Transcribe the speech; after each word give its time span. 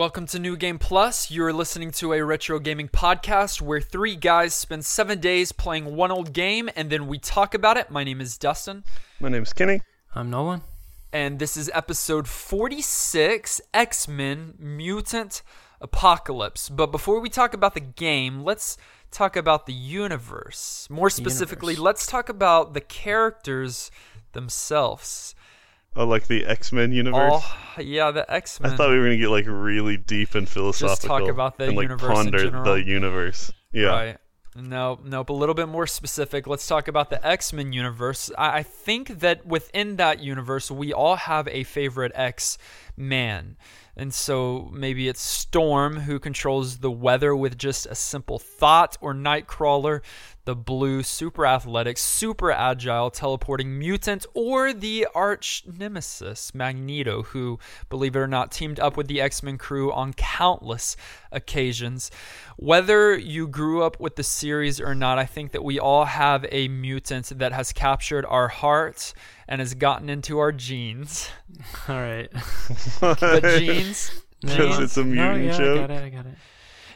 Fight! 0.00 0.04
Welcome 0.04 0.26
to 0.28 0.38
New 0.38 0.56
Game 0.56 0.78
Plus. 0.78 1.30
You're 1.30 1.52
listening 1.52 1.90
to 1.92 2.14
a 2.14 2.24
retro 2.24 2.58
gaming 2.58 2.88
podcast 2.88 3.60
where 3.60 3.82
three 3.82 4.16
guys 4.16 4.54
spend 4.54 4.86
seven 4.86 5.20
days 5.20 5.52
playing 5.52 5.94
one 5.94 6.10
old 6.10 6.32
game 6.32 6.70
and 6.74 6.88
then 6.88 7.06
we 7.06 7.18
talk 7.18 7.52
about 7.52 7.76
it. 7.76 7.90
My 7.90 8.02
name 8.02 8.20
is 8.20 8.38
Dustin, 8.38 8.82
My 9.20 9.28
name's 9.28 9.52
Kenny. 9.52 9.82
I'm 10.14 10.30
Nolan. 10.30 10.62
and 11.12 11.38
this 11.38 11.54
is 11.54 11.70
episode 11.74 12.26
46 12.26 13.60
X 13.74 14.08
Men 14.08 14.54
Mutant 14.58 15.42
Apocalypse. 15.82 16.70
But 16.70 16.86
before 16.86 17.20
we 17.20 17.28
talk 17.28 17.52
about 17.52 17.74
the 17.74 17.80
game, 17.80 18.42
let's 18.42 18.78
talk 19.10 19.36
about 19.36 19.66
the 19.66 19.74
universe. 19.74 20.88
More 20.88 21.10
specifically, 21.10 21.74
universe. 21.74 21.84
let's 21.84 22.06
talk 22.06 22.30
about 22.30 22.72
the 22.72 22.80
characters 22.80 23.90
themselves. 24.32 25.34
Oh, 25.96 26.06
like 26.06 26.28
the 26.28 26.46
X 26.46 26.72
Men 26.72 26.92
universe. 26.92 27.32
Oh, 27.34 27.80
yeah, 27.80 28.10
the 28.10 28.30
X 28.32 28.60
Men. 28.60 28.72
I 28.72 28.76
thought 28.76 28.90
we 28.90 28.98
were 28.98 29.04
gonna 29.04 29.16
get 29.16 29.30
like 29.30 29.46
really 29.48 29.96
deep 29.96 30.34
and 30.34 30.48
philosophical. 30.48 30.94
Just 30.94 31.02
talk 31.02 31.28
about 31.28 31.58
the 31.58 31.64
and 31.64 31.76
like 31.76 31.84
universe 31.84 32.08
in 32.08 32.14
ponder 32.14 32.38
general. 32.38 32.64
the 32.64 32.84
universe. 32.84 33.52
Yeah. 33.72 33.86
Right. 33.86 34.16
No, 34.56 34.98
nope. 35.04 35.30
A 35.30 35.32
little 35.32 35.54
bit 35.54 35.68
more 35.68 35.86
specific. 35.86 36.46
Let's 36.48 36.66
talk 36.66 36.88
about 36.88 37.10
the 37.10 37.24
X 37.24 37.52
Men 37.52 37.72
universe. 37.72 38.30
I, 38.36 38.58
I 38.58 38.62
think 38.62 39.20
that 39.20 39.46
within 39.46 39.96
that 39.96 40.20
universe, 40.20 40.70
we 40.70 40.92
all 40.92 41.16
have 41.16 41.46
a 41.48 41.64
favorite 41.64 42.12
X 42.14 42.58
Man. 43.00 43.56
And 43.96 44.14
so 44.14 44.70
maybe 44.72 45.08
it's 45.08 45.20
Storm, 45.20 46.00
who 46.00 46.18
controls 46.18 46.78
the 46.78 46.90
weather 46.90 47.34
with 47.34 47.58
just 47.58 47.86
a 47.86 47.94
simple 47.94 48.38
thought, 48.38 48.96
or 49.00 49.12
Nightcrawler, 49.12 50.00
the 50.44 50.56
blue, 50.56 51.02
super 51.02 51.44
athletic, 51.44 51.98
super 51.98 52.50
agile, 52.50 53.10
teleporting 53.10 53.78
mutant, 53.78 54.24
or 54.32 54.72
the 54.72 55.06
arch 55.14 55.64
nemesis, 55.66 56.54
Magneto, 56.54 57.24
who, 57.24 57.58
believe 57.88 58.16
it 58.16 58.20
or 58.20 58.26
not, 58.26 58.52
teamed 58.52 58.80
up 58.80 58.96
with 58.96 59.06
the 59.06 59.20
X 59.20 59.42
Men 59.42 59.58
crew 59.58 59.92
on 59.92 60.14
countless 60.14 60.96
occasions. 61.30 62.10
Whether 62.56 63.18
you 63.18 63.48
grew 63.48 63.82
up 63.82 64.00
with 64.00 64.16
the 64.16 64.22
series 64.22 64.80
or 64.80 64.94
not, 64.94 65.18
I 65.18 65.26
think 65.26 65.52
that 65.52 65.64
we 65.64 65.78
all 65.78 66.06
have 66.06 66.46
a 66.50 66.68
mutant 66.68 67.38
that 67.38 67.52
has 67.52 67.72
captured 67.72 68.24
our 68.24 68.48
hearts 68.48 69.14
and 69.50 69.60
has 69.60 69.74
gotten 69.74 70.08
into 70.08 70.38
our 70.38 70.52
genes. 70.52 71.28
All 71.88 71.96
right. 71.96 72.30
The 73.00 73.56
genes. 73.58 74.10
Because 74.40 74.78
it's 74.78 74.96
a 74.96 75.04
no, 75.04 75.34
mutant 75.34 75.44
yeah, 75.44 75.58
joke. 75.58 75.78
I 75.78 75.86
got 75.86 75.90
it. 75.90 76.04
I 76.04 76.08
got 76.08 76.26
it. 76.26 76.34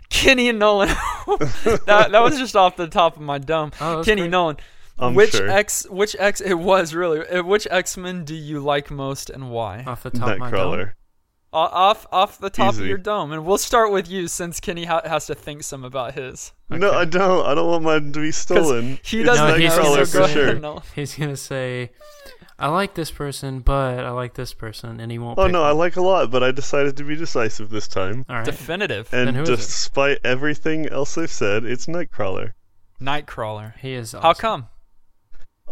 Kenny 0.09 0.49
and 0.49 0.59
Nolan. 0.59 0.89
that, 1.27 2.09
that 2.13 2.23
was 2.23 2.39
just 2.39 2.57
off 2.57 2.77
the 2.77 2.87
top 2.87 3.17
of 3.17 3.23
my 3.23 3.37
dome. 3.39 3.73
Oh, 3.81 4.03
Kenny 4.05 4.23
great. 4.23 4.31
Nolan. 4.31 4.57
I'm 4.99 5.15
which 5.15 5.33
sure. 5.33 5.51
X? 5.51 5.87
Which 5.91 6.15
X? 6.19 6.41
It 6.41 6.55
was 6.55 6.95
really. 6.95 7.27
uh, 7.27 7.43
Which 7.43 7.67
X 7.71 7.97
Men 7.97 8.25
do 8.25 8.35
you 8.35 8.61
like 8.61 8.91
most 8.91 9.29
and 9.29 9.51
why? 9.51 9.83
Off 9.87 10.05
the 10.05 10.11
top 10.11 10.31
of 10.31 10.39
my 10.39 10.51
dome. 10.51 10.61
Nightcrawler. 10.73 10.93
O- 11.53 11.59
off 11.59 12.07
off 12.13 12.39
the 12.39 12.51
top 12.51 12.75
of 12.75 12.87
your 12.87 12.99
dome, 12.99 13.33
and 13.33 13.45
we'll 13.45 13.59
start 13.59 13.93
with 13.93 14.09
you 14.09 14.27
since 14.29 14.59
Kenny 14.61 14.85
ha- 14.85 15.03
has 15.05 15.27
to 15.27 15.35
think 15.35 15.63
some 15.65 15.85
about 15.85 16.15
his. 16.15 16.53
No, 16.71 16.93
I 16.93 17.05
don't. 17.05 17.45
I 17.47 17.55
don't 17.55 17.69
want 17.69 17.85
mine 17.85 18.13
to 18.13 18.21
be 18.21 18.31
stolen. 18.33 18.99
He 19.05 19.23
doesn't 19.23 19.47
No, 19.49 19.55
he's- 19.57 19.77
know, 19.77 19.83
Nightcrawler 19.85 20.23
for 20.23 20.29
sure. 20.29 20.83
He's 20.95 21.15
gonna 21.17 21.37
say, 21.37 21.91
"I 22.59 22.69
like 22.69 22.95
this 22.95 23.11
person, 23.11 23.61
but 23.61 24.05
I 24.05 24.11
like 24.11 24.35
this 24.35 24.53
person," 24.55 25.01
and 25.01 25.11
he 25.13 25.19
won't. 25.19 25.39
Oh 25.39 25.45
pick 25.45 25.53
no, 25.53 25.63
I 25.63 25.73
like 25.73 25.97
a 25.97 26.03
lot, 26.03 26.31
but 26.31 26.43
I 26.43 26.51
decided 26.51 26.97
to 26.99 27.05
be 27.05 27.17
decisive 27.17 27.71
this 27.71 27.89
time. 27.89 28.25
All 28.29 28.37
right. 28.37 28.45
Definitive. 28.45 29.13
And 29.13 29.29
Then 29.29 29.43
it? 29.43 29.47
despite 29.47 30.19
everything 30.25 30.87
else 30.89 31.17
I've 31.19 31.31
said, 31.31 31.65
it's 31.65 31.87
Nightcrawler. 31.87 32.53
Nightcrawler. 33.01 33.77
he 33.79 33.95
is. 33.95 34.13
How 34.13 34.35
come? 34.35 34.69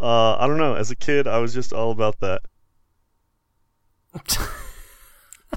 Uh, 0.00 0.36
I 0.36 0.46
don't 0.46 0.58
know. 0.58 0.74
As 0.74 0.90
a 0.90 0.96
kid, 0.96 1.26
I 1.28 1.38
was 1.38 1.54
just 1.54 1.72
all 1.72 1.90
about 1.92 2.18
that. 2.20 2.42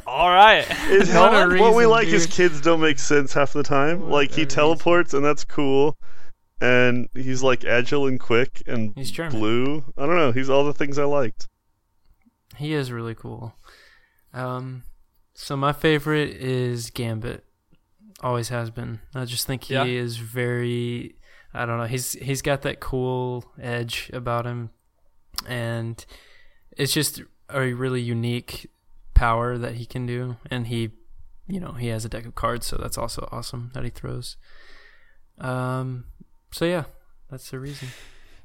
All 0.07 0.29
right. 0.29 0.65
It's 0.89 1.11
Not 1.13 1.31
not 1.31 1.55
a 1.55 1.59
what 1.59 1.73
we 1.73 1.85
like 1.85 2.07
as 2.09 2.25
dude. 2.25 2.35
kids 2.35 2.61
don't 2.61 2.81
make 2.81 2.99
sense 2.99 3.33
half 3.33 3.53
the 3.53 3.63
time. 3.63 4.01
What 4.01 4.11
like 4.11 4.31
a 4.31 4.35
he 4.35 4.41
reason. 4.43 4.55
teleports 4.55 5.13
and 5.13 5.25
that's 5.25 5.45
cool, 5.45 5.97
and 6.61 7.09
he's 7.13 7.43
like 7.43 7.63
agile 7.65 8.07
and 8.07 8.19
quick 8.19 8.63
and 8.67 8.93
He's 8.95 9.11
German. 9.11 9.39
blue. 9.39 9.83
I 9.97 10.05
don't 10.05 10.15
know. 10.17 10.31
He's 10.31 10.49
all 10.49 10.63
the 10.65 10.73
things 10.73 10.97
I 10.97 11.03
liked. 11.05 11.47
He 12.57 12.73
is 12.73 12.91
really 12.91 13.15
cool. 13.15 13.55
Um, 14.33 14.83
so 15.33 15.55
my 15.57 15.73
favorite 15.73 16.29
is 16.29 16.89
Gambit. 16.89 17.43
Always 18.21 18.49
has 18.49 18.69
been. 18.69 18.99
I 19.13 19.25
just 19.25 19.45
think 19.45 19.65
he 19.65 19.73
Yeah. 19.73 19.83
is 19.83 20.17
very. 20.17 21.15
I 21.53 21.65
don't 21.65 21.77
know. 21.77 21.85
He's 21.85 22.13
he's 22.13 22.41
got 22.41 22.61
that 22.63 22.79
cool 22.79 23.45
edge 23.61 24.09
about 24.13 24.45
him, 24.45 24.71
and 25.47 26.03
it's 26.77 26.93
just 26.93 27.21
a 27.49 27.73
really 27.73 28.01
unique 28.01 28.69
power 29.13 29.57
that 29.57 29.75
he 29.75 29.85
can 29.85 30.05
do. 30.05 30.37
And 30.49 30.67
he, 30.67 30.91
you 31.47 31.59
know, 31.59 31.73
he 31.73 31.87
has 31.87 32.03
a 32.05 32.09
deck 32.09 32.25
of 32.25 32.35
cards, 32.35 32.65
so 32.65 32.77
that's 32.77 32.97
also 32.97 33.27
awesome 33.31 33.71
that 33.73 33.83
he 33.83 33.89
throws. 33.89 34.37
Um. 35.39 36.05
So 36.51 36.65
yeah, 36.65 36.83
that's 37.29 37.49
the 37.51 37.59
reason. 37.59 37.89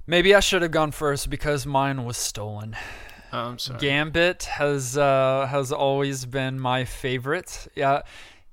Maybe 0.07 0.35
I 0.35 0.41
should 0.41 0.63
have 0.63 0.71
gone 0.73 0.91
first 0.91 1.31
because 1.31 1.67
mine 1.67 2.05
was 2.05 2.17
stolen. 2.17 2.77
Oh, 3.33 3.39
I'm 3.39 3.59
sorry. 3.59 3.79
Gambit 3.79 4.43
has 4.45 4.97
uh, 4.99 5.47
has 5.49 5.71
always 5.71 6.27
been 6.27 6.59
my 6.59 6.85
favorite. 6.85 7.69
Yeah, 7.77 8.03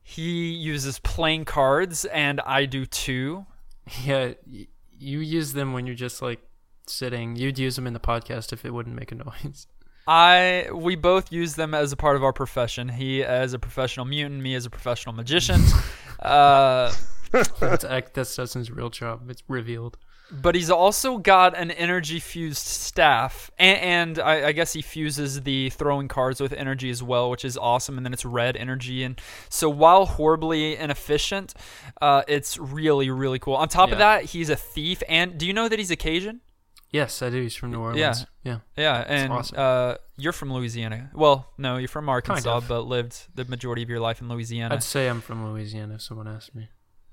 he 0.03 0.51
uses 0.51 0.99
playing 0.99 1.45
cards, 1.45 2.05
and 2.05 2.39
I 2.41 2.65
do 2.65 2.85
too. 2.85 3.45
Yeah, 4.03 4.33
y- 4.45 4.67
you 4.99 5.19
use 5.19 5.53
them 5.53 5.71
when 5.71 5.85
you're 5.87 5.95
just 5.95 6.21
like 6.21 6.39
sitting. 6.87 7.37
You'd 7.37 7.57
use 7.57 7.75
them 7.77 7.87
in 7.87 7.93
the 7.93 7.99
podcast 8.01 8.51
if 8.51 8.65
it 8.65 8.71
wouldn't 8.73 8.95
make 8.95 9.11
a 9.11 9.15
noise. 9.15 9.65
I 10.07 10.67
we 10.73 10.95
both 10.95 11.31
use 11.31 11.55
them 11.55 11.73
as 11.73 11.91
a 11.91 11.95
part 11.95 12.15
of 12.17 12.23
our 12.23 12.33
profession. 12.33 12.89
He 12.89 13.23
as 13.23 13.53
a 13.53 13.59
professional 13.59 14.05
mutant, 14.05 14.41
me 14.41 14.55
as 14.55 14.65
a 14.65 14.69
professional 14.69 15.15
magician. 15.15 15.61
uh, 16.19 16.93
That's. 17.31 17.83
That's 18.13 18.35
Dustin's 18.35 18.71
real 18.71 18.89
job. 18.89 19.29
It's 19.29 19.43
revealed. 19.47 19.97
but 20.31 20.55
he's 20.55 20.69
also 20.69 21.17
got 21.17 21.57
an 21.57 21.71
energy 21.71 22.19
fused 22.19 22.65
staff, 22.65 23.49
and, 23.57 24.17
and 24.17 24.19
I, 24.19 24.47
I 24.47 24.51
guess 24.51 24.73
he 24.73 24.81
fuses 24.81 25.43
the 25.43 25.69
throwing 25.69 26.07
cards 26.07 26.41
with 26.41 26.51
energy 26.53 26.89
as 26.89 27.01
well, 27.01 27.29
which 27.29 27.45
is 27.45 27.57
awesome. 27.57 27.97
And 27.97 28.05
then 28.05 28.13
it's 28.13 28.25
red 28.25 28.57
energy, 28.57 29.03
and 29.03 29.19
so 29.49 29.69
while 29.69 30.05
horribly 30.05 30.75
inefficient, 30.75 31.53
uh, 32.01 32.23
it's 32.27 32.57
really 32.57 33.09
really 33.09 33.39
cool. 33.39 33.55
On 33.55 33.67
top 33.69 33.91
of 33.91 33.97
that, 33.99 34.25
he's 34.25 34.49
a 34.49 34.55
thief, 34.55 35.01
and 35.07 35.37
do 35.37 35.45
you 35.45 35.53
know 35.53 35.69
that 35.69 35.79
he's 35.79 35.91
a 35.91 35.95
Cajun? 35.95 36.41
Yes, 36.89 37.21
I 37.21 37.29
do. 37.29 37.41
He's 37.41 37.55
from 37.55 37.71
New 37.71 37.81
Orleans. 37.81 38.25
Yeah. 38.43 38.51
Yeah, 38.53 38.59
yeah. 38.77 39.05
and 39.07 39.33
awesome. 39.33 39.57
uh, 39.59 39.95
you're 40.17 40.31
from 40.31 40.53
Louisiana. 40.53 41.11
Well, 41.13 41.45
no, 41.57 41.75
you're 41.77 41.89
from 41.89 42.07
Arkansas, 42.07 42.57
of. 42.57 42.67
but 42.69 42.81
lived 42.81 43.27
the 43.35 43.43
majority 43.43 43.83
of 43.83 43.89
your 43.89 43.99
life 43.99 44.21
in 44.21 44.29
Louisiana. 44.29 44.73
I'd 44.73 44.83
say 44.83 45.07
I'm 45.09 45.19
from 45.19 45.45
Louisiana 45.51 45.95
if 45.95 46.01
someone 46.01 46.29
asked 46.29 46.55
me. 46.55 46.69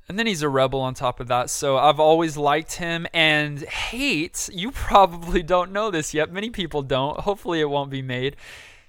And 0.08 0.18
then 0.18 0.26
he's 0.26 0.42
a 0.42 0.48
rebel 0.48 0.80
on 0.80 0.92
top 0.94 1.18
of 1.18 1.28
that. 1.28 1.48
So 1.48 1.78
I've 1.78 1.98
always 1.98 2.36
liked 2.36 2.74
him 2.74 3.06
and 3.14 3.60
hate. 3.62 4.50
You 4.52 4.70
probably 4.72 5.42
don't 5.42 5.72
know 5.72 5.90
this 5.90 6.12
yet. 6.12 6.30
Many 6.32 6.50
people 6.50 6.82
don't. 6.82 7.20
Hopefully, 7.20 7.60
it 7.60 7.70
won't 7.70 7.90
be 7.90 8.02
made. 8.02 8.36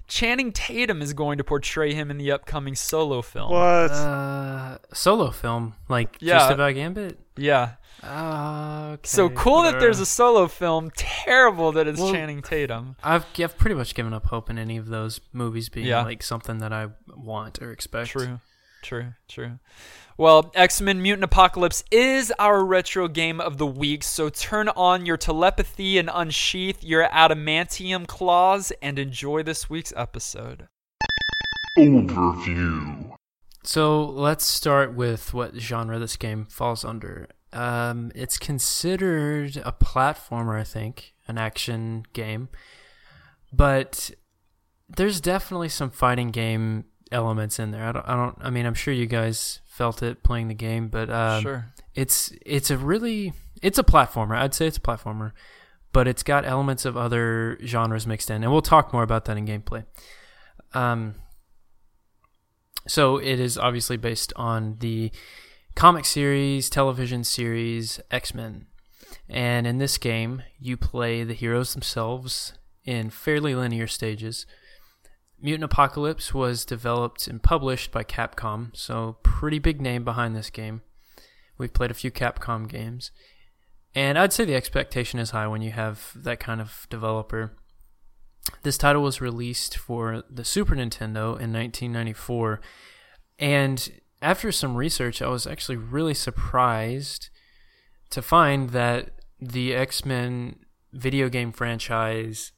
Channing 0.08 0.52
Tatum 0.52 1.02
is 1.02 1.14
going 1.14 1.38
to 1.40 1.44
portray 1.44 1.94
him 1.94 2.12
in 2.12 2.18
the 2.18 2.32
upcoming 2.32 2.76
solo 2.76 3.22
film. 3.24 3.50
What? 3.52 3.92
Uh, 3.92 4.78
solo 4.94 5.32
film, 5.32 5.74
like 5.90 6.18
Yeah. 6.20 6.38
just 6.40 6.52
about 6.52 6.76
Gambit. 6.76 7.18
Yeah. 7.38 7.72
Uh, 8.04 8.92
okay. 8.96 9.08
So 9.08 9.30
cool 9.30 9.64
that 9.64 9.80
there's 9.80 10.00
a 10.00 10.06
solo 10.06 10.48
film. 10.48 10.92
Terrible 10.96 11.72
that 11.72 11.88
it's 11.88 12.00
Well- 12.00 12.12
Channing 12.12 12.42
Tatum. 12.44 12.98
I've 13.04 13.26
I've 13.40 13.58
pretty 13.58 13.76
much 13.76 13.96
given 13.96 14.14
up 14.14 14.28
hope 14.28 14.50
in 14.50 14.60
any 14.60 14.78
of 14.78 14.88
those 14.90 15.22
movies 15.34 15.70
being 15.70 15.88
Yeah. 15.88 16.04
like 16.04 16.22
something 16.22 16.60
that 16.60 16.72
I 16.72 16.90
want 17.16 17.60
or 17.62 17.72
expect. 17.72 18.10
True, 18.12 18.42
true, 18.86 19.14
true. 19.28 19.60
Well, 20.18 20.52
X 20.54 20.80
Men 20.80 21.02
Mutant 21.02 21.26
Apocalypse 21.26 21.84
is 21.92 22.32
our 22.40 22.64
retro 22.64 23.08
game 23.08 23.42
of 23.42 23.58
the 23.58 23.66
week, 23.66 24.04
so 24.04 24.30
turn 24.30 24.70
on 24.70 25.06
your 25.06 25.18
telepathy 25.18 25.98
and 25.98 26.10
unsheath 26.14 26.84
your 26.84 27.08
adamantium 27.10 28.08
claws 28.08 28.72
and 28.82 28.98
enjoy 28.98 29.44
this 29.44 29.70
week's 29.70 29.92
episode. 29.98 30.68
Overview. 31.78 33.16
So 33.64 34.06
let's 34.06 34.46
start 34.46 34.94
with 34.94 35.34
what 35.34 35.56
genre 35.56 35.98
this 35.98 36.16
game 36.16 36.46
falls 36.46 36.86
under. 36.86 37.28
Um, 37.52 38.12
it's 38.14 38.38
considered 38.38 39.58
a 39.58 39.72
platformer, 39.72 40.60
I 40.60 40.64
think, 40.64 41.14
an 41.28 41.38
action 41.38 42.06
game, 42.14 42.50
but 43.52 44.12
there's 44.88 45.20
definitely 45.20 45.70
some 45.70 45.90
fighting 45.90 46.30
game 46.30 46.86
elements 47.12 47.60
in 47.60 47.72
there. 47.72 47.86
I 47.86 47.92
don't, 47.92 48.08
I 48.08 48.16
don't. 48.16 48.38
I 48.42 48.50
mean, 48.50 48.66
I'm 48.66 48.74
sure 48.74 48.94
you 48.94 49.06
guys 49.06 49.62
felt 49.66 50.02
it 50.02 50.24
playing 50.24 50.48
the 50.48 50.54
game, 50.54 50.88
but 50.88 51.10
um, 51.10 51.42
sure. 51.44 51.74
it's 51.94 52.32
it's 52.46 52.72
a 52.72 52.78
really 52.78 53.34
it's 53.62 53.78
a 53.78 53.84
platformer. 53.84 54.38
I'd 54.38 54.54
say 54.54 54.68
it's 54.68 54.78
a 54.78 54.82
platformer, 54.82 55.32
but 55.92 56.08
it's 56.08 56.24
got 56.24 56.46
elements 56.46 56.86
of 56.86 56.98
other 56.98 57.58
genres 57.64 58.08
mixed 58.08 58.30
in, 58.30 58.44
and 58.44 58.52
we'll 58.52 58.62
talk 58.62 58.94
more 58.94 59.04
about 59.04 59.26
that 59.26 59.38
in 59.38 59.46
gameplay. 59.46 59.86
Um, 60.74 61.16
so 62.88 63.18
it 63.18 63.40
is 63.40 63.58
obviously 63.58 63.98
based 63.98 64.34
on 64.36 64.78
the 64.80 65.12
comic 65.76 66.06
series, 66.06 66.70
television 66.70 67.24
series 67.24 68.00
X 68.12 68.34
Men, 68.34 68.68
and 69.30 69.66
in 69.66 69.78
this 69.78 69.98
game 69.98 70.44
you 70.60 70.78
play 70.78 71.24
the 71.24 71.34
heroes 71.34 71.74
themselves 71.74 72.54
in 72.84 73.10
fairly 73.10 73.56
linear 73.56 73.88
stages. 73.88 74.46
Mutant 75.42 75.66
Apocalypse 75.66 76.34
was 76.34 76.66
developed 76.66 77.28
and 77.28 77.44
published 77.44 77.92
by 77.92 78.04
Capcom, 78.04 78.76
so 78.76 79.18
pretty 79.24 79.60
big 79.60 79.82
name 79.82 80.04
behind 80.04 80.36
this 80.36 80.50
game. 80.50 80.82
We've 81.58 81.74
played 81.74 81.92
a 81.92 81.96
few 81.96 82.12
Capcom 82.12 82.68
games, 82.68 83.12
and 83.94 84.18
I'd 84.18 84.34
say 84.34 84.46
the 84.46 84.56
expectation 84.56 85.20
is 85.20 85.32
high 85.32 85.48
when 85.48 85.62
you 85.62 85.72
have 85.72 86.12
that 86.16 86.40
kind 86.40 86.62
of 86.62 86.88
developer. 86.90 87.54
This 88.64 88.78
title 88.78 89.04
was 89.04 89.22
released 89.22 89.78
for 89.78 90.24
the 90.30 90.46
Super 90.46 90.76
Nintendo 90.76 91.40
in 91.40 91.52
1994, 91.54 92.62
and 93.38 93.92
after 94.22 94.52
some 94.52 94.76
research, 94.76 95.22
I 95.22 95.28
was 95.28 95.46
actually 95.46 95.78
really 95.78 96.14
surprised 96.14 97.30
to 98.10 98.22
find 98.22 98.72
that 98.72 99.12
the 99.40 99.76
X 99.76 100.06
Men 100.06 100.58
video 100.94 101.30
game 101.30 101.52
franchise 101.52 102.54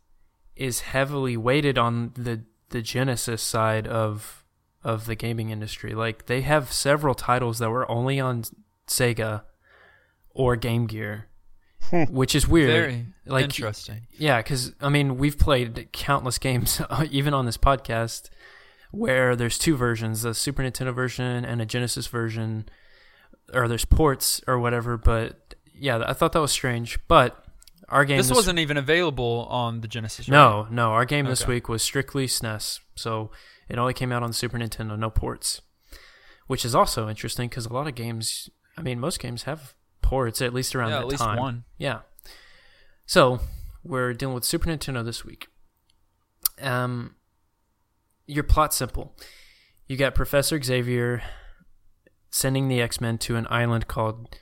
is 0.56 0.82
heavily 0.82 1.36
weighted 1.36 1.78
on 1.78 2.12
the 2.16 2.44
the 2.70 2.82
Genesis 2.82 3.42
side 3.42 3.88
of 3.88 4.44
of 4.84 5.06
the 5.06 5.16
gaming 5.16 5.50
industry. 5.50 5.94
Like 5.94 6.26
they 6.28 6.42
have 6.42 6.72
several 6.72 7.16
titles 7.16 7.60
that 7.60 7.70
were 7.70 7.90
only 7.90 8.20
on 8.20 8.44
Sega 8.88 9.44
or 10.30 10.56
Game 10.56 10.88
Gear, 10.88 11.28
hmm. 11.90 12.04
which 12.04 12.36
is 12.36 12.48
weird. 12.48 12.70
Very 12.70 13.06
like 13.26 13.46
interesting. 13.46 14.08
yeah, 14.12 14.38
because 14.38 14.74
I 14.82 14.90
mean 14.90 15.18
we've 15.18 15.38
played 15.38 15.90
countless 15.92 16.38
games, 16.40 16.82
even 17.12 17.34
on 17.34 17.46
this 17.46 17.58
podcast, 17.58 18.30
where 18.92 19.36
there's 19.36 19.58
two 19.58 19.76
versions: 19.76 20.24
a 20.26 20.34
Super 20.34 20.64
Nintendo 20.64 20.94
version 20.94 21.44
and 21.44 21.62
a 21.62 21.66
Genesis 21.66 22.08
version, 22.08 22.70
or 23.54 23.68
there's 23.68 23.86
ports 23.86 24.42
or 24.48 24.60
whatever. 24.60 24.98
But 24.98 25.56
yeah, 25.74 26.04
I 26.06 26.14
thought 26.14 26.32
that 26.34 26.42
was 26.42 26.52
strange. 26.52 27.00
But 27.08 27.47
our 27.90 28.04
game 28.06 28.18
This 28.18 28.32
wasn't 28.32 28.60
even 28.60 28.78
available 28.78 29.48
on 29.50 29.82
the 29.82 29.88
Genesis. 29.88 30.28
right? 30.28 30.36
no, 30.36 30.68
no. 30.70 30.92
Our 30.92 31.06
game 31.06 31.26
this 31.26 31.48
week 31.48 31.70
was 31.70 31.82
strictly 31.82 32.28
SNES, 32.28 32.80
so 32.96 33.32
it 33.70 33.78
only 33.78 33.94
came 33.94 34.12
out 34.12 34.24
on 34.24 34.34
Super 34.34 34.58
Nintendo, 34.58 34.98
no 34.98 35.10
ports, 35.10 35.62
which 36.48 36.66
is 36.66 36.76
also 36.76 37.08
interesting 37.10 37.48
because 37.50 37.66
a 37.66 37.74
lot 37.74 37.88
of 37.88 37.96
games, 37.96 38.50
I 38.78 38.82
mean, 38.82 39.00
most 39.00 39.20
games 39.20 39.44
have 39.44 39.74
ports 40.02 40.42
at 40.42 40.54
least 40.54 40.76
around 40.76 40.90
Yeah, 40.90 40.96
that 40.98 41.02
at 41.04 41.08
least 41.08 41.24
time. 41.24 41.38
one. 41.40 41.64
Yeah. 41.78 42.00
So 43.06 43.40
we're 43.84 44.14
dealing 44.14 44.36
with 44.36 44.44
Super 44.46 44.68
Nintendo 44.70 45.04
this 45.04 45.24
week. 45.24 45.48
Um, 46.62 47.16
your 48.26 48.44
plot's 48.44 48.76
simple. 48.76 49.16
You 49.88 49.96
got 49.96 50.14
Professor 50.16 50.62
Xavier 50.62 51.22
sending 52.32 52.68
the 52.68 52.82
X 52.82 53.00
Men 53.00 53.18
to 53.20 53.38
an 53.38 53.48
island 53.50 53.88
called 53.88 54.36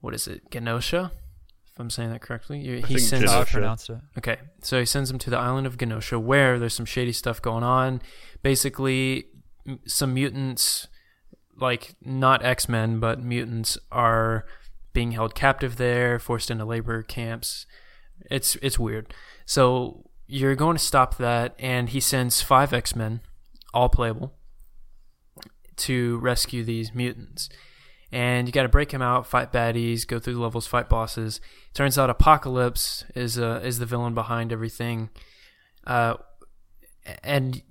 what 0.00 0.14
is 0.14 0.28
it, 0.28 0.50
Genosha? 0.50 1.10
If 1.76 1.80
I'm 1.80 1.90
saying 1.90 2.08
that 2.10 2.22
correctly, 2.22 2.58
You- 2.60 2.76
he 2.76 2.94
think 2.94 3.00
sends 3.00 3.30
I 3.30 3.42
Genosha. 3.44 3.52
pronounced 3.52 3.90
it. 3.90 3.98
Okay, 4.16 4.38
so 4.62 4.80
he 4.80 4.86
sends 4.86 5.10
them 5.10 5.18
to 5.18 5.28
the 5.28 5.36
island 5.36 5.66
of 5.66 5.76
Genosha, 5.76 6.18
where 6.18 6.58
there's 6.58 6.72
some 6.72 6.86
shady 6.86 7.12
stuff 7.12 7.42
going 7.42 7.62
on. 7.62 8.00
Basically, 8.42 9.26
some 9.86 10.14
mutants, 10.14 10.88
like 11.54 11.94
not 12.00 12.42
X 12.42 12.66
Men, 12.66 12.98
but 12.98 13.22
mutants, 13.22 13.76
are 13.92 14.46
being 14.94 15.12
held 15.12 15.34
captive 15.34 15.76
there, 15.76 16.18
forced 16.18 16.50
into 16.50 16.64
labor 16.64 17.02
camps. 17.02 17.66
It's 18.30 18.56
it's 18.62 18.78
weird. 18.78 19.12
So 19.44 20.08
you're 20.26 20.54
going 20.54 20.78
to 20.78 20.82
stop 20.82 21.18
that, 21.18 21.54
and 21.58 21.90
he 21.90 22.00
sends 22.00 22.40
five 22.40 22.72
X 22.72 22.96
Men, 22.96 23.20
all 23.74 23.90
playable, 23.90 24.32
to 25.76 26.16
rescue 26.20 26.64
these 26.64 26.94
mutants. 26.94 27.50
And 28.12 28.46
you 28.46 28.52
got 28.52 28.62
to 28.62 28.68
break 28.68 28.92
him 28.92 29.02
out, 29.02 29.26
fight 29.26 29.52
baddies, 29.52 30.06
go 30.06 30.18
through 30.18 30.34
the 30.34 30.40
levels, 30.40 30.66
fight 30.66 30.88
bosses. 30.88 31.40
Turns 31.74 31.98
out 31.98 32.08
Apocalypse 32.08 33.04
is 33.14 33.38
uh, 33.38 33.60
is 33.64 33.78
the 33.78 33.86
villain 33.86 34.14
behind 34.14 34.52
everything, 34.52 35.10
uh, 35.86 36.14
and 37.22 37.62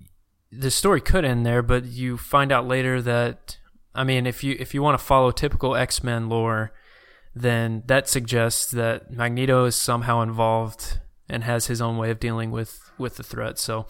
the 0.51 0.71
story 0.71 1.01
could 1.01 1.25
end 1.25 1.45
there, 1.45 1.61
but 1.61 1.85
you 1.85 2.17
find 2.17 2.51
out 2.51 2.67
later 2.67 3.01
that 3.01 3.57
I 3.95 4.03
mean, 4.03 4.27
if 4.27 4.43
you 4.43 4.55
if 4.59 4.73
you 4.73 4.83
want 4.83 4.99
to 4.99 5.03
follow 5.03 5.31
typical 5.31 5.75
X 5.75 6.03
Men 6.03 6.27
lore, 6.27 6.73
then 7.33 7.83
that 7.87 8.09
suggests 8.09 8.69
that 8.71 9.11
Magneto 9.11 9.65
is 9.65 9.75
somehow 9.75 10.21
involved 10.21 10.99
and 11.29 11.43
has 11.43 11.67
his 11.67 11.81
own 11.81 11.97
way 11.97 12.11
of 12.11 12.19
dealing 12.19 12.51
with 12.51 12.91
with 12.97 13.15
the 13.15 13.23
threat. 13.23 13.57
So 13.57 13.87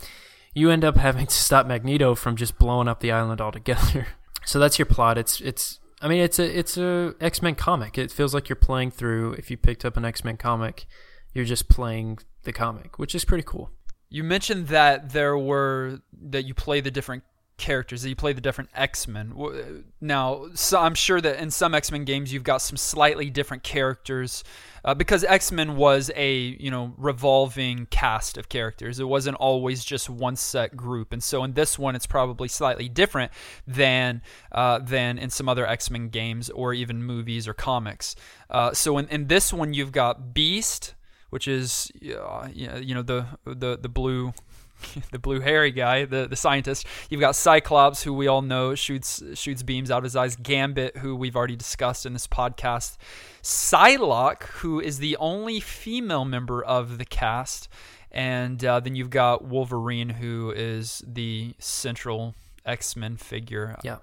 you 0.53 0.69
end 0.69 0.85
up 0.85 0.95
having 0.95 1.25
to 1.25 1.35
stop 1.35 1.65
Magneto 1.65 2.15
from 2.15 2.35
just 2.35 2.57
blowing 2.57 2.87
up 2.87 2.99
the 2.99 3.11
island 3.11 3.41
altogether. 3.41 4.07
so 4.45 4.59
that's 4.59 4.77
your 4.77 4.85
plot. 4.85 5.17
It's 5.17 5.41
it's 5.41 5.79
I 6.01 6.07
mean 6.07 6.19
it's 6.21 6.39
a 6.39 6.57
it's 6.57 6.77
a 6.77 7.15
X 7.21 7.41
Men 7.41 7.55
comic. 7.55 7.97
It 7.97 8.11
feels 8.11 8.33
like 8.33 8.49
you're 8.49 8.55
playing 8.55 8.91
through. 8.91 9.33
If 9.33 9.49
you 9.49 9.57
picked 9.57 9.85
up 9.85 9.97
an 9.97 10.05
X 10.05 10.23
Men 10.23 10.37
comic, 10.37 10.85
you're 11.33 11.45
just 11.45 11.69
playing 11.69 12.19
the 12.43 12.53
comic, 12.53 12.99
which 12.99 13.15
is 13.15 13.25
pretty 13.25 13.43
cool. 13.45 13.71
You 14.09 14.23
mentioned 14.23 14.67
that 14.67 15.11
there 15.11 15.37
were 15.37 15.99
that 16.29 16.45
you 16.45 16.53
play 16.53 16.81
the 16.81 16.91
different 16.91 17.23
characters, 17.57 18.01
that 18.01 18.09
you 18.09 18.15
play 18.15 18.33
the 18.33 18.41
different 18.41 18.69
X 18.73 19.07
Men. 19.07 19.83
Now, 20.01 20.47
so 20.53 20.79
I'm 20.79 20.95
sure 20.95 21.21
that 21.21 21.39
in 21.39 21.51
some 21.51 21.73
X 21.73 21.91
Men 21.91 22.05
games 22.05 22.31
you've 22.31 22.43
got 22.43 22.57
some 22.57 22.77
slightly 22.77 23.29
different 23.29 23.63
characters, 23.63 24.43
uh, 24.83 24.93
because 24.93 25.23
X 25.23 25.51
Men 25.51 25.75
was 25.75 26.11
a 26.15 26.35
you 26.35 26.69
know 26.69 26.93
revolving 26.97 27.87
cast 27.87 28.37
of 28.37 28.49
characters. 28.49 28.99
It 28.99 29.07
wasn't 29.07 29.37
always 29.37 29.83
just 29.83 30.09
one 30.09 30.35
set 30.35 30.75
group, 30.75 31.13
and 31.13 31.23
so 31.23 31.43
in 31.43 31.53
this 31.53 31.79
one 31.79 31.95
it's 31.95 32.07
probably 32.07 32.47
slightly 32.47 32.89
different 32.89 33.31
than 33.65 34.21
uh, 34.51 34.79
than 34.79 35.17
in 35.17 35.29
some 35.29 35.49
other 35.49 35.65
X 35.65 35.89
Men 35.89 36.09
games 36.09 36.49
or 36.49 36.73
even 36.73 37.03
movies 37.03 37.47
or 37.47 37.53
comics. 37.53 38.15
Uh, 38.49 38.73
so 38.73 38.97
in, 38.97 39.07
in 39.09 39.27
this 39.27 39.51
one 39.53 39.73
you've 39.73 39.91
got 39.91 40.33
Beast 40.33 40.95
which 41.35 41.49
is 41.49 41.91
uh, 42.17 42.47
you 42.53 42.95
know 42.95 43.01
the 43.01 43.25
the 43.43 43.77
the 43.77 43.89
blue 43.89 44.33
the 45.11 45.19
blue 45.19 45.39
hairy 45.39 45.71
guy, 45.71 46.05
the 46.05 46.27
the 46.27 46.35
scientist. 46.35 46.85
You've 47.09 47.21
got 47.21 47.35
Cyclops, 47.35 48.03
who 48.03 48.13
we 48.13 48.27
all 48.27 48.41
know 48.41 48.75
shoots 48.75 49.21
shoots 49.33 49.63
beams 49.63 49.91
out 49.91 49.99
of 49.99 50.03
his 50.03 50.15
eyes. 50.15 50.35
Gambit, 50.35 50.97
who 50.97 51.15
we've 51.15 51.35
already 51.35 51.55
discussed 51.55 52.05
in 52.05 52.13
this 52.13 52.27
podcast. 52.27 52.97
Psylocke, 53.41 54.43
who 54.43 54.79
is 54.79 54.99
the 54.99 55.17
only 55.17 55.59
female 55.59 56.25
member 56.25 56.63
of 56.63 56.97
the 56.97 57.05
cast, 57.05 57.69
and 58.11 58.63
uh, 58.63 58.79
then 58.79 58.95
you've 58.95 59.09
got 59.09 59.43
Wolverine, 59.43 60.09
who 60.09 60.51
is 60.55 61.03
the 61.05 61.53
central 61.59 62.35
X 62.65 62.95
Men 62.95 63.17
figure. 63.17 63.77
Yeah. 63.83 63.97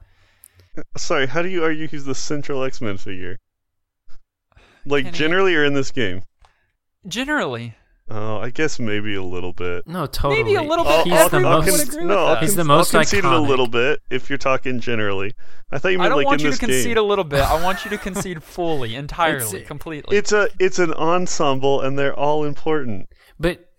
Sorry, 0.97 1.27
how 1.27 1.43
do 1.43 1.49
you 1.49 1.63
argue 1.63 1.87
he's 1.87 2.05
the 2.05 2.15
central 2.15 2.65
X 2.65 2.81
Men 2.81 2.97
figure? 2.97 3.39
Like 4.87 5.05
Kenny- 5.05 5.19
generally, 5.19 5.55
or 5.55 5.65
in 5.65 5.75
this 5.75 5.91
game? 5.91 6.23
Generally, 7.07 7.75
Oh, 8.15 8.37
I 8.39 8.51
guess 8.51 8.79
maybe 8.79 9.15
a 9.15 9.23
little 9.23 9.55
bit. 9.55 9.87
No, 9.87 10.05
totally. 10.07 10.43
Maybe 10.43 10.55
a 10.57 10.63
little 10.63 10.85
bit. 10.85 11.05
He's 11.05 11.13
I'll, 11.15 11.29
the 11.31 11.37
I'll 11.39 11.63
most. 11.63 11.93
con- 11.93 12.07
no, 12.07 12.15
with 12.17 12.19
I'll. 12.19 12.37
He's 12.37 12.51
con- 12.51 12.57
the 12.59 12.65
most 12.65 12.95
I'll 12.95 13.01
concede 13.01 13.21
it 13.21 13.25
a 13.25 13.39
little 13.41 13.69
bit 13.69 14.01
if 14.11 14.29
you're 14.29 14.37
talking 14.39 14.81
generally. 14.81 15.35
I 15.71 15.79
thought 15.79 15.89
you 15.93 15.99
I 15.99 16.03
meant 16.03 16.11
don't 16.11 16.17
like 16.19 16.27
want 16.27 16.41
in 16.41 16.45
you 16.45 16.51
this 16.51 16.59
to 16.61 16.67
concede 16.67 16.85
game. 16.85 16.99
a 16.99 17.03
little 17.03 17.25
bit. 17.25 17.41
I 17.41 17.63
want 17.63 17.85
you 17.85 17.91
to 17.91 17.99
concede 18.09 18.43
fully, 18.43 18.95
entirely, 18.95 19.45
It's- 19.47 19.67
completely. 19.67 20.15
It's 20.17 20.31
a 20.33 20.49
it's 20.61 20.79
an 20.79 20.93
ensemble, 20.93 21.81
and 21.81 21.99
they're 21.99 22.15
all 22.15 22.45
important. 22.45 23.09
But 23.41 23.71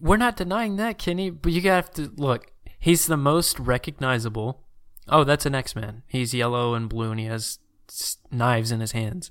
we're 0.00 0.16
not 0.16 0.36
denying 0.36 0.76
that, 0.76 0.96
Kenny. 0.98 1.28
But 1.28 1.52
you 1.52 1.60
have 1.68 1.90
to 1.94 2.10
look. 2.16 2.46
He's 2.78 3.06
the 3.06 3.16
most 3.18 3.58
recognizable. 3.60 4.62
Oh, 5.08 5.24
that's 5.24 5.44
an 5.44 5.54
X 5.54 5.76
Man. 5.76 6.02
He's 6.06 6.32
yellow 6.32 6.72
and 6.74 6.88
blue, 6.88 7.10
and 7.10 7.20
he 7.20 7.26
has 7.26 7.58
knives 8.30 8.70
in 8.72 8.80
his 8.80 8.92
hands. 8.92 9.30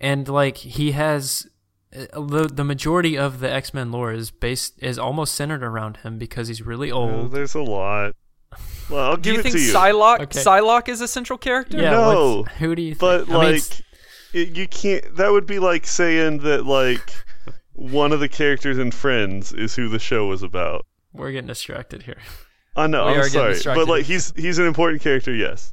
And 0.00 0.26
like 0.28 0.56
he 0.58 0.92
has 0.92 1.46
Uh, 1.94 2.20
the 2.20 2.48
the 2.52 2.64
majority 2.64 3.16
of 3.16 3.40
the 3.40 3.50
X 3.50 3.72
Men 3.72 3.90
lore 3.90 4.12
is 4.12 4.30
based 4.30 4.74
is 4.82 4.98
almost 4.98 5.34
centered 5.34 5.62
around 5.62 5.98
him 5.98 6.18
because 6.18 6.48
he's 6.48 6.60
really 6.62 6.90
Oh, 6.92 6.98
old. 7.10 7.32
there's 7.32 7.54
a 7.54 7.62
lot. 7.62 8.14
Well, 8.90 9.10
I'll 9.10 9.16
Do 9.16 9.32
you 9.32 9.38
it 9.38 9.42
think 9.42 9.54
to 9.54 9.60
you. 9.60 9.72
Psylocke, 9.72 10.20
Okay. 10.20 10.40
Psylocke 10.40 10.88
is 10.88 11.00
a 11.00 11.08
central 11.08 11.38
character? 11.38 11.76
yeah, 11.78 11.90
No, 11.90 12.36
what's- 12.40 12.56
who 12.58 12.74
do 12.74 12.82
you? 12.82 12.94
Think? 12.94 12.98
but 13.00 13.28
I 13.30 13.34
like, 13.36 13.54
it's- 13.56 13.82
it, 14.32 14.56
you 14.56 14.66
can't. 14.68 15.16
That 15.16 15.30
would 15.32 15.46
be 15.46 15.58
like 15.58 15.86
saying 15.86 16.38
that 16.40 16.66
like 16.66 17.10
one 17.72 18.12
of 18.12 18.20
the 18.20 18.28
characters 18.28 18.76
in 18.78 18.90
Friends 18.90 19.52
is 19.52 19.74
who 19.74 19.88
the 19.88 19.98
show 19.98 20.26
was 20.26 20.42
about. 20.42 20.84
we're 21.14 21.32
getting 21.32 21.46
distracted 21.48 22.02
here. 22.02 22.18
I 22.76 22.86
know. 22.86 23.06
We 23.06 23.12
are 23.12 23.14
I'm 23.14 23.16
getting 23.20 23.32
sorry, 23.32 23.52
distracted. 23.54 23.80
but 23.80 23.88
like 23.90 24.04
he's 24.04 24.32
he's 24.36 24.58
an 24.58 24.66
important 24.66 25.00
character. 25.02 25.34
Yes. 25.34 25.72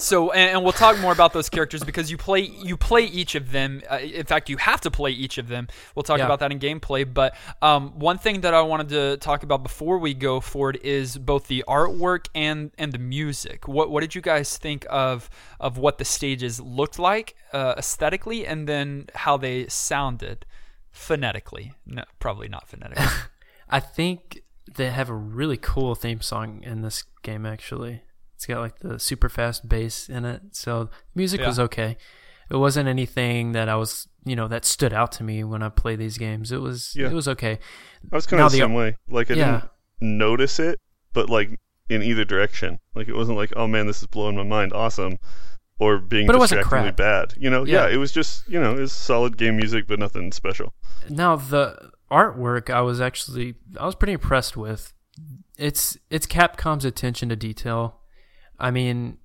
So, 0.00 0.32
and, 0.32 0.50
and 0.56 0.62
we'll 0.64 0.72
talk 0.72 0.98
more 0.98 1.12
about 1.12 1.32
those 1.32 1.48
characters 1.48 1.84
because 1.84 2.10
you 2.10 2.16
play 2.16 2.40
you 2.40 2.76
play 2.76 3.04
each 3.04 3.34
of 3.34 3.52
them. 3.52 3.82
Uh, 3.90 3.98
in 3.98 4.24
fact, 4.26 4.48
you 4.48 4.56
have 4.56 4.80
to 4.82 4.90
play 4.90 5.10
each 5.10 5.38
of 5.38 5.48
them. 5.48 5.68
We'll 5.94 6.02
talk 6.02 6.18
Yeah. 6.18 6.24
about 6.24 6.40
that 6.40 6.50
in 6.52 6.58
gameplay. 6.58 7.04
But 7.12 7.36
um, 7.62 7.98
one 7.98 8.18
thing 8.18 8.40
that 8.40 8.54
I 8.54 8.62
wanted 8.62 8.88
to 8.90 9.16
talk 9.18 9.42
about 9.42 9.62
before 9.62 9.98
we 9.98 10.14
go 10.14 10.40
forward 10.40 10.78
is 10.82 11.18
both 11.18 11.46
the 11.48 11.64
artwork 11.68 12.26
and 12.34 12.70
and 12.78 12.92
the 12.92 12.98
music. 12.98 13.68
What 13.68 13.90
what 13.90 14.00
did 14.00 14.14
you 14.14 14.20
guys 14.22 14.56
think 14.56 14.86
of 14.88 15.28
of 15.60 15.78
what 15.78 15.98
the 15.98 16.04
stages 16.04 16.60
looked 16.60 16.98
like 16.98 17.34
uh, 17.52 17.74
aesthetically, 17.76 18.46
and 18.46 18.66
then 18.68 19.06
how 19.14 19.36
they 19.36 19.66
sounded 19.68 20.46
phonetically? 20.90 21.72
No, 21.86 22.04
probably 22.18 22.48
not 22.48 22.68
phonetically. 22.68 23.04
I 23.68 23.80
think 23.80 24.42
they 24.74 24.90
have 24.90 25.08
a 25.08 25.14
really 25.14 25.56
cool 25.56 25.94
theme 25.94 26.20
song 26.20 26.62
in 26.62 26.82
this 26.82 27.04
game. 27.22 27.46
Actually, 27.46 28.02
it's 28.40 28.46
got 28.46 28.60
like 28.60 28.78
the 28.78 28.98
super 28.98 29.28
fast 29.28 29.68
bass 29.68 30.08
in 30.08 30.24
it, 30.24 30.40
so 30.52 30.88
music 31.14 31.42
Yeah. 31.42 31.48
was 31.48 31.58
okay. 31.60 31.98
It 32.50 32.56
wasn't 32.56 32.88
anything 32.88 33.52
that 33.52 33.68
I 33.68 33.76
was, 33.76 34.08
you 34.24 34.34
know, 34.34 34.48
that 34.48 34.64
stood 34.64 34.94
out 34.94 35.12
to 35.12 35.22
me 35.22 35.44
when 35.44 35.62
I 35.62 35.68
play 35.68 35.94
these 35.94 36.16
games. 36.16 36.50
It 36.50 36.62
was, 36.62 36.94
Yeah. 36.96 37.08
it 37.08 37.12
was 37.12 37.28
okay. 37.28 37.58
I 38.10 38.16
was 38.16 38.26
kind 38.26 38.38
Now 38.40 38.46
of 38.46 38.52
the 38.52 38.58
the- 38.58 38.64
same 38.64 38.72
way. 38.72 38.96
Like 39.10 39.30
I 39.30 39.34
Yeah. 39.34 39.60
didn't 40.00 40.18
notice 40.18 40.58
it 40.58 40.78
but 41.12 41.28
like 41.28 41.60
in 41.90 42.02
either 42.02 42.24
direction. 42.24 42.78
Like 42.94 43.08
it 43.08 43.14
wasn't 43.14 43.36
like, 43.36 43.52
oh 43.56 43.66
man, 43.66 43.86
this 43.86 44.00
is 44.00 44.06
blowing 44.06 44.36
my 44.36 44.42
mind, 44.42 44.72
awesome, 44.72 45.18
or 45.78 45.98
being 45.98 46.26
But 46.26 46.34
it 46.34 46.38
wasn't 46.38 46.62
distractingly 46.62 46.92
bad. 46.92 47.34
You 47.36 47.50
know, 47.50 47.64
yeah. 47.66 47.86
Yeah. 47.88 47.94
it 47.94 47.98
was 47.98 48.10
just 48.12 48.48
you 48.48 48.58
know, 48.58 48.72
it 48.74 48.80
was 48.80 48.92
solid 48.92 49.36
game 49.36 49.56
music, 49.56 49.86
but 49.86 49.98
nothing 49.98 50.32
special. 50.32 50.72
Now 51.10 51.36
the 51.36 51.90
artwork, 52.10 52.70
I 52.70 52.80
was 52.80 53.02
actually 53.02 53.56
I 53.78 53.84
was 53.84 53.94
pretty 53.96 54.14
impressed 54.14 54.56
with. 54.56 54.94
It's 55.58 55.98
it's 56.08 56.26
Capcom's 56.26 56.86
attention 56.86 57.28
to 57.28 57.36
detail. 57.36 57.99
I 58.60 58.70
mean, 58.70 59.18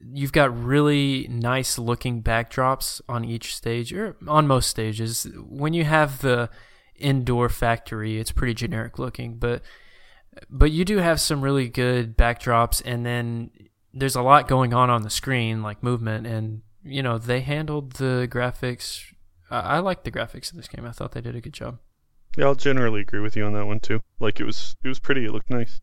you've 0.00 0.32
got 0.32 0.56
really 0.56 1.26
nice 1.28 1.78
looking 1.78 2.22
backdrops 2.22 3.00
on 3.08 3.24
each 3.24 3.56
stage 3.56 3.92
or 3.92 4.16
on 4.28 4.46
most 4.46 4.68
stages. 4.68 5.26
When 5.48 5.72
you 5.72 5.84
have 5.84 6.20
the 6.20 6.50
indoor 6.96 7.48
factory, 7.48 8.18
it's 8.18 8.32
pretty 8.32 8.54
generic 8.54 8.98
looking, 8.98 9.38
but 9.38 9.62
but 10.50 10.70
you 10.70 10.84
do 10.84 10.98
have 10.98 11.18
some 11.18 11.40
really 11.40 11.68
good 11.68 12.16
backdrops 12.16 12.82
and 12.84 13.06
then 13.06 13.50
there's 13.94 14.16
a 14.16 14.22
lot 14.22 14.48
going 14.48 14.74
on 14.74 14.90
on 14.90 15.00
the 15.00 15.08
screen 15.08 15.62
like 15.62 15.82
movement 15.82 16.26
and 16.26 16.60
you 16.84 17.02
know, 17.02 17.18
they 17.18 17.40
handled 17.40 17.92
the 17.92 18.28
graphics 18.30 19.02
I, 19.50 19.60
I 19.60 19.78
like 19.78 20.04
the 20.04 20.10
graphics 20.10 20.52
in 20.52 20.56
this 20.56 20.68
game. 20.68 20.84
I 20.84 20.92
thought 20.92 21.12
they 21.12 21.20
did 21.20 21.36
a 21.36 21.40
good 21.40 21.52
job. 21.52 21.78
Yeah, 22.36 22.46
I'll 22.46 22.54
generally 22.54 23.00
agree 23.00 23.20
with 23.20 23.36
you 23.36 23.44
on 23.44 23.54
that 23.54 23.66
one 23.66 23.80
too. 23.80 24.00
Like 24.20 24.40
it 24.40 24.44
was, 24.44 24.76
it 24.84 24.88
was 24.88 24.98
pretty. 24.98 25.24
It 25.24 25.32
looked 25.32 25.50
nice. 25.50 25.80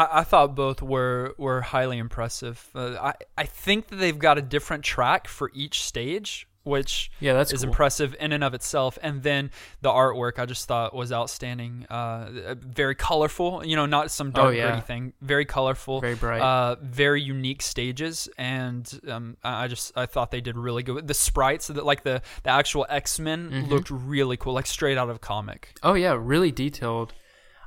I, 0.00 0.20
I 0.20 0.24
thought 0.24 0.54
both 0.54 0.80
were 0.82 1.34
were 1.38 1.60
highly 1.74 1.98
impressive. 1.98 2.56
Uh, 2.74 2.96
I 3.10 3.12
I 3.38 3.44
think 3.64 3.88
that 3.88 3.96
they've 3.96 4.18
got 4.28 4.36
a 4.38 4.42
different 4.42 4.82
track 4.84 5.26
for 5.28 5.50
each 5.54 5.76
stage, 5.82 6.46
which 6.64 7.10
Yeah, 7.20 7.32
that's 7.38 7.52
is 7.52 7.60
cool. 7.60 7.68
impressive 7.70 8.10
in 8.24 8.32
and 8.32 8.42
of 8.44 8.52
itself. 8.52 8.98
And 9.02 9.22
then 9.22 9.50
the 9.80 9.88
artwork 9.90 10.38
I 10.38 10.46
just 10.46 10.66
thought 10.68 10.94
was 10.94 11.12
outstanding. 11.12 11.86
Uh, 11.88 12.56
very 12.60 12.94
colorful. 12.96 13.64
You 13.64 13.76
know, 13.76 13.86
not 13.86 14.10
some 14.10 14.32
dark 14.32 14.48
Oh, 14.48 14.50
yeah. 14.50 14.66
gritty 14.72 14.82
thing. 14.86 15.12
Very 15.22 15.44
colorful. 15.46 16.00
Very 16.00 16.16
bright. 16.16 16.42
Uh, 16.42 16.76
very 16.82 17.22
unique 17.22 17.62
stages, 17.62 18.28
and 18.36 18.82
um, 19.08 19.36
I 19.42 19.64
I 19.64 19.68
just 19.68 19.86
I 19.96 20.06
thought 20.06 20.30
they 20.30 20.42
did 20.42 20.56
really 20.58 20.82
good. 20.82 21.06
The 21.08 21.14
sprites, 21.14 21.68
the, 21.68 21.82
like 21.82 22.02
the 22.02 22.20
the 22.42 22.50
actual 22.50 22.84
X 22.88 23.18
Men, 23.18 23.50
Mm-hmm. 23.50 23.70
looked 23.72 23.90
really 23.90 24.36
cool, 24.36 24.52
like 24.58 24.66
straight 24.66 24.98
out 24.98 25.08
of 25.08 25.16
a 25.16 25.24
comic. 25.32 25.60
Oh 25.82 25.94
yeah, 25.94 26.14
really 26.18 26.52
detailed. 26.52 27.12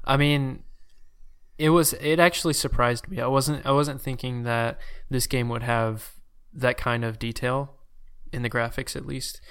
I 0.06 0.18
mean, 0.18 0.64
it 1.60 1.70
was 1.70 1.94
it 1.94 2.20
actually 2.20 2.54
surprised 2.56 3.08
me. 3.10 3.20
I 3.22 3.28
wasn't 3.28 3.66
I 3.66 3.72
wasn't 3.72 4.02
thinking 4.02 4.44
that 4.44 4.80
this 5.10 5.28
game 5.28 5.50
would 5.50 5.64
have 5.64 6.14
that 6.54 6.78
kind 6.78 7.06
of 7.06 7.20
detail 7.20 7.76
in 8.34 8.42
the 8.42 8.50
graphics 8.50 8.96
at 8.96 9.06
least. 9.06 9.42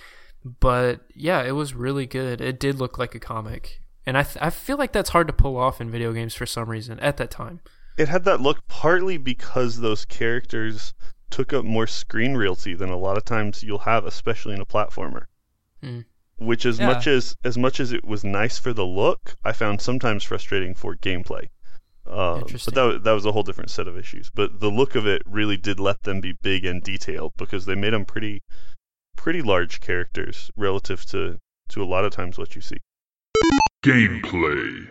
But 0.45 1.03
yeah, 1.15 1.43
it 1.43 1.53
was 1.53 1.75
really 1.75 2.07
good. 2.07 2.41
It 2.41 2.59
did 2.59 2.79
look 2.79 2.99
like 2.99 3.15
a 3.15 3.21
comic. 3.21 3.81
And 4.07 4.17
I 4.17 4.23
th- 4.23 4.43
I 4.43 4.51
feel 4.51 4.79
like 4.79 4.93
that's 4.93 5.11
hard 5.11 5.27
to 5.27 5.33
pull 5.33 5.57
off 5.57 5.81
in 5.81 5.91
video 5.91 6.13
games 6.13 6.35
for 6.35 6.47
some 6.47 6.69
reason 6.71 6.99
at 7.01 7.19
that 7.19 7.31
time. 7.31 7.61
It 7.99 8.09
had 8.09 8.25
that 8.25 8.41
look 8.41 8.67
partly 8.69 9.19
because 9.19 9.81
those 9.81 10.05
characters 10.05 10.95
took 11.31 11.53
up 11.53 11.65
more 11.65 11.87
screen 11.87 12.35
realty 12.35 12.75
than 12.75 12.89
a 12.89 12.97
lot 12.97 13.19
of 13.19 13.25
times 13.25 13.63
you'll 13.63 13.81
have, 13.81 14.07
especially 14.07 14.55
in 14.55 14.61
a 14.63 14.67
platformer. 14.67 15.27
Hmm. 15.83 16.01
Which, 16.39 16.65
as 16.65 16.79
Yeah. 16.79 16.87
much 16.87 17.07
as 17.07 17.37
as 17.45 17.59
much 17.59 17.81
as 17.81 17.93
it 17.93 18.05
was 18.05 18.25
nice 18.25 18.59
for 18.59 18.73
the 18.73 18.87
look, 18.87 19.37
I 19.45 19.53
found 19.53 19.83
sometimes 19.83 20.25
frustrating 20.25 20.75
for 20.75 20.97
gameplay. 20.97 21.49
Uh, 22.09 22.39
Interesting. 22.41 22.75
but 22.75 22.93
that 22.93 23.05
that 23.05 23.13
was 23.13 23.27
a 23.27 23.33
whole 23.33 23.43
different 23.43 23.71
set 23.71 23.87
of 23.87 23.97
issues. 23.97 24.31
But 24.31 24.61
the 24.61 24.71
look 24.71 24.95
of 24.95 25.07
it 25.07 25.23
really 25.27 25.57
did 25.57 25.79
let 25.79 26.03
them 26.03 26.21
be 26.21 26.33
big 26.33 26.65
and 26.65 26.83
detailed 26.83 27.35
because 27.37 27.67
they 27.67 27.75
made 27.75 27.93
them 27.93 28.05
pretty 28.05 28.43
pretty 29.17 29.43
large 29.43 29.81
characters 29.81 30.51
relative 30.57 31.05
to 31.07 31.39
to 31.69 31.83
a 31.83 31.85
lot 31.85 32.05
of 32.05 32.13
times 32.13 32.39
what 32.39 32.55
you 32.55 32.63
see. 32.63 32.79
Gameplay. 33.85 34.89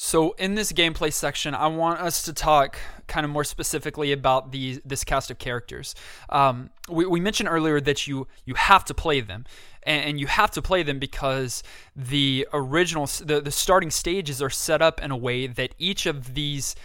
So 0.00 0.30
in 0.38 0.54
this 0.54 0.70
gameplay 0.70 1.12
section, 1.12 1.56
I 1.56 1.66
want 1.66 2.00
us 2.00 2.22
to 2.22 2.32
talk 2.32 2.78
kind 3.08 3.24
of 3.24 3.32
more 3.32 3.42
specifically 3.42 4.12
about 4.12 4.52
these 4.52 4.80
this 4.84 5.02
cast 5.02 5.28
of 5.28 5.38
characters. 5.38 5.96
Um, 6.28 6.70
we, 6.88 7.04
we 7.04 7.18
mentioned 7.18 7.48
earlier 7.48 7.80
that 7.80 8.06
you 8.06 8.28
you 8.44 8.54
have 8.54 8.84
to 8.84 8.94
play 8.94 9.20
them, 9.20 9.44
and, 9.82 10.10
and 10.10 10.20
you 10.20 10.28
have 10.28 10.52
to 10.52 10.62
play 10.62 10.84
them 10.84 11.00
because 11.00 11.64
the 11.96 12.46
original 12.52 13.06
the, 13.06 13.40
the 13.40 13.50
starting 13.50 13.90
stages 13.90 14.40
are 14.40 14.50
set 14.50 14.80
up 14.80 15.02
in 15.02 15.10
a 15.10 15.16
way 15.16 15.48
that 15.48 15.74
each 15.78 16.06
of 16.06 16.34
these 16.34 16.76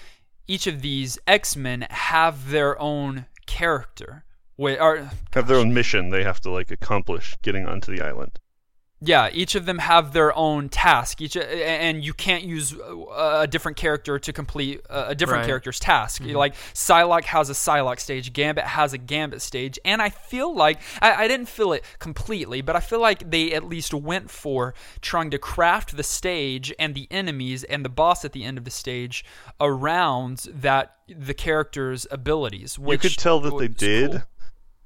each 0.47 0.65
of 0.65 0.81
these 0.81 1.19
X 1.27 1.55
Men 1.55 1.85
have 1.91 2.49
their 2.49 2.81
own 2.81 3.27
character. 3.45 4.23
Wait, 4.57 4.79
or 4.79 5.11
Have 5.33 5.45
their 5.45 5.57
own 5.57 5.71
mission 5.71 6.09
they 6.09 6.23
have 6.23 6.41
to 6.41 6.49
like 6.49 6.71
accomplish 6.71 7.37
getting 7.43 7.67
onto 7.67 7.95
the 7.95 8.03
island. 8.03 8.39
Yeah, 9.05 9.29
each 9.33 9.55
of 9.55 9.65
them 9.65 9.79
have 9.79 10.13
their 10.13 10.33
own 10.37 10.69
task. 10.69 11.19
Each 11.19 11.35
and 11.35 12.05
you 12.05 12.13
can't 12.13 12.43
use 12.43 12.73
a 12.73 13.41
a 13.43 13.47
different 13.47 13.75
character 13.77 14.17
to 14.19 14.31
complete 14.31 14.79
a 14.89 15.09
a 15.09 15.15
different 15.15 15.41
Right. 15.41 15.47
character's 15.47 15.79
task. 15.79 16.21
Like 16.23 16.55
Psylocke 16.73 17.25
has 17.25 17.49
a 17.49 17.53
Psylocke 17.53 17.99
stage, 17.99 18.31
Gambit 18.31 18.63
has 18.63 18.93
a 18.93 18.97
Gambit 18.97 19.41
stage, 19.41 19.77
and 19.83 20.01
I 20.01 20.09
feel 20.09 20.55
like 20.55 20.79
I, 21.01 21.25
I 21.25 21.27
didn't 21.27 21.49
feel 21.49 21.73
it 21.73 21.83
completely, 21.99 22.61
but 22.61 22.75
I 22.75 22.79
feel 22.79 23.01
like 23.01 23.29
they 23.29 23.51
at 23.53 23.65
least 23.65 23.93
went 23.93 24.29
for 24.31 24.73
trying 25.01 25.31
to 25.31 25.37
craft 25.37 25.97
the 25.97 26.03
stage 26.03 26.73
and 26.79 26.95
the 26.95 27.07
enemies 27.11 27.63
and 27.65 27.83
the 27.83 27.89
boss 27.89 28.23
at 28.23 28.31
the 28.31 28.43
end 28.45 28.57
of 28.57 28.63
the 28.63 28.71
stage 28.71 29.25
around 29.59 30.47
that 30.53 30.95
the 31.07 31.33
character's 31.33 32.07
abilities. 32.11 32.79
Which 32.79 33.03
you 33.03 33.09
could 33.09 33.19
tell 33.19 33.39
that 33.41 33.57
they 33.57 33.67
did, 33.67 34.23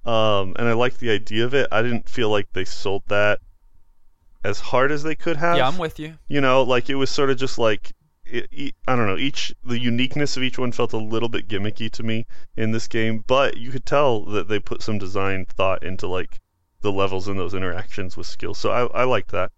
cool. 0.06 0.14
um, 0.14 0.56
and 0.58 0.68
I 0.68 0.74
liked 0.74 1.00
the 1.00 1.12
idea 1.12 1.46
of 1.46 1.54
it. 1.54 1.68
I 1.72 1.82
didn't 1.84 2.10
feel 2.10 2.30
like 2.30 2.48
they 2.54 2.66
sold 2.66 3.04
that 3.10 3.40
as 4.48 4.60
hard 4.60 4.92
as 4.92 5.04
they 5.04 5.16
could 5.16 5.38
have. 5.38 5.58
Yeah, 5.58 5.68
I'm 5.68 5.77
with 5.77 6.00
you. 6.00 6.18
You 6.27 6.42
know, 6.42 6.63
like 6.63 6.89
it 6.89 6.96
was 6.96 7.10
sort 7.10 7.30
of 7.30 7.38
just 7.38 7.58
like 7.58 7.94
it, 8.25 8.48
e- 8.51 8.74
I 8.88 8.96
don't 8.96 9.08
know. 9.08 9.18
Each 9.18 9.54
the 9.66 9.80
uniqueness 9.80 10.38
of 10.38 10.44
each 10.44 10.58
one 10.58 10.72
felt 10.72 10.94
a 10.94 10.98
little 10.98 11.30
bit 11.30 11.48
gimmicky 11.48 11.92
to 11.92 12.04
me 12.04 12.25
in 12.56 12.72
this 12.72 12.88
game, 12.88 13.24
but 13.27 13.58
you 13.58 13.72
could 13.72 13.86
tell 13.86 14.25
that 14.25 14.48
they 14.48 14.60
put 14.60 14.82
some 14.82 14.98
design 14.98 15.46
thought 15.46 15.84
into 15.84 16.08
like 16.08 16.39
the 16.82 16.92
levels 16.92 17.27
and 17.27 17.39
those 17.39 17.54
interactions 17.54 18.16
with 18.16 18.27
skills. 18.27 18.58
So 18.58 18.72
I 18.72 19.01
I 19.01 19.04
liked 19.04 19.32
that. 19.32 19.51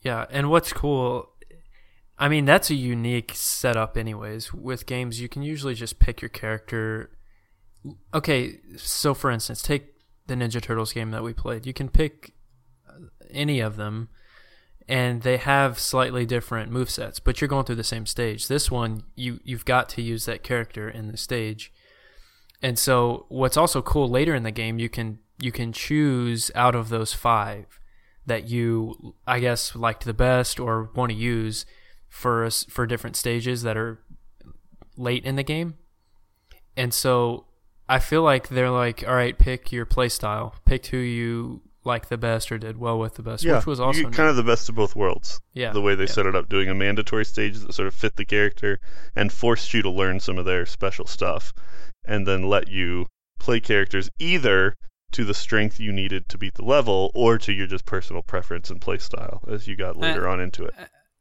Yeah, 0.00 0.26
and 0.30 0.50
what's 0.50 0.72
cool, 0.72 1.28
I 2.18 2.28
mean, 2.28 2.44
that's 2.44 2.70
a 2.70 2.74
unique 2.74 3.32
setup, 3.34 3.96
anyways. 3.96 4.52
With 4.52 4.86
games, 4.86 5.20
you 5.20 5.28
can 5.28 5.42
usually 5.42 5.74
just 5.74 5.98
pick 5.98 6.20
your 6.20 6.28
character. 6.28 7.10
Okay, 8.12 8.58
so 8.76 9.14
for 9.14 9.30
instance, 9.30 9.62
take 9.62 9.94
the 10.26 10.34
Ninja 10.34 10.60
Turtles 10.60 10.92
game 10.92 11.10
that 11.10 11.22
we 11.22 11.32
played. 11.32 11.66
You 11.66 11.72
can 11.72 11.88
pick 11.88 12.32
uh, 12.88 13.06
any 13.30 13.60
of 13.60 13.76
them, 13.76 14.08
and 14.88 15.22
they 15.22 15.36
have 15.36 15.78
slightly 15.78 16.26
different 16.26 16.72
move 16.72 16.90
sets, 16.90 17.20
but 17.20 17.40
you're 17.40 17.48
going 17.48 17.64
through 17.64 17.76
the 17.76 17.84
same 17.84 18.06
stage. 18.06 18.48
This 18.48 18.70
one, 18.70 19.04
you 19.14 19.40
you've 19.44 19.64
got 19.64 19.88
to 19.90 20.02
use 20.02 20.24
that 20.24 20.42
character 20.42 20.88
in 20.88 21.08
the 21.08 21.16
stage. 21.16 21.72
And 22.62 22.78
so, 22.78 23.26
what's 23.28 23.56
also 23.56 23.82
cool 23.82 24.08
later 24.08 24.34
in 24.34 24.42
the 24.42 24.50
game, 24.50 24.78
you 24.78 24.88
can 24.88 25.18
you 25.40 25.52
can 25.52 25.72
choose 25.72 26.50
out 26.54 26.74
of 26.74 26.88
those 26.88 27.12
five 27.12 27.80
that 28.24 28.48
you, 28.48 29.14
I 29.26 29.40
guess, 29.40 29.74
liked 29.74 30.04
the 30.04 30.14
best 30.14 30.60
or 30.60 30.90
want 30.94 31.10
to 31.10 31.18
use 31.18 31.66
for 32.08 32.48
for 32.50 32.86
different 32.86 33.16
stages 33.16 33.62
that 33.62 33.76
are 33.76 34.00
late 34.96 35.24
in 35.24 35.36
the 35.36 35.42
game. 35.42 35.74
And 36.76 36.94
so, 36.94 37.46
I 37.88 37.98
feel 37.98 38.22
like 38.22 38.48
they're 38.48 38.70
like, 38.70 39.04
all 39.06 39.14
right, 39.14 39.38
pick 39.38 39.72
your 39.72 39.84
play 39.84 40.08
style, 40.08 40.54
pick 40.64 40.86
who 40.86 40.98
you 40.98 41.62
like 41.84 42.08
the 42.08 42.18
best 42.18 42.52
or 42.52 42.58
did 42.58 42.78
well 42.78 42.98
with 42.98 43.14
the 43.14 43.22
best, 43.22 43.42
yeah, 43.42 43.56
which 43.56 43.66
was 43.66 43.80
also 43.80 43.98
you 43.98 44.04
get 44.04 44.14
kind 44.14 44.28
of 44.28 44.36
the 44.36 44.42
best 44.42 44.68
of 44.68 44.74
both 44.74 44.94
worlds. 44.94 45.40
Yeah, 45.52 45.72
the 45.72 45.80
way 45.80 45.94
they 45.94 46.04
yeah. 46.04 46.10
set 46.10 46.26
it 46.26 46.36
up, 46.36 46.48
doing 46.48 46.68
a 46.68 46.74
mandatory 46.74 47.24
stage 47.24 47.58
that 47.58 47.72
sort 47.72 47.88
of 47.88 47.94
fit 47.94 48.16
the 48.16 48.24
character 48.24 48.80
and 49.16 49.32
forced 49.32 49.74
you 49.74 49.82
to 49.82 49.90
learn 49.90 50.20
some 50.20 50.38
of 50.38 50.44
their 50.44 50.66
special 50.66 51.06
stuff, 51.06 51.52
and 52.04 52.26
then 52.26 52.48
let 52.48 52.68
you 52.68 53.06
play 53.38 53.60
characters 53.60 54.10
either 54.18 54.76
to 55.12 55.24
the 55.24 55.34
strength 55.34 55.78
you 55.78 55.92
needed 55.92 56.28
to 56.28 56.38
beat 56.38 56.54
the 56.54 56.64
level 56.64 57.10
or 57.14 57.36
to 57.38 57.52
your 57.52 57.66
just 57.66 57.84
personal 57.84 58.22
preference 58.22 58.70
and 58.70 58.80
play 58.80 58.98
style 58.98 59.42
as 59.46 59.66
you 59.66 59.76
got 59.76 59.96
later 59.96 60.26
on 60.26 60.40
into 60.40 60.64
it. 60.64 60.74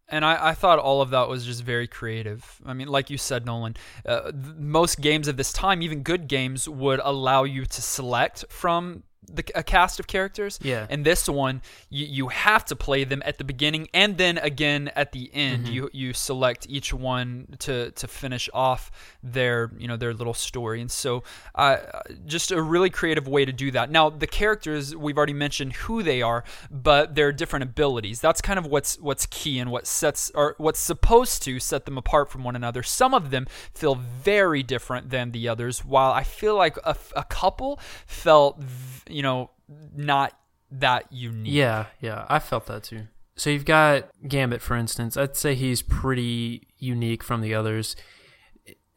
And 0.07 0.25
I, 0.25 0.49
I 0.49 0.53
thought 0.53 0.77
all 0.77 1.01
of 1.01 1.09
that 1.11 1.29
was 1.29 1.45
just 1.45 1.63
very 1.63 1.87
creative. 1.87 2.61
I 2.65 2.73
mean, 2.73 2.89
like 2.89 3.09
you 3.09 3.17
said, 3.17 3.45
Nolan, 3.45 3.77
uh, 4.05 4.31
th- 4.31 4.55
most 4.57 4.99
games 4.99 5.29
of 5.29 5.37
this 5.37 5.53
time, 5.53 5.81
even 5.81 6.03
good 6.03 6.27
games, 6.27 6.67
would 6.67 6.99
allow 7.01 7.45
you 7.45 7.65
to 7.65 7.81
select 7.81 8.43
from 8.49 9.03
the, 9.33 9.43
a 9.55 9.63
cast 9.63 9.99
of 9.99 10.07
characters. 10.07 10.59
Yeah. 10.61 10.87
And 10.89 11.05
this 11.05 11.27
one, 11.27 11.61
you, 11.89 12.05
you 12.05 12.27
have 12.29 12.65
to 12.65 12.75
play 12.75 13.03
them 13.03 13.21
at 13.25 13.37
the 13.37 13.43
beginning 13.43 13.87
and 13.93 14.17
then 14.17 14.37
again 14.37 14.89
at 14.95 15.11
the 15.11 15.29
end. 15.33 15.65
Mm-hmm. 15.65 15.73
You 15.73 15.89
you 15.93 16.13
select 16.13 16.67
each 16.69 16.93
one 16.93 17.55
to 17.59 17.91
to 17.91 18.07
finish 18.07 18.49
off 18.53 18.91
their 19.23 19.71
you 19.77 19.87
know 19.87 19.97
their 19.97 20.13
little 20.13 20.33
story. 20.33 20.81
And 20.81 20.91
so, 20.91 21.23
uh, 21.55 21.77
just 22.25 22.51
a 22.51 22.61
really 22.61 22.89
creative 22.89 23.27
way 23.27 23.45
to 23.45 23.51
do 23.51 23.71
that. 23.71 23.89
Now, 23.91 24.09
the 24.09 24.27
characters 24.27 24.95
we've 24.95 25.17
already 25.17 25.33
mentioned 25.33 25.73
who 25.73 26.03
they 26.03 26.21
are, 26.21 26.43
but 26.69 27.15
their 27.15 27.31
different 27.31 27.63
abilities. 27.63 28.21
That's 28.21 28.41
kind 28.41 28.59
of 28.59 28.65
what's 28.65 28.99
what's 28.99 29.25
key 29.25 29.59
and 29.59 29.71
what 29.71 29.87
sets 29.87 30.31
or 30.35 30.55
what's 30.57 30.79
supposed 30.79 31.43
to 31.43 31.59
set 31.59 31.85
them 31.85 31.97
apart 31.97 32.29
from 32.29 32.43
one 32.43 32.55
another. 32.55 32.83
Some 32.83 33.13
of 33.13 33.31
them 33.31 33.47
feel 33.73 33.95
very 33.95 34.63
different 34.63 35.09
than 35.09 35.31
the 35.31 35.47
others, 35.47 35.85
while 35.85 36.11
I 36.11 36.23
feel 36.23 36.55
like 36.55 36.77
a, 36.83 36.95
a 37.15 37.23
couple 37.23 37.79
felt 38.05 38.59
v- 38.59 39.20
you 39.21 39.23
know 39.23 39.51
not 39.95 40.33
that 40.71 41.05
unique. 41.11 41.53
Yeah, 41.53 41.85
yeah, 41.99 42.25
I 42.27 42.39
felt 42.39 42.65
that 42.65 42.81
too. 42.81 43.03
So 43.35 43.51
you've 43.51 43.65
got 43.65 44.09
Gambit, 44.27 44.63
for 44.63 44.75
instance. 44.75 45.15
I'd 45.15 45.35
say 45.37 45.53
he's 45.53 45.83
pretty 45.83 46.67
unique 46.79 47.23
from 47.23 47.41
the 47.41 47.53
others. 47.53 47.95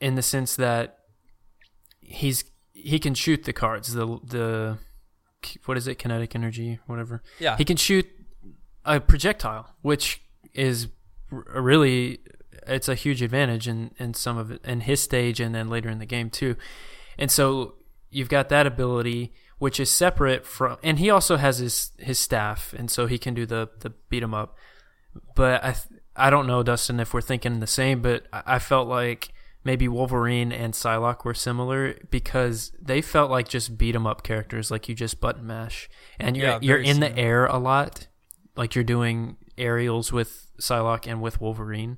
in 0.01 0.15
the 0.15 0.23
sense 0.23 0.57
that 0.57 0.99
he's 2.01 2.45
he 2.73 2.99
can 2.99 3.15
shoot 3.15 3.45
the 3.45 3.53
cards. 3.53 3.93
The 3.93 4.07
the 4.25 4.79
what 5.67 5.77
is 5.77 5.87
it? 5.87 5.97
Kinetic 5.99 6.35
energy, 6.35 6.79
whatever. 6.87 7.23
Yeah. 7.39 7.59
He 7.59 7.67
can 7.67 7.77
shoot 7.77 8.07
a 8.87 9.01
projectile, 9.01 9.75
which 9.83 10.23
is 10.55 10.89
really 11.31 12.21
it's 12.67 12.89
a 12.89 12.95
huge 12.95 13.21
advantage 13.21 13.69
in 13.69 13.91
in 13.99 14.15
some 14.15 14.39
of 14.39 14.51
it 14.51 14.65
in 14.65 14.81
his 14.81 15.03
stage 15.03 15.39
and 15.39 15.55
then 15.55 15.69
later 15.69 15.91
in 15.91 15.99
the 15.99 16.07
game 16.07 16.31
too. 16.31 16.57
And 17.19 17.31
so 17.31 17.75
you've 18.11 18.31
got 18.31 18.49
that 18.49 18.67
ability 18.67 19.35
which 19.65 19.81
is 19.81 19.91
separate 19.91 20.45
from 20.45 20.77
and 20.83 20.99
he 20.99 21.09
also 21.09 21.37
has 21.37 21.57
his 21.59 21.91
his 21.99 22.19
staff 22.19 22.75
and 22.79 22.91
so 22.91 23.07
he 23.07 23.19
can 23.25 23.33
do 23.33 23.47
the 23.47 23.63
the 23.81 23.91
beat 24.11 24.23
'em 24.23 24.35
up. 24.35 24.51
But 25.35 25.65
I 25.65 25.73
th- 25.73 26.01
I 26.15 26.29
don't 26.29 26.47
know 26.47 26.63
Dustin 26.63 27.01
if 27.01 27.15
we're 27.15 27.29
thinking 27.31 27.61
the 27.61 27.67
same, 27.67 28.03
but 28.03 28.27
I, 28.31 28.43
I 28.57 28.59
felt 28.59 28.89
like 28.89 29.33
maybe 29.65 29.89
Wolverine 29.89 30.53
and 30.53 30.75
Psylocke 30.75 31.25
were 31.25 31.33
similar 31.49 31.95
because 32.11 32.73
they 32.91 33.01
felt 33.01 33.31
like 33.31 33.49
just 33.49 33.79
beat 33.79 33.95
'em 33.95 34.07
up 34.07 34.23
characters, 34.23 34.71
like 34.71 34.87
you 34.89 34.95
just 34.95 35.19
button 35.19 35.47
mash, 35.47 35.89
and 36.21 36.37
you're 36.37 36.47
Yeah, 36.47 36.59
you're 36.61 36.79
in 36.91 37.01
the 37.01 37.17
air 37.19 37.47
a 37.47 37.59
lot, 37.59 38.07
like 38.57 38.75
you're 38.75 38.85
doing 38.97 39.37
aerials 39.57 40.13
with 40.13 40.31
Psylocke 40.61 41.07
and 41.11 41.23
with 41.23 41.41
Wolverine. 41.41 41.97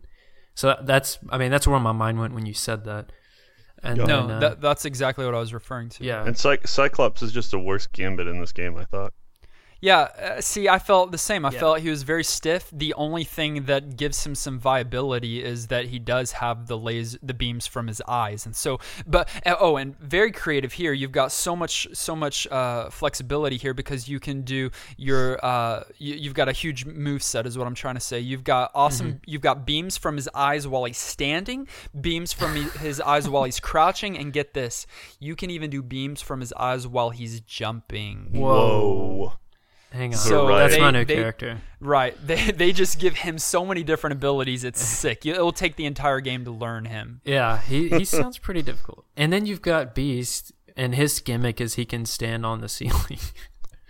So 0.54 0.64
that's 0.84 1.18
I 1.30 1.36
mean 1.36 1.50
that's 1.50 1.66
where 1.66 1.80
my 1.80 1.92
mind 2.04 2.20
went 2.20 2.32
when 2.32 2.46
you 2.46 2.54
said 2.54 2.84
that. 2.84 3.10
And 3.82 3.98
No, 3.98 4.06
then, 4.06 4.30
uh, 4.30 4.38
that, 4.40 4.60
that's 4.60 4.84
exactly 4.84 5.24
what 5.24 5.34
I 5.34 5.38
was 5.38 5.52
referring 5.52 5.90
to. 5.90 6.04
yeah, 6.04 6.24
And 6.24 6.36
Cy- 6.36 6.58
Cyclops 6.64 7.22
is 7.22 7.32
just 7.32 7.52
a 7.52 7.58
worse 7.58 7.86
gambit 7.86 8.26
in 8.26 8.40
this 8.40 8.52
game, 8.52 8.76
I 8.76 8.84
thought. 8.84 9.12
Yeah, 9.86 9.98
uh, 10.00 10.40
see, 10.40 10.68
I 10.68 10.80
felt 10.80 11.12
the 11.12 11.18
same. 11.18 11.44
I 11.44 11.52
Yeah. 11.52 11.60
felt 11.60 11.78
he 11.78 11.90
was 11.90 12.02
very 12.02 12.24
stiff. 12.24 12.68
The 12.72 12.92
only 12.94 13.22
thing 13.22 13.66
that 13.66 13.96
gives 13.96 14.26
him 14.26 14.34
some 14.34 14.58
viability 14.58 15.44
is 15.44 15.68
that 15.68 15.84
he 15.86 16.00
does 16.00 16.32
have 16.32 16.66
the 16.66 16.76
laser, 16.76 17.18
the 17.22 17.34
beams 17.34 17.68
from 17.68 17.86
his 17.86 18.02
eyes, 18.08 18.46
and 18.46 18.56
so. 18.56 18.80
But 19.06 19.28
uh, 19.46 19.54
oh, 19.60 19.76
and 19.76 19.96
very 20.00 20.32
creative 20.32 20.72
here. 20.72 20.92
You've 20.92 21.12
got 21.12 21.30
so 21.30 21.54
much, 21.54 21.86
so 21.92 22.16
much 22.16 22.48
uh, 22.48 22.90
flexibility 22.90 23.58
here 23.58 23.74
because 23.74 24.08
you 24.08 24.18
can 24.18 24.42
do 24.42 24.70
your. 24.96 25.38
Uh, 25.44 25.84
you, 25.98 26.16
you've 26.16 26.34
got 26.34 26.48
a 26.48 26.52
huge 26.52 26.84
move 26.84 27.22
set, 27.22 27.46
is 27.46 27.56
what 27.56 27.68
I'm 27.68 27.76
trying 27.76 27.94
to 27.94 28.00
say. 28.00 28.18
You've 28.18 28.42
got 28.42 28.72
awesome. 28.74 29.20
You've 29.24 29.42
got 29.42 29.64
beams 29.64 29.96
from 29.96 30.16
his 30.16 30.28
eyes 30.34 30.66
while 30.66 30.84
he's 30.84 30.98
standing, 30.98 31.68
beams 32.00 32.32
from 32.32 32.56
his 32.56 33.00
eyes 33.00 33.28
while 33.28 33.44
he's 33.44 33.60
crouching, 33.60 34.18
and 34.18 34.32
get 34.32 34.52
this, 34.52 34.84
you 35.20 35.36
can 35.36 35.50
even 35.50 35.70
do 35.70 35.80
beams 35.80 36.20
from 36.22 36.40
his 36.40 36.52
eyes 36.54 36.88
while 36.88 37.10
he's 37.10 37.38
jumping. 37.40 38.30
Whoa. 38.32 39.34
Hang 39.96 40.12
on, 40.12 40.18
So 40.18 40.46
that's 40.48 40.74
they- 40.74 40.80
my 40.80 40.90
new 40.90 41.04
they- 41.04 41.14
character. 41.14 41.58
Right. 41.80 42.16
They 42.26 42.50
they 42.52 42.72
just 42.72 42.98
give 43.00 43.16
him 43.16 43.38
so 43.38 43.64
many 43.66 43.82
different 43.82 44.12
abilities. 44.14 44.64
It's 44.64 44.80
sick. 45.02 45.26
It'll 45.26 45.52
take 45.52 45.76
the 45.76 45.84
entire 45.86 46.20
game 46.20 46.44
to 46.44 46.50
learn 46.50 46.84
him. 46.86 47.20
Yeah, 47.24 47.60
he 47.60 47.88
he 47.90 48.04
sounds 48.16 48.38
pretty 48.38 48.62
difficult. 48.62 49.04
And 49.16 49.32
then 49.32 49.46
you've 49.46 49.62
got 49.62 49.94
Beast, 49.94 50.52
and 50.76 50.94
his 50.94 51.20
gimmick 51.20 51.60
is 51.60 51.74
he 51.74 51.84
can 51.84 52.06
stand 52.06 52.46
on 52.46 52.60
the 52.60 52.68
ceiling. 52.68 53.18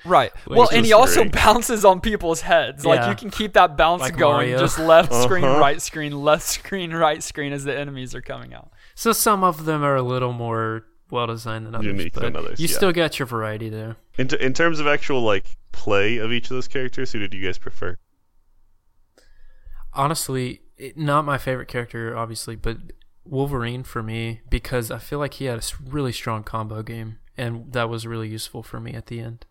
Right. 0.05 0.31
Which 0.47 0.57
well, 0.57 0.69
and 0.69 0.81
is 0.83 0.87
he 0.87 0.93
also 0.93 1.25
bounces 1.25 1.85
on 1.85 2.01
people's 2.01 2.43
heads. 2.43 2.85
Like 2.87 3.09
you 3.09 3.17
can 3.17 3.31
keep 3.31 3.55
that 3.55 3.77
bounce 3.77 4.03
Like 4.03 4.17
going. 4.17 4.51
Mario. 4.51 4.59
Just 4.59 4.79
left 4.79 5.13
screen, 5.13 5.43
Uh-huh. 5.45 5.59
right 5.59 5.83
screen, 5.83 6.13
left 6.23 6.45
screen, 6.45 6.93
right 6.95 7.21
screen 7.23 7.53
as 7.53 7.65
the 7.65 7.77
enemies 7.77 8.15
are 8.15 8.21
coming 8.23 8.55
out. 8.55 8.71
So 8.95 9.13
some 9.13 9.43
of 9.43 9.65
them 9.65 9.83
are 9.83 9.97
a 9.97 10.03
little 10.03 10.33
more 10.33 10.85
well 11.11 11.27
designed 11.27 11.67
than 11.67 11.75
others. 11.75 11.87
Unique 11.87 12.13
but 12.15 12.23
than 12.23 12.37
others, 12.37 12.59
You 12.61 12.69
yeah. 12.69 12.77
still 12.77 12.93
got 12.93 13.19
your 13.19 13.27
variety 13.27 13.69
there. 13.69 13.97
In, 14.19 14.29
t- 14.29 14.37
in 14.41 14.53
terms 14.53 14.81
of 14.81 14.87
actual 14.87 15.23
like 15.23 15.57
play 15.73 16.19
of 16.19 16.33
each 16.33 16.45
of 16.51 16.57
those 16.57 16.69
characters, 16.69 17.13
who 17.13 17.19
did 17.19 17.35
you 17.35 17.45
guys 17.45 17.59
prefer? 17.59 17.97
Honestly, 19.93 20.61
it, 20.77 20.97
not 20.97 21.25
my 21.25 21.39
favorite 21.39 21.69
character, 21.69 22.17
obviously, 22.17 22.57
but 22.57 22.79
Wolverine 23.25 23.83
for 23.83 24.03
me 24.03 24.41
because 24.51 24.91
I 24.91 24.99
feel 24.99 25.19
like 25.19 25.35
he 25.35 25.47
had 25.47 25.59
a 25.59 25.63
really 25.85 26.13
strong 26.13 26.43
combo 26.45 26.83
game, 26.83 27.19
and 27.37 27.73
that 27.73 27.89
was 27.89 28.07
really 28.07 28.29
useful 28.29 28.63
for 28.63 28.79
me 28.79 28.93
at 28.93 29.07
the 29.07 29.21
end. 29.21 29.47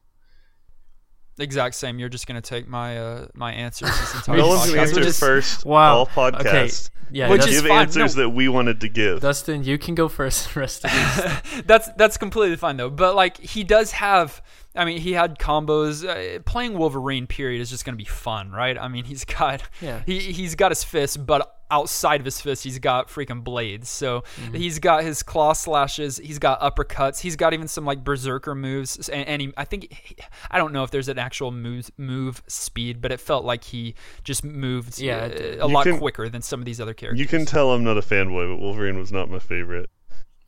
Exact 1.38 1.76
same. 1.76 2.00
You're 2.00 2.10
just 2.10 2.28
gonna 2.28 2.42
take 2.42 2.68
my 2.68 2.98
uh, 2.98 3.28
my 3.34 3.52
answers 3.52 3.90
this 3.90 4.16
entire 4.16 4.38
No 4.38 4.48
one's 4.48 4.62
podcast. 4.62 4.68
gonna 4.70 4.82
answer 4.82 5.04
Just- 5.04 5.20
first. 5.20 5.66
Wow. 5.66 5.96
All 5.98 6.06
podcast. 6.08 6.90
Yeah, 7.12 7.30
Which 7.30 7.42
Let's 7.42 7.52
is 7.54 7.62
give 7.62 7.70
fine, 7.70 7.82
answers 7.84 8.16
no. 8.16 8.24
that 8.24 8.30
we 8.30 8.48
wanted 8.50 8.82
to 8.82 8.90
give. 8.90 9.20
Dustin, 9.22 9.64
you 9.64 9.78
can 9.78 9.94
go 9.94 10.08
first. 10.08 10.54
The 10.54 10.60
rest 10.60 10.84
of 10.86 10.92
these. 10.92 11.62
that's 11.66 11.88
that's 11.98 12.18
completely 12.18 12.56
fine 12.58 12.78
though. 12.78 12.90
But 12.90 13.16
like 13.16 13.38
he 13.38 13.64
does 13.64 13.92
have. 13.92 14.42
I 14.76 14.84
mean, 14.86 15.00
he 15.00 15.14
had 15.14 15.38
combos. 15.40 16.04
Uh, 16.04 16.40
playing 16.42 16.78
Wolverine, 16.78 17.28
period, 17.28 17.62
is 17.62 17.70
just 17.70 17.86
going 17.86 17.94
to 17.94 17.98
be 17.98 18.10
fun, 18.10 18.52
right? 18.52 18.78
I 18.78 18.88
mean, 18.90 19.06
he's 19.06 19.24
got 19.24 19.62
Yeah. 19.82 20.02
he 20.06 20.20
he's 20.20 20.56
got 20.56 20.72
his 20.72 20.84
fists, 20.84 21.16
but 21.16 21.55
outside 21.72 22.20
of 22.20 22.26
his 22.26 22.40
fist, 22.42 22.64
he's 22.64 22.80
got 22.80 23.08
freaking 23.10 23.44
blades. 23.44 23.90
So 23.90 24.24
Mm-hmm. 24.42 24.56
he's 24.56 24.80
got 24.80 25.04
his 25.04 25.24
claw 25.24 25.54
slashes. 25.54 26.18
He's 26.18 26.40
got 26.40 26.60
uppercuts. 26.62 27.20
He's 27.20 27.36
got 27.36 27.54
even 27.54 27.68
some 27.68 27.86
like 27.86 28.04
berserker 28.04 28.54
moves. 28.56 29.10
And, 29.10 29.28
and 29.28 29.42
he, 29.42 29.54
I 29.58 29.66
think 29.66 29.92
he, 29.92 30.16
I 30.52 30.58
don't 30.58 30.74
know 30.74 30.84
if 30.84 30.92
there's 30.92 31.08
an 31.10 31.18
actual 31.20 31.52
move 31.52 31.90
move 31.98 32.44
speed, 32.48 33.02
but 33.02 33.12
it 33.12 33.20
felt 33.20 33.46
like 33.46 33.64
he 33.64 33.96
just 34.24 34.44
moved 34.44 35.00
Yeah, 35.00 35.30
uh, 35.60 35.66
a 35.66 35.68
lot 35.68 35.84
can- 35.86 35.98
quicker 36.00 36.30
than 36.30 36.42
some 36.42 36.60
of 36.60 36.66
these 36.66 36.80
other 36.82 36.94
characters. 36.94 37.20
You 37.20 37.28
can 37.28 37.46
tell 37.46 37.72
I'm 37.74 37.84
not 37.84 37.98
a 37.98 38.02
fanboy, 38.02 38.54
but 38.54 38.62
Wolverine 38.62 38.98
was 38.98 39.12
not 39.12 39.30
my 39.30 39.40
favorite. 39.40 39.90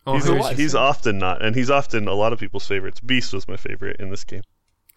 Oh, 0.06 0.18
he's, 0.20 0.58
he's 0.58 0.76
often 0.76 1.18
not, 1.18 1.44
and 1.44 1.54
he's 1.54 1.70
often 1.70 2.08
a 2.08 2.14
lot 2.14 2.32
of 2.32 2.40
people's 2.40 2.66
favorites. 2.66 3.02
Beast 3.02 3.34
was 3.34 3.46
my 3.48 3.58
favorite 3.58 3.98
in 4.00 4.10
this 4.10 4.24
game. 4.24 4.42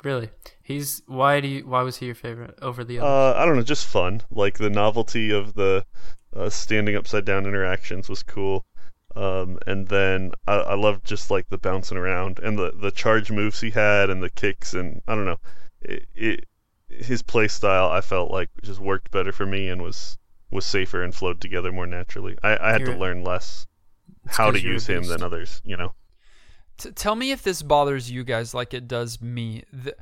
Really. 0.03 0.31
He's 0.63 1.03
why 1.07 1.41
do 1.41 1.49
you 1.49 1.67
why 1.67 1.83
was 1.83 1.97
he 1.97 2.07
your 2.07 2.15
favorite 2.15 2.59
over 2.63 2.85
the 2.85 2.99
other? 3.01 3.09
Uh, 3.09 3.43
I 3.43 3.45
don't 3.45 3.57
know, 3.57 3.63
just 3.63 3.87
fun. 3.87 4.23
Like 4.31 4.59
the 4.59 4.71
novelty 4.71 5.31
of 5.31 5.55
the 5.55 5.85
uh, 6.35 6.49
standing 6.51 6.97
upside 6.97 7.25
down 7.25 7.47
interactions 7.47 8.09
was 8.09 8.23
cool. 8.23 8.65
Um, 9.17 9.59
and 9.67 9.89
then 9.89 10.33
I, 10.47 10.55
I 10.55 10.75
loved 10.75 11.05
just 11.05 11.31
like 11.33 11.49
the 11.49 11.59
bouncing 11.59 11.99
around 11.99 12.39
and 12.39 12.57
the, 12.57 12.71
the 12.71 12.93
charge 12.93 13.33
moves 13.33 13.61
he 13.61 13.71
had 13.71 14.09
and 14.09 14.23
the 14.23 14.31
kicks 14.31 14.73
and 14.73 15.03
I 15.09 15.17
don't 15.17 15.25
know, 15.25 15.41
it, 15.83 16.07
it 16.15 16.45
his 16.89 17.23
play 17.23 17.49
style 17.49 17.91
I 17.91 18.01
felt 18.03 18.31
like 18.31 18.51
just 18.63 18.79
worked 18.81 19.11
better 19.11 19.33
for 19.33 19.47
me 19.47 19.69
and 19.69 19.83
was 19.83 20.17
was 20.53 20.65
safer 20.65 21.03
and 21.03 21.15
flowed 21.15 21.41
together 21.41 21.73
more 21.73 21.87
naturally. 21.87 22.37
I, 22.43 22.57
I 22.57 22.73
had 22.73 22.81
to 22.85 22.91
You're- 22.93 22.99
learn 23.01 23.25
less 23.25 23.67
how 24.27 24.51
to 24.51 24.61
use 24.61 24.87
him 24.87 25.05
than 25.05 25.23
others. 25.23 25.61
You 25.65 25.77
know. 25.77 25.93
T- 26.81 26.91
tell 26.93 27.15
me 27.15 27.31
if 27.31 27.43
this 27.43 27.63
bothers 27.63 28.11
you 28.11 28.25
guys 28.25 28.55
like 28.55 28.73
it 28.75 28.89
does 28.89 29.21
me. 29.21 29.65
The, 29.73 29.95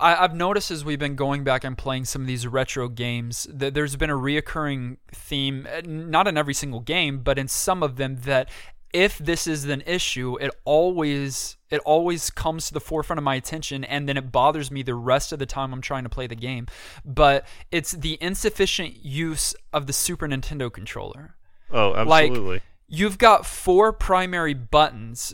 I, 0.00 0.16
I've 0.24 0.34
noticed 0.34 0.70
as 0.70 0.84
we've 0.84 0.98
been 0.98 1.16
going 1.16 1.44
back 1.44 1.64
and 1.64 1.76
playing 1.76 2.06
some 2.06 2.22
of 2.22 2.26
these 2.26 2.46
retro 2.46 2.88
games 2.88 3.46
that 3.50 3.74
there's 3.74 3.96
been 3.96 4.10
a 4.10 4.14
reoccurring 4.16 4.96
theme, 5.12 5.66
uh, 5.72 5.82
not 5.84 6.26
in 6.26 6.36
every 6.36 6.54
single 6.54 6.80
game, 6.80 7.18
but 7.18 7.38
in 7.38 7.48
some 7.48 7.82
of 7.82 7.96
them 7.96 8.16
that 8.22 8.48
if 8.92 9.18
this 9.18 9.46
is 9.46 9.64
an 9.66 9.82
issue, 9.86 10.36
it 10.40 10.50
always 10.64 11.56
it 11.70 11.80
always 11.84 12.30
comes 12.30 12.68
to 12.68 12.74
the 12.74 12.80
forefront 12.80 13.18
of 13.18 13.24
my 13.24 13.34
attention, 13.34 13.82
and 13.84 14.08
then 14.08 14.16
it 14.16 14.30
bothers 14.30 14.70
me 14.70 14.82
the 14.82 14.94
rest 14.94 15.32
of 15.32 15.40
the 15.40 15.46
time 15.46 15.72
I'm 15.72 15.80
trying 15.80 16.04
to 16.04 16.08
play 16.08 16.28
the 16.28 16.36
game. 16.36 16.68
But 17.04 17.44
it's 17.72 17.90
the 17.90 18.16
insufficient 18.20 19.04
use 19.04 19.54
of 19.72 19.86
the 19.88 19.92
Super 19.92 20.28
Nintendo 20.28 20.72
controller 20.72 21.34
Oh, 21.70 21.90
Like- 21.90 22.30
absolutely. 22.30 22.60
You've 22.86 23.16
got 23.18 23.46
four 23.46 23.92
primary 23.92 24.52
buttons 24.54 25.32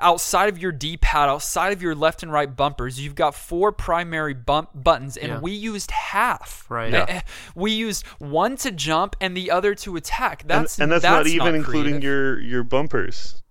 outside 0.00 0.48
of 0.50 0.58
your 0.58 0.70
d-pad 0.70 1.28
outside 1.30 1.72
of 1.72 1.80
your 1.80 1.94
left 1.94 2.22
and 2.22 2.30
right 2.30 2.54
bumpers 2.54 3.00
you've 3.00 3.14
got 3.14 3.34
four 3.34 3.72
primary 3.72 4.34
bump 4.34 4.68
buttons 4.74 5.16
and 5.16 5.28
Yeah. 5.32 5.40
we 5.40 5.52
used 5.52 5.90
half 5.90 6.66
Right. 6.68 6.92
Yeah. 6.92 7.22
we 7.54 7.72
used 7.72 8.06
one 8.18 8.56
to 8.58 8.70
jump 8.70 9.16
and 9.20 9.34
the 9.36 9.50
other 9.50 9.74
to 9.76 9.96
attack 9.96 10.44
that's 10.46 10.78
and 10.78 10.92
that's, 10.92 11.02
not 11.02 11.26
even 11.26 11.54
including 11.54 12.02
your 12.02 12.38
your 12.40 12.62
bumpers. 12.62 13.42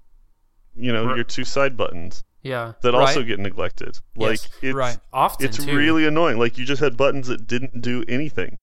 You 0.75 0.93
know, 0.93 1.07
Right. 1.07 1.15
your 1.15 1.25
two 1.25 1.43
side 1.43 1.75
buttons 1.75 2.23
yeah, 2.41 2.73
that 2.83 2.95
also 2.95 3.19
Right. 3.19 3.27
get 3.27 3.39
neglected. 3.39 3.99
Like 4.15 4.39
Yes, 4.43 4.49
it's 4.61 4.73
right. 4.75 4.97
often 5.11 5.45
it's 5.47 5.57
too. 5.57 5.75
really 5.75 6.05
annoying. 6.05 6.37
Like 6.37 6.57
you 6.57 6.65
just 6.65 6.81
had 6.81 6.95
buttons 6.95 7.27
that 7.27 7.47
didn't 7.47 7.81
do 7.81 8.05
anything. 8.07 8.57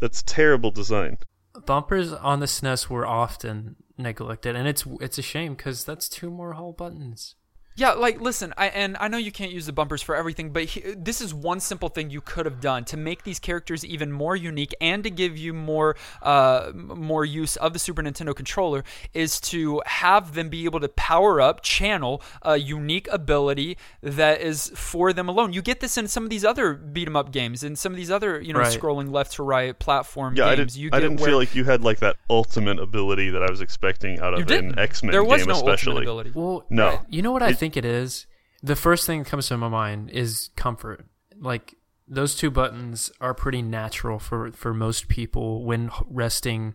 That's 0.00 0.22
terrible 0.22 0.70
design. 0.70 1.18
bumpers 1.66 2.12
on 2.12 2.40
the 2.40 2.46
SNES 2.46 2.88
were 2.88 3.06
often 3.06 3.76
neglected, 3.96 4.56
and 4.56 4.66
it's 4.66 4.84
it's 5.00 5.18
a 5.18 5.22
shame 5.22 5.54
because 5.54 5.84
that's 5.84 6.08
two 6.08 6.30
more 6.30 6.54
whole 6.54 6.72
buttons. 6.72 7.34
Yeah, 7.76 7.92
like 7.94 8.20
listen, 8.20 8.54
I 8.56 8.66
and 8.68 8.96
I 9.00 9.08
know 9.08 9.18
you 9.18 9.32
can't 9.32 9.50
use 9.50 9.66
the 9.66 9.72
bumpers 9.72 10.00
for 10.00 10.14
everything, 10.14 10.50
but 10.50 10.64
he, 10.64 10.80
this 10.96 11.20
is 11.20 11.34
one 11.34 11.58
simple 11.58 11.88
thing 11.88 12.08
you 12.08 12.20
could 12.20 12.46
have 12.46 12.60
done 12.60 12.84
to 12.84 12.96
make 12.96 13.24
these 13.24 13.40
characters 13.40 13.84
even 13.84 14.12
more 14.12 14.36
unique 14.36 14.72
and 14.80 15.02
to 15.02 15.10
give 15.10 15.36
you 15.36 15.52
more 15.52 15.96
uh, 16.22 16.70
more 16.74 17.24
use 17.24 17.56
of 17.56 17.72
the 17.72 17.80
Super 17.80 18.00
Nintendo 18.00 18.32
controller 18.32 18.84
is 19.12 19.40
to 19.40 19.82
have 19.86 20.34
them 20.34 20.48
be 20.50 20.66
able 20.66 20.78
to 20.78 20.88
power 20.88 21.40
up, 21.40 21.62
channel 21.62 22.22
a 22.42 22.58
unique 22.58 23.08
ability 23.10 23.76
that 24.02 24.40
is 24.40 24.70
for 24.76 25.12
them 25.12 25.28
alone. 25.28 25.52
You 25.52 25.60
get 25.60 25.80
this 25.80 25.98
in 25.98 26.06
some 26.06 26.22
of 26.22 26.30
these 26.30 26.44
other 26.44 26.74
beat 26.74 27.08
'em 27.08 27.16
up 27.16 27.32
games, 27.32 27.64
and 27.64 27.76
some 27.76 27.90
of 27.92 27.96
these 27.96 28.10
other 28.10 28.40
you 28.40 28.52
know 28.52 28.60
Right. 28.60 28.78
scrolling 28.80 29.10
left 29.12 29.32
to 29.34 29.42
right 29.42 29.76
platform 29.76 30.36
Yeah, 30.36 30.46
I 30.46 30.54
games. 30.54 30.74
didn't. 30.74 30.82
you 30.84 30.90
I 30.92 31.00
didn't 31.00 31.16
where 31.18 31.30
feel 31.30 31.38
like 31.38 31.56
you 31.56 31.64
had 31.64 31.82
like 31.82 31.98
that 31.98 32.14
ultimate 32.30 32.78
ability 32.78 33.30
that 33.30 33.42
I 33.42 33.50
was 33.50 33.60
expecting 33.60 34.20
out 34.20 34.34
of 34.34 34.48
an 34.48 34.78
X 34.78 35.02
Men 35.02 35.12
game, 35.12 35.46
no 35.48 35.54
especially. 35.56 36.02
ability. 36.02 36.30
Well, 36.36 36.64
No. 36.70 37.00
you 37.08 37.20
know 37.20 37.32
what 37.32 37.42
I 37.42 37.48
It- 37.50 37.63
think 37.64 37.76
it 37.78 37.84
is. 37.86 38.26
The 38.62 38.76
first 38.76 39.06
thing 39.06 39.22
that 39.22 39.28
comes 39.30 39.48
to 39.48 39.56
my 39.56 39.68
mind 39.68 40.10
is 40.10 40.50
comfort. 40.56 41.06
Like 41.40 41.74
those 42.06 42.34
two 42.34 42.50
buttons 42.50 43.10
are 43.20 43.32
pretty 43.34 43.62
natural 43.62 44.18
for 44.18 44.52
for 44.52 44.74
most 44.74 45.08
people 45.08 45.64
when 45.64 45.90
resting, 46.06 46.74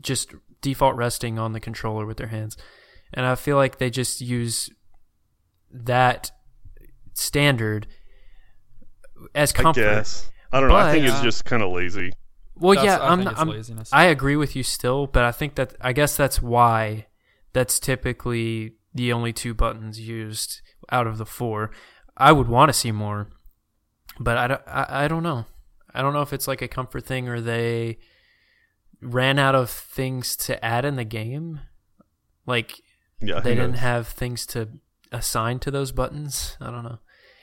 just 0.00 0.34
default 0.60 0.96
resting 0.96 1.38
on 1.38 1.52
the 1.52 1.60
controller 1.60 2.04
with 2.06 2.16
their 2.16 2.26
hands, 2.28 2.56
and 3.14 3.24
I 3.26 3.34
feel 3.36 3.56
like 3.56 3.78
they 3.78 3.90
just 3.90 4.20
use 4.20 4.70
that 5.70 6.30
standard 7.14 7.86
as 9.34 9.52
I 9.52 9.62
comfort. 9.62 9.80
guess. 9.80 10.30
I 10.52 10.60
don't 10.60 10.68
know. 10.70 10.76
I 10.76 10.92
think 10.92 11.04
But- 11.06 11.12
it's 11.14 11.22
just 11.22 11.44
kind 11.44 11.62
of 11.62 11.70
lazy. 11.72 12.12
Well, 12.56 12.74
That's- 12.74 12.98
yeah, 12.98 13.04
I 13.06 13.12
I'm, 13.12 13.28
I'm. 13.50 13.82
I 13.92 14.04
agree 14.06 14.34
with 14.34 14.56
you 14.56 14.64
still, 14.64 15.06
but 15.06 15.22
I 15.24 15.30
think 15.30 15.54
that 15.54 15.74
I 15.80 15.92
guess 15.92 16.16
that's 16.16 16.42
why 16.42 17.06
that's 17.52 17.78
typically 17.78 18.74
the 18.98 19.12
only 19.12 19.32
two 19.32 19.54
buttons 19.54 20.00
used 20.00 20.60
out 20.90 21.06
of 21.06 21.18
the 21.18 21.24
four. 21.24 21.70
I 22.16 22.32
would 22.32 22.48
want 22.48 22.68
to 22.68 22.72
see 22.72 22.90
more, 22.90 23.28
but 24.18 24.36
I 24.36 24.48
don't, 24.48 24.62
I, 24.66 25.04
I 25.04 25.08
don't 25.08 25.22
know. 25.22 25.46
I 25.94 26.02
don't 26.02 26.12
know 26.12 26.22
if 26.22 26.32
it's 26.32 26.48
like 26.48 26.62
a 26.62 26.68
comfort 26.68 27.06
thing 27.06 27.28
or 27.28 27.40
they 27.40 27.98
ran 29.00 29.38
out 29.38 29.54
of 29.54 29.70
things 29.70 30.34
to 30.36 30.62
add 30.64 30.84
in 30.84 30.96
the 30.96 31.04
game. 31.04 31.60
Like 32.44 32.80
Yeah, 33.20 33.38
they 33.38 33.54
didn't 33.54 33.72
knows? 33.72 33.80
have 33.80 34.08
things 34.08 34.44
to 34.46 34.68
assign 35.12 35.60
to 35.60 35.70
those 35.70 35.92
buttons. 35.92 36.56
I 36.60 36.72
don't 36.72 36.82
know. 36.82 36.98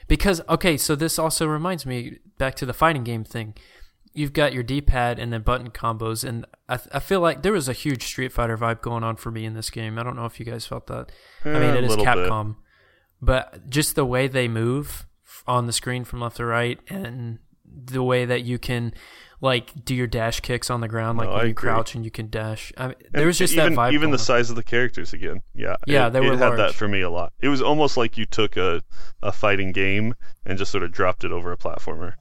Because 0.09 0.41
okay, 0.49 0.75
so 0.75 0.93
this 0.93 1.17
also 1.17 1.47
reminds 1.47 1.85
me 1.85 2.19
back 2.37 2.55
to 2.55 2.65
the 2.65 2.73
fighting 2.73 3.05
game 3.05 3.23
thing. 3.23 3.55
You've 4.15 4.33
got 4.33 4.53
your 4.53 4.63
D-pad 4.63 5.19
and 5.19 5.31
then 5.31 5.41
button 5.41 5.69
combos, 5.69 6.23
and 6.23 6.45
I, 6.69 6.79
I 6.93 6.99
feel 6.99 7.19
like 7.19 7.43
there 7.43 7.51
was 7.51 7.67
a 7.67 7.73
huge 7.73 8.05
Street 8.05 8.31
Fighter 8.31 8.57
vibe 8.57 8.81
going 8.81 9.03
on 9.03 9.17
for 9.17 9.29
me 9.29 9.45
in 9.45 9.53
this 9.53 9.69
game. 9.69 9.99
I 9.99 10.03
don't 10.03 10.15
know 10.15 10.25
if 10.25 10.39
you 10.39 10.45
guys 10.45 10.65
felt 10.65 10.87
that. 10.87 11.11
I 11.43 11.49
mean, 11.49 11.61
eh, 11.61 11.75
it 11.75 11.83
is 11.83 11.93
it 11.93 11.99
is 11.99 12.05
little 12.05 12.05
bit. 12.05 12.31
Capcom, 12.31 12.55
but 13.21 13.69
just 13.69 13.95
the 13.95 14.05
way 14.05 14.27
they 14.27 14.47
move 14.47 15.05
on 15.45 15.67
the 15.67 15.73
screen 15.73 16.05
from 16.05 16.21
left 16.21 16.37
to 16.37 16.45
right, 16.45 16.79
and 16.89 17.39
the 17.65 18.03
way 18.03 18.25
that 18.25 18.43
you 18.43 18.57
can 18.57 18.93
like 19.41 19.83
do 19.83 19.93
your 19.93 20.07
dash 20.07 20.39
kicks 20.39 20.69
on 20.69 20.81
the 20.81 20.87
ground, 20.87 21.17
like 21.17 21.27
No, 21.27 21.35
when 21.35 21.45
you 21.45 21.51
agree. 21.51 21.69
crouch 21.69 21.93
and 21.95 22.05
you 22.05 22.11
can 22.11 22.29
dash. 22.29 22.71
I 22.77 22.87
mean, 22.87 22.95
there 23.11 23.27
was 23.27 23.37
just 23.37 23.53
even, 23.53 23.73
that 23.73 23.79
vibe. 23.79 23.93
Even 23.93 24.11
the 24.11 24.17
size 24.17 24.49
of 24.49 24.55
the 24.55 24.63
characters 24.63 25.13
again. 25.13 25.41
Yeah. 25.53 25.75
Yeah, 25.85 26.07
it, 26.07 26.11
they 26.11 26.21
were 26.21 26.33
it 26.33 26.39
had 26.39 26.57
that 26.57 26.73
for 26.73 26.87
me 26.87 27.01
a 27.01 27.09
lot. 27.09 27.33
It 27.39 27.49
was 27.49 27.61
almost 27.61 27.97
like 27.97 28.17
you 28.17 28.25
took 28.25 28.55
a, 28.57 28.81
a 29.21 29.31
fighting 29.31 29.71
game 29.71 30.15
and 30.45 30.57
just 30.57 30.71
sort 30.71 30.83
of 30.83 30.91
dropped 30.91 31.23
it 31.23 31.31
over 31.31 31.51
a 31.51 31.57
platformer. 31.57 32.13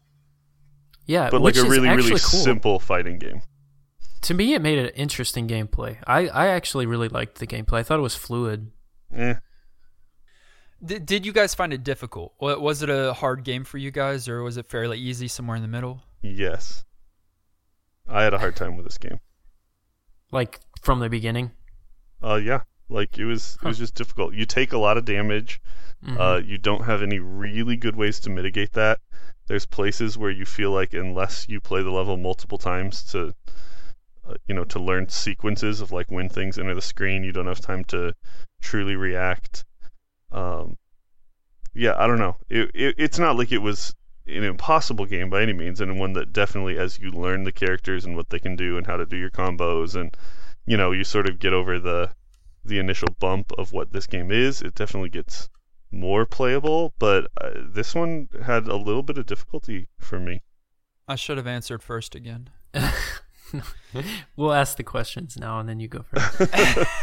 Yeah, 1.07 1.29
But 1.31 1.40
like 1.43 1.57
a 1.57 1.62
really, 1.62 1.88
really 1.88 2.11
cool. 2.11 2.19
simple 2.19 2.79
fighting 2.79 3.19
game. 3.19 3.43
to 4.23 4.35
me 4.35 4.55
it 4.55 4.62
made 4.62 4.79
it 4.79 4.93
interesting 4.97 5.47
gameplay 5.47 5.99
i 6.07 6.27
i 6.29 6.47
actually 6.49 6.87
really 6.87 7.09
liked 7.09 7.38
the 7.40 7.47
gameplay 7.47 7.79
i 7.81 7.83
thought 7.83 7.99
it 7.99 8.03
was 8.03 8.14
fluid 8.17 8.71
Eh. 9.14 9.35
Did, 10.85 11.07
did 11.07 11.25
you 11.27 11.33
guys 11.33 11.55
find 11.55 11.73
it 11.73 11.83
difficult? 11.85 12.35
Was 12.40 12.83
it 12.83 12.90
a 12.90 13.12
hard 13.14 13.43
game 13.45 13.64
for 13.64 13.79
you 13.79 13.90
guys, 13.90 14.29
or 14.29 14.43
was 14.43 14.57
it 14.59 14.67
fairly 14.67 14.99
easy 14.99 15.29
somewhere 15.29 15.57
in 15.57 15.62
the 15.62 15.69
middle? 15.69 16.03
Yes. 16.21 16.85
I 18.09 18.23
had 18.23 18.35
a 18.35 18.38
hard 18.38 18.55
time 18.57 18.77
with 18.77 18.85
this 18.85 18.99
game. 18.99 19.21
like 20.33 20.61
from 20.83 20.99
the 21.01 21.09
beginning 21.09 21.53
Uh 22.23 22.35
yeah. 22.43 22.62
Like 22.90 23.19
it 23.19 23.25
was 23.25 23.57
it 23.62 23.67
was 23.67 23.79
just 23.79 23.95
difficult. 23.95 24.35
You 24.35 24.45
take 24.47 24.73
a 24.73 24.79
lot 24.79 24.99
of 24.99 25.05
damage. 25.05 25.61
Mhm. 26.05 26.19
Uh 26.19 26.38
you 26.45 26.59
don't 26.59 26.85
have 26.85 27.03
any 27.03 27.19
really 27.19 27.77
good 27.77 27.97
ways 27.97 28.21
to 28.21 28.31
mitigate 28.31 28.73
that. 28.75 29.01
There's 29.46 29.66
places 29.66 30.16
where 30.16 30.30
you 30.30 30.44
feel 30.44 30.70
like 30.70 30.94
unless 30.94 31.48
you 31.48 31.61
play 31.61 31.83
the 31.83 31.90
level 31.90 32.16
multiple 32.16 32.59
times 32.59 33.02
to 33.12 33.35
uh, 34.26 34.35
you 34.46 34.54
know 34.54 34.64
to 34.64 34.78
learn 34.78 35.09
sequences 35.09 35.80
of 35.80 35.92
like 35.92 36.11
when 36.11 36.28
things 36.28 36.59
enter 36.59 36.74
the 36.74 36.83
screen, 36.83 37.24
you 37.24 37.33
don't 37.33 37.46
have 37.46 37.61
time 37.61 37.85
to 37.85 38.14
truly 38.61 38.96
react. 38.96 39.64
Um 40.33 40.78
yeah, 41.74 41.94
I 41.98 42.07
don't 42.07 42.18
know. 42.18 42.37
It, 42.48 42.70
it 42.74 42.94
it's 42.98 43.18
not 43.18 43.37
like 43.37 43.52
it 43.52 43.59
was 43.59 43.94
an 44.26 44.44
impossible 44.44 45.04
game 45.04 45.28
by 45.28 45.42
any 45.42 45.52
means 45.52 45.80
and 45.80 45.98
one 45.98 46.14
that 46.14 46.33
definitely 46.33 46.78
as 46.78 46.98
you 46.98 47.11
learn 47.11 47.44
the 47.44 47.52
characters 47.52 48.04
and 48.04 48.16
what 48.16 48.30
they 48.30 48.38
can 48.38 48.57
do 48.57 48.78
and 48.78 48.87
how 48.87 48.96
to 48.96 49.04
do 49.04 49.16
your 49.16 49.30
combos 49.30 49.94
and 49.94 50.16
you 50.66 50.76
know, 50.76 50.92
you 50.92 51.04
sort 51.04 51.28
of 51.28 51.38
get 51.38 51.52
over 51.52 51.78
the 51.78 52.11
the 52.64 52.78
initial 52.78 53.09
bump 53.18 53.52
of 53.59 53.72
what 53.72 53.92
this 53.92 54.07
game 54.07 54.30
is, 54.30 54.62
it 54.62 54.74
definitely 54.74 55.11
gets 55.11 55.50
more 55.94 56.26
playable. 56.26 56.92
But 56.98 57.30
uh, 57.40 57.50
this 57.66 57.94
one 57.94 58.28
had 58.44 58.66
a 58.66 58.76
little 58.76 59.02
bit 59.02 59.18
of 59.18 59.26
difficulty 59.26 59.88
for 59.98 60.18
me. 60.18 60.42
I 61.09 61.16
should 61.16 61.37
have 61.37 61.46
answered 61.46 61.83
first 61.83 62.14
again. 62.14 62.50
we'll 64.37 64.52
ask 64.52 64.76
the 64.76 64.83
questions 64.83 65.37
now 65.38 65.61
and 65.61 65.68
then 65.68 65.78
you 65.78 65.87
go 65.87 66.02
first 66.02 66.40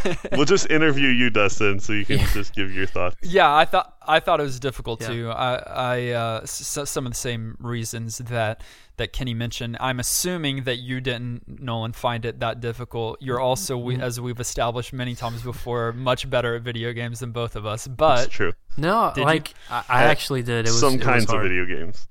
we'll 0.33 0.43
just 0.45 0.69
interview 0.69 1.07
you, 1.07 1.29
Dustin, 1.29 1.79
so 1.79 1.93
you 1.93 2.03
can 2.03 2.19
Yeah. 2.19 2.27
just 2.33 2.53
give 2.53 2.73
your 2.73 2.87
thoughts. 2.87 3.15
Yeah, 3.21 3.53
I 3.53 3.63
thought 3.63 3.95
I 4.05 4.19
thought 4.19 4.39
it 4.39 4.43
was 4.43 4.59
difficult 4.59 5.01
Yeah. 5.01 5.07
too. 5.07 5.29
I, 5.29 5.53
I 5.55 6.07
uh, 6.09 6.39
s- 6.43 6.77
s- 6.77 6.89
some 6.89 7.05
of 7.05 7.13
the 7.13 7.17
same 7.17 7.55
reasons 7.59 8.17
that 8.17 8.63
that 8.97 9.13
Kenny 9.13 9.33
mentioned. 9.33 9.77
I'm 9.79 9.99
assuming 9.99 10.63
that 10.65 10.77
you 10.79 10.99
didn't, 10.99 11.61
Nolan, 11.61 11.93
find 11.93 12.25
it 12.25 12.39
that 12.39 12.59
difficult. 12.59 13.17
You're 13.21 13.39
also, 13.39 13.77
we, 13.77 13.93
Mm-hmm. 13.93 14.03
as 14.03 14.19
we've 14.19 14.39
established 14.39 14.91
many 14.93 15.15
times 15.15 15.41
before, 15.43 15.93
much 15.93 16.29
better 16.29 16.55
at 16.55 16.63
video 16.63 16.91
games 16.91 17.19
than 17.21 17.31
both 17.31 17.55
of 17.55 17.65
us. 17.65 17.85
That's 17.85 17.95
But 17.95 18.29
true. 18.31 18.53
No 18.77 19.11
Did 19.15 19.21
you- 19.21 19.25
like 19.25 19.53
I, 19.69 19.83
I 19.89 20.05
Uh, 20.05 20.07
actually 20.09 20.43
did 20.43 20.65
it 20.67 20.71
was 20.71 20.79
Some 20.79 20.93
it 20.93 20.97
was 20.99 21.05
kinds 21.05 21.31
of 21.33 21.41
video 21.41 21.65
games. 21.65 22.07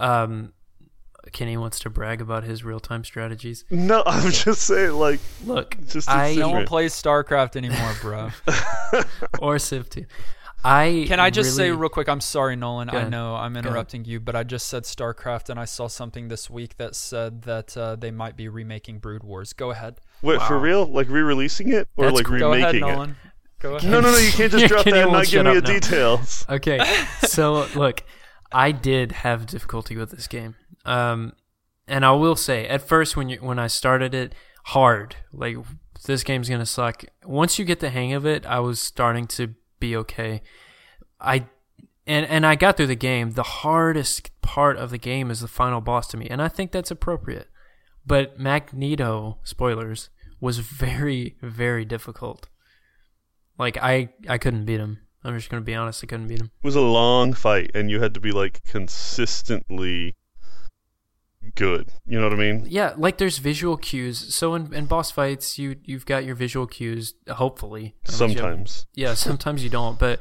um 0.00 0.52
kenny 1.32 1.56
wants 1.56 1.78
to 1.80 1.88
brag 1.90 2.20
about 2.20 2.44
his 2.44 2.64
real-time 2.64 3.04
strategies 3.04 3.64
No, 3.70 4.02
I'm 4.06 4.30
just 4.32 4.62
saying, 4.62 4.92
like, 4.92 5.20
look 5.44 5.76
just 5.88 6.08
I- 6.08 6.28
it's 6.28 6.38
no 6.38 6.48
one 6.48 6.54
different. 6.62 6.68
plays 6.68 6.94
StarCraft 6.94 7.56
anymore, 7.56 7.92
bro. 8.00 8.30
or 9.40 9.58
civ 9.58 9.88
2 9.90 10.04
i 10.64 11.04
Can 11.08 11.18
I 11.18 11.30
just 11.30 11.56
say 11.56 11.72
real 11.72 11.88
quick? 11.88 12.08
I'm 12.08 12.20
sorry, 12.20 12.54
Nolan. 12.54 12.88
I 12.88 13.08
know 13.08 13.34
I'm 13.34 13.56
interrupting 13.56 14.04
you, 14.04 14.20
but 14.20 14.36
I 14.36 14.44
just 14.44 14.68
said 14.68 14.84
StarCraft, 14.84 15.48
and 15.48 15.58
I 15.58 15.64
saw 15.64 15.88
something 15.88 16.28
this 16.28 16.48
week 16.48 16.76
that 16.76 16.94
said 16.94 17.42
that 17.42 17.76
uh, 17.76 17.96
they 17.96 18.12
might 18.12 18.36
be 18.36 18.46
remaking 18.48 19.00
Brood 19.00 19.24
Wars. 19.24 19.52
Go 19.52 19.72
ahead. 19.72 20.00
Wait, 20.22 20.40
for 20.42 20.60
real? 20.60 20.86
Like 20.86 21.08
re-releasing 21.08 21.72
it 21.72 21.88
or 21.96 22.04
That's 22.04 22.18
like 22.18 22.26
cool. 22.26 22.38
Go 22.38 22.52
ahead, 22.52 22.74
remaking 22.76 23.00
it? 23.10 23.16
Nolan. 23.62 23.80
Go 23.82 23.88
ahead. 23.88 23.90
No, 23.90 24.00
no, 24.00 24.10
no! 24.12 24.18
You 24.18 24.32
can't 24.32 24.52
just 24.52 24.66
drop 24.68 24.84
Kenny 24.84 24.96
that 24.96 25.02
and 25.04 25.12
won't 25.12 25.24
not 25.24 25.30
give 25.30 25.30
shut 25.30 25.44
me 25.46 25.56
up 25.56 25.64
the 25.64 25.72
now. 25.72 25.78
details. 25.78 26.46
Okay, 26.50 26.78
so 27.20 27.66
look, 27.74 28.02
I 28.50 28.72
did 28.72 29.12
have 29.12 29.46
difficulty 29.46 29.96
with 29.96 30.10
this 30.10 30.26
game, 30.26 30.56
um, 30.84 31.32
and 31.86 32.04
I 32.04 32.12
will 32.12 32.36
say, 32.36 32.66
at 32.66 32.82
first 32.82 33.16
when 33.16 33.28
you 33.28 33.38
when 33.38 33.58
I 33.58 33.66
started 33.68 34.14
it, 34.14 34.34
hard, 34.64 35.16
like 35.32 35.56
this 36.06 36.22
game's 36.22 36.48
gonna 36.48 36.66
suck. 36.66 37.04
Once 37.24 37.58
you 37.58 37.64
get 37.64 37.80
the 37.80 37.90
hang 37.90 38.12
of 38.12 38.26
it, 38.26 38.44
I 38.46 38.60
was 38.60 38.80
starting 38.80 39.26
to 39.28 39.54
be 39.80 39.96
okay. 39.96 40.42
I 41.20 41.46
and 42.06 42.26
and 42.26 42.44
I 42.46 42.54
got 42.56 42.76
through 42.76 42.88
the 42.88 42.96
game. 42.96 43.32
The 43.32 43.42
hardest 43.42 44.30
part 44.42 44.76
of 44.76 44.90
the 44.90 44.98
game 44.98 45.30
is 45.30 45.40
the 45.40 45.48
final 45.48 45.80
boss 45.80 46.08
to 46.08 46.16
me, 46.16 46.26
and 46.28 46.42
I 46.42 46.48
think 46.48 46.72
that's 46.72 46.90
appropriate. 46.90 47.48
But 48.04 48.38
Magneto, 48.38 49.38
spoilers, 49.44 50.10
was 50.40 50.58
very 50.58 51.36
very 51.40 51.84
difficult. 51.84 52.48
Like 53.58 53.76
I 53.76 54.10
I 54.28 54.38
couldn't 54.38 54.64
beat 54.64 54.80
him. 54.80 54.98
I'm 55.24 55.36
just 55.36 55.50
gonna 55.50 55.62
be 55.62 55.74
honest, 55.74 56.02
I 56.02 56.06
couldn't 56.06 56.28
beat 56.28 56.40
him. 56.40 56.50
It 56.62 56.66
was 56.66 56.76
a 56.76 56.80
long 56.80 57.32
fight, 57.32 57.70
and 57.74 57.90
you 57.90 58.00
had 58.00 58.14
to 58.14 58.20
be 58.20 58.32
like 58.32 58.64
consistently 58.64 60.16
good. 61.54 61.90
You 62.06 62.18
know 62.18 62.28
what 62.28 62.34
I 62.34 62.36
mean? 62.36 62.66
Yeah, 62.68 62.94
like 62.96 63.18
there's 63.18 63.38
visual 63.38 63.76
cues. 63.76 64.34
So 64.34 64.54
in, 64.54 64.72
in 64.74 64.86
boss 64.86 65.10
fights, 65.10 65.58
you 65.58 65.76
you've 65.84 66.06
got 66.06 66.24
your 66.24 66.34
visual 66.34 66.66
cues. 66.66 67.14
Hopefully, 67.28 67.94
Sometimes. 68.04 68.86
yeah, 68.94 69.14
sometimes 69.14 69.62
you 69.62 69.70
don't, 69.70 69.98
but 69.98 70.20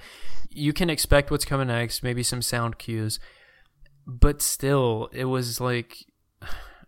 you 0.49 0.73
can 0.73 0.89
expect 0.89 1.31
what's 1.31 1.45
coming 1.45 1.67
next. 1.67 2.03
Maybe 2.03 2.23
some 2.23 2.41
sound 2.41 2.77
cues, 2.77 3.19
but 4.05 4.41
still, 4.41 5.09
it 5.13 5.25
was 5.25 5.59
like 5.59 6.05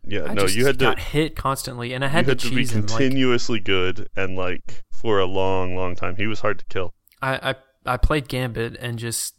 Yeah, 0.05 0.25
I 0.25 0.33
no, 0.33 0.43
just 0.43 0.55
you 0.55 0.65
had 0.65 0.79
to 0.79 0.95
hit 0.95 1.35
constantly, 1.35 1.93
and 1.93 2.03
I 2.03 2.07
you 2.07 2.11
had 2.11 2.25
had 2.27 2.39
to 2.39 2.45
to 2.49 2.55
be 2.55 2.61
cheese 2.61 2.71
him. 2.73 2.81
Like 2.81 2.89
continuously 2.89 3.59
good 3.59 4.09
and 4.15 4.35
like 4.35 4.83
for 4.91 5.19
a 5.19 5.25
long, 5.25 5.75
long 5.75 5.95
time. 5.95 6.15
He 6.17 6.27
was 6.27 6.41
hard 6.41 6.59
to 6.59 6.65
kill. 6.65 6.93
I, 7.21 7.51
I 7.51 7.93
I 7.93 7.97
played 7.97 8.27
Gambit 8.27 8.75
and 8.79 8.99
just 8.99 9.35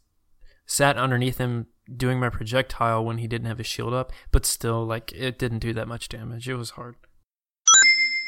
sat 0.67 0.97
underneath 0.97 1.39
him 1.39 1.67
doing 1.95 2.19
my 2.19 2.31
projectile 2.31 3.05
when 3.05 3.19
he 3.19 3.27
didn't 3.27 3.47
have 3.47 3.59
his 3.59 3.67
shield 3.67 3.93
up, 3.93 4.11
but 4.33 4.47
still, 4.47 4.87
like 4.87 5.13
it 5.13 5.39
didn't 5.39 5.59
do 5.59 5.73
that 5.75 5.87
much 5.87 6.09
damage. 6.09 6.49
It 6.49 6.57
was 6.57 6.71
hard. 6.71 6.97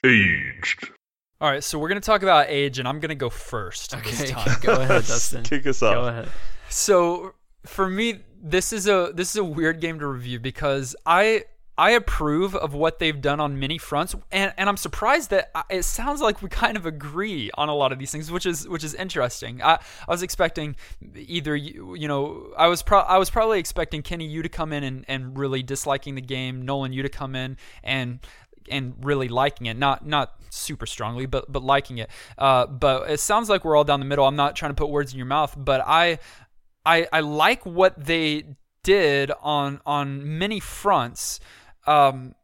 Aged. 0.05 0.91
All 1.41 1.51
right, 1.51 1.63
so 1.65 1.79
we're 1.79 1.89
gonna 1.89 2.01
talk 2.01 2.23
about 2.23 2.47
age, 2.49 2.79
and 2.79 2.87
I'm 2.89 3.01
gonna 3.01 3.15
go 3.15 3.29
first 3.31 3.91
this 3.93 4.21
Okay, 4.23 4.31
time. 4.33 4.57
go 4.63 4.73
ahead, 4.75 5.05
Dustin. 5.07 5.43
Kick 5.43 5.67
us 5.67 5.83
off. 5.83 5.95
Go 5.95 6.05
ahead. 6.09 6.29
So 6.69 7.35
for 7.65 7.89
me, 7.89 8.21
this 8.43 8.73
is 8.73 8.87
a 8.89 9.11
this 9.15 9.31
is 9.31 9.37
a 9.37 9.45
weird 9.45 9.81
game 9.81 9.99
to 9.99 10.07
review 10.07 10.39
because 10.41 10.95
I 11.05 11.45
I 11.79 11.91
approve 11.91 12.55
of 12.55 12.73
what 12.73 12.99
they've 12.99 13.21
done 13.21 13.39
on 13.39 13.59
many 13.59 13.77
fronts, 13.77 14.15
and, 14.33 14.53
and 14.57 14.69
I'm 14.69 14.79
surprised 14.79 15.31
that 15.31 15.51
I- 15.55 15.65
it 15.71 15.83
sounds 15.85 16.21
like 16.23 16.41
we 16.43 16.49
kind 16.49 16.77
of 16.77 16.87
agree 16.87 17.51
on 17.55 17.69
a 17.69 17.75
lot 17.75 17.93
of 17.93 17.99
these 17.99 18.11
things, 18.11 18.31
which 18.31 18.47
is 18.47 18.67
which 18.67 18.83
is 18.83 18.95
interesting. 18.95 19.63
I, 19.63 19.75
I 19.75 19.79
was 20.09 20.23
expecting 20.23 20.77
either 21.15 21.55
you, 21.55 21.95
you 21.95 22.09
know 22.09 22.53
I 22.57 22.69
was 22.69 22.83
pro- 22.83 23.01
I 23.01 23.19
was 23.19 23.29
probably 23.29 23.59
expecting 23.59 24.03
Kenny 24.03 24.27
you 24.27 24.43
to 24.43 24.49
come 24.49 24.73
in 24.73 24.85
and, 24.85 25.05
and 25.09 25.39
really 25.39 25.63
disliking 25.63 26.15
the 26.15 26.23
game, 26.23 26.63
Nolan 26.63 26.93
you 26.93 27.03
to 27.03 27.11
come 27.11 27.35
in 27.35 27.59
and 27.85 28.21
and 28.71 28.95
really 29.03 29.29
liking 29.29 29.67
it. 29.67 29.77
Not 29.77 30.07
not 30.07 30.33
super 30.49 30.87
strongly 30.87 31.27
but 31.27 31.53
but 31.53 31.63
liking 31.63 31.99
it. 31.99 32.09
Uh, 32.39 32.67
but 32.67 33.11
it 33.11 33.21
sounds 33.21 33.51
like 33.51 33.65
we're 33.65 33.77
all 33.77 33.85
down 33.85 34.01
the 34.01 34.07
middle. 34.07 34.27
I'm 34.27 34.37
not 34.37 34.57
trying 34.57 34.71
to 34.71 34.75
put 34.75 34.89
words 34.89 35.13
in 35.13 35.19
your 35.19 35.27
mouth 35.27 35.55
but 35.57 35.83
i 35.87 36.19
i 36.85 37.07
i 37.13 37.21
like 37.21 37.67
what 37.67 38.03
they 38.03 38.45
did 38.83 39.31
on 39.43 39.81
on 39.85 40.39
many 40.39 40.61
fronts 40.61 41.41
um 41.87 42.35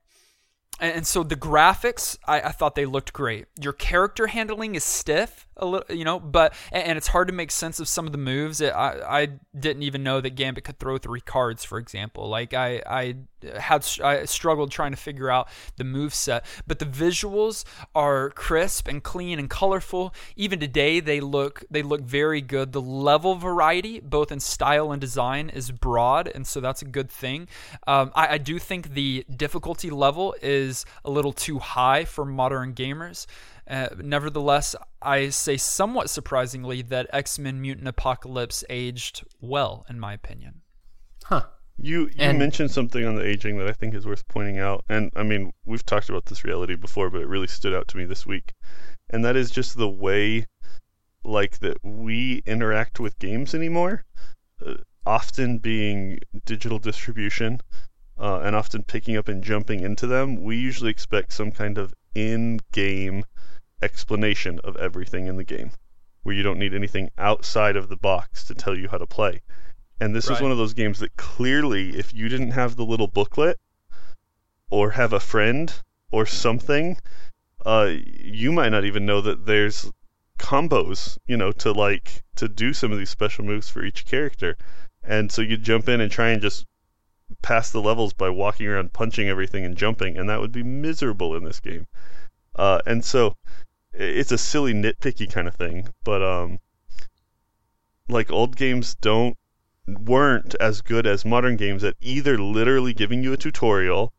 and, 0.80 0.96
and 0.96 1.06
so 1.06 1.22
the 1.22 1.36
graphics, 1.36 2.18
I, 2.26 2.40
I 2.40 2.48
thought 2.50 2.74
they 2.74 2.86
looked 2.86 3.12
great. 3.12 3.46
Your 3.58 3.72
character 3.72 4.26
handling 4.26 4.74
is 4.74 4.84
stiff, 4.84 5.46
a 5.56 5.66
little, 5.66 5.94
you 5.94 6.04
know, 6.04 6.18
but 6.18 6.54
and, 6.70 6.96
it's 6.96 7.08
hard 7.08 7.28
to 7.28 7.34
make 7.34 7.50
sense 7.50 7.80
of 7.80 7.88
some 7.88 8.06
of 8.06 8.12
the 8.12 8.18
moves. 8.18 8.60
It, 8.60 8.72
I 8.72 9.20
I 9.22 9.28
didn't 9.58 9.82
even 9.82 10.02
know 10.02 10.20
that 10.20 10.30
Gambit 10.30 10.64
could 10.64 10.78
throw 10.78 10.98
three 10.98 11.20
cards, 11.20 11.64
for 11.64 11.78
example. 11.78 12.28
Like 12.28 12.54
I 12.54 12.82
I 12.86 13.16
had 13.58 13.86
I 14.02 14.24
struggled 14.24 14.70
trying 14.70 14.92
to 14.92 14.96
figure 14.96 15.30
out 15.30 15.48
the 15.76 15.84
move 15.84 16.14
set, 16.14 16.44
but 16.66 16.78
the 16.78 16.84
visuals 16.84 17.64
are 17.94 18.30
crisp 18.30 18.88
and 18.88 19.02
clean 19.02 19.38
and 19.38 19.50
colorful. 19.50 20.14
Even 20.36 20.60
today, 20.60 21.00
they 21.00 21.20
look 21.20 21.64
they 21.70 21.82
look 21.82 22.02
very 22.02 22.40
good. 22.40 22.72
The 22.72 22.80
level 22.80 23.34
variety, 23.34 24.00
both 24.00 24.32
in 24.32 24.40
style 24.40 24.92
and 24.92 25.00
design, 25.00 25.50
is 25.50 25.70
broad, 25.70 26.28
and 26.28 26.46
so 26.46 26.60
that's 26.60 26.82
a 26.82 26.86
good 26.86 27.10
thing. 27.10 27.48
Um, 27.86 28.12
I, 28.14 28.34
I 28.34 28.38
do 28.38 28.58
think 28.58 28.94
the 28.94 29.24
difficulty 29.34 29.90
level 29.90 30.34
is 30.42 30.84
a 31.04 31.10
little 31.10 31.32
too 31.32 31.58
high 31.58 32.04
for 32.04 32.24
modern 32.24 32.74
gamers. 32.74 33.26
Uh, 33.68 33.88
nevertheless, 33.98 34.74
I 35.00 35.28
say 35.28 35.56
somewhat 35.56 36.10
surprisingly 36.10 36.82
that 36.82 37.06
X 37.12 37.38
Men 37.38 37.60
Mutant 37.60 37.88
Apocalypse 37.88 38.64
aged 38.68 39.24
well, 39.40 39.86
in 39.88 40.00
my 40.00 40.12
opinion. 40.12 40.62
Huh. 41.24 41.44
You 41.78 42.06
you 42.08 42.14
And- 42.18 42.38
mentioned 42.38 42.70
something 42.70 43.04
on 43.04 43.14
the 43.14 43.24
aging 43.24 43.56
that 43.58 43.68
I 43.68 43.72
think 43.72 43.94
is 43.94 44.04
worth 44.06 44.26
pointing 44.28 44.58
out, 44.58 44.84
and 44.88 45.10
I 45.16 45.22
mean 45.22 45.52
we've 45.64 45.86
talked 45.86 46.10
about 46.10 46.26
this 46.26 46.44
reality 46.44 46.74
before, 46.74 47.08
but 47.08 47.22
it 47.22 47.28
really 47.28 47.46
stood 47.46 47.72
out 47.74 47.88
to 47.88 47.96
me 47.96 48.04
this 48.04 48.26
week, 48.26 48.52
and 49.10 49.24
that 49.24 49.36
is 49.36 49.50
just 49.50 49.76
the 49.76 49.88
way, 49.88 50.46
like 51.24 51.60
that 51.60 51.78
we 51.82 52.42
interact 52.46 53.00
with 53.00 53.18
games 53.18 53.54
anymore, 53.54 54.04
uh, 54.64 54.74
often 55.06 55.58
being 55.58 56.18
digital 56.44 56.78
distribution, 56.78 57.60
uh, 58.18 58.40
and 58.40 58.54
often 58.54 58.82
picking 58.82 59.16
up 59.16 59.28
and 59.28 59.42
jumping 59.42 59.80
into 59.80 60.06
them. 60.06 60.42
We 60.42 60.56
usually 60.58 60.90
expect 60.90 61.32
some 61.32 61.52
kind 61.52 61.78
of 61.78 61.94
in-game 62.14 63.24
explanation 63.80 64.58
of 64.60 64.76
everything 64.76 65.26
in 65.26 65.36
the 65.36 65.44
game, 65.44 65.72
where 66.22 66.34
you 66.34 66.42
don't 66.42 66.58
need 66.58 66.74
anything 66.74 67.10
outside 67.18 67.76
of 67.76 67.88
the 67.88 67.96
box 67.96 68.44
to 68.44 68.54
tell 68.54 68.76
you 68.78 68.88
how 68.88 68.98
to 68.98 69.06
play. 69.06 69.40
And 70.00 70.14
this 70.14 70.28
was 70.28 70.36
Right. 70.36 70.42
one 70.42 70.52
of 70.52 70.58
those 70.58 70.74
games 70.74 70.98
that 70.98 71.16
clearly, 71.16 71.96
if 71.96 72.12
you 72.14 72.28
didn't 72.28 72.52
have 72.52 72.76
the 72.76 72.84
little 72.84 73.08
booklet, 73.08 73.58
or 74.70 74.92
have 74.92 75.12
a 75.12 75.20
friend, 75.20 75.72
or 76.10 76.26
something, 76.26 76.98
uh, 77.64 77.92
you 77.94 78.52
might 78.52 78.70
not 78.70 78.84
even 78.84 79.06
know 79.06 79.20
that 79.20 79.46
there's 79.46 79.90
combos, 80.38 81.18
you 81.26 81.36
know, 81.36 81.52
to 81.52 81.72
like 81.72 82.22
to 82.34 82.48
do 82.48 82.72
some 82.72 82.90
of 82.90 82.98
these 82.98 83.10
special 83.10 83.44
moves 83.44 83.68
for 83.68 83.84
each 83.84 84.04
character. 84.04 84.56
And 85.02 85.30
so 85.30 85.42
you 85.42 85.56
jump 85.56 85.88
in 85.88 86.00
and 86.00 86.10
try 86.10 86.30
and 86.30 86.42
just 86.42 86.66
pass 87.42 87.70
the 87.70 87.82
levels 87.82 88.12
by 88.12 88.28
walking 88.30 88.66
around 88.66 88.92
punching 88.92 89.28
everything 89.28 89.64
and 89.64 89.76
jumping, 89.76 90.16
and 90.16 90.28
that 90.28 90.40
would 90.40 90.52
be 90.52 90.62
miserable 90.62 91.36
in 91.36 91.44
this 91.44 91.60
game. 91.60 91.86
Uh, 92.56 92.80
and 92.86 93.04
so 93.04 93.36
it's 93.92 94.32
a 94.32 94.38
silly 94.38 94.72
nitpicky 94.72 95.30
kind 95.30 95.48
of 95.48 95.54
thing, 95.54 95.88
but 96.04 96.22
um, 96.22 96.58
like 98.08 98.30
old 98.30 98.56
games 98.56 98.94
don't 98.96 99.36
weren't 99.86 100.54
as 100.60 100.80
good 100.80 101.06
as 101.06 101.24
modern 101.24 101.56
games 101.56 101.82
at 101.82 101.96
either 102.00 102.38
literally 102.38 102.94
giving 102.94 103.22
you 103.22 103.32
a 103.32 103.36
tutorial 103.36 104.12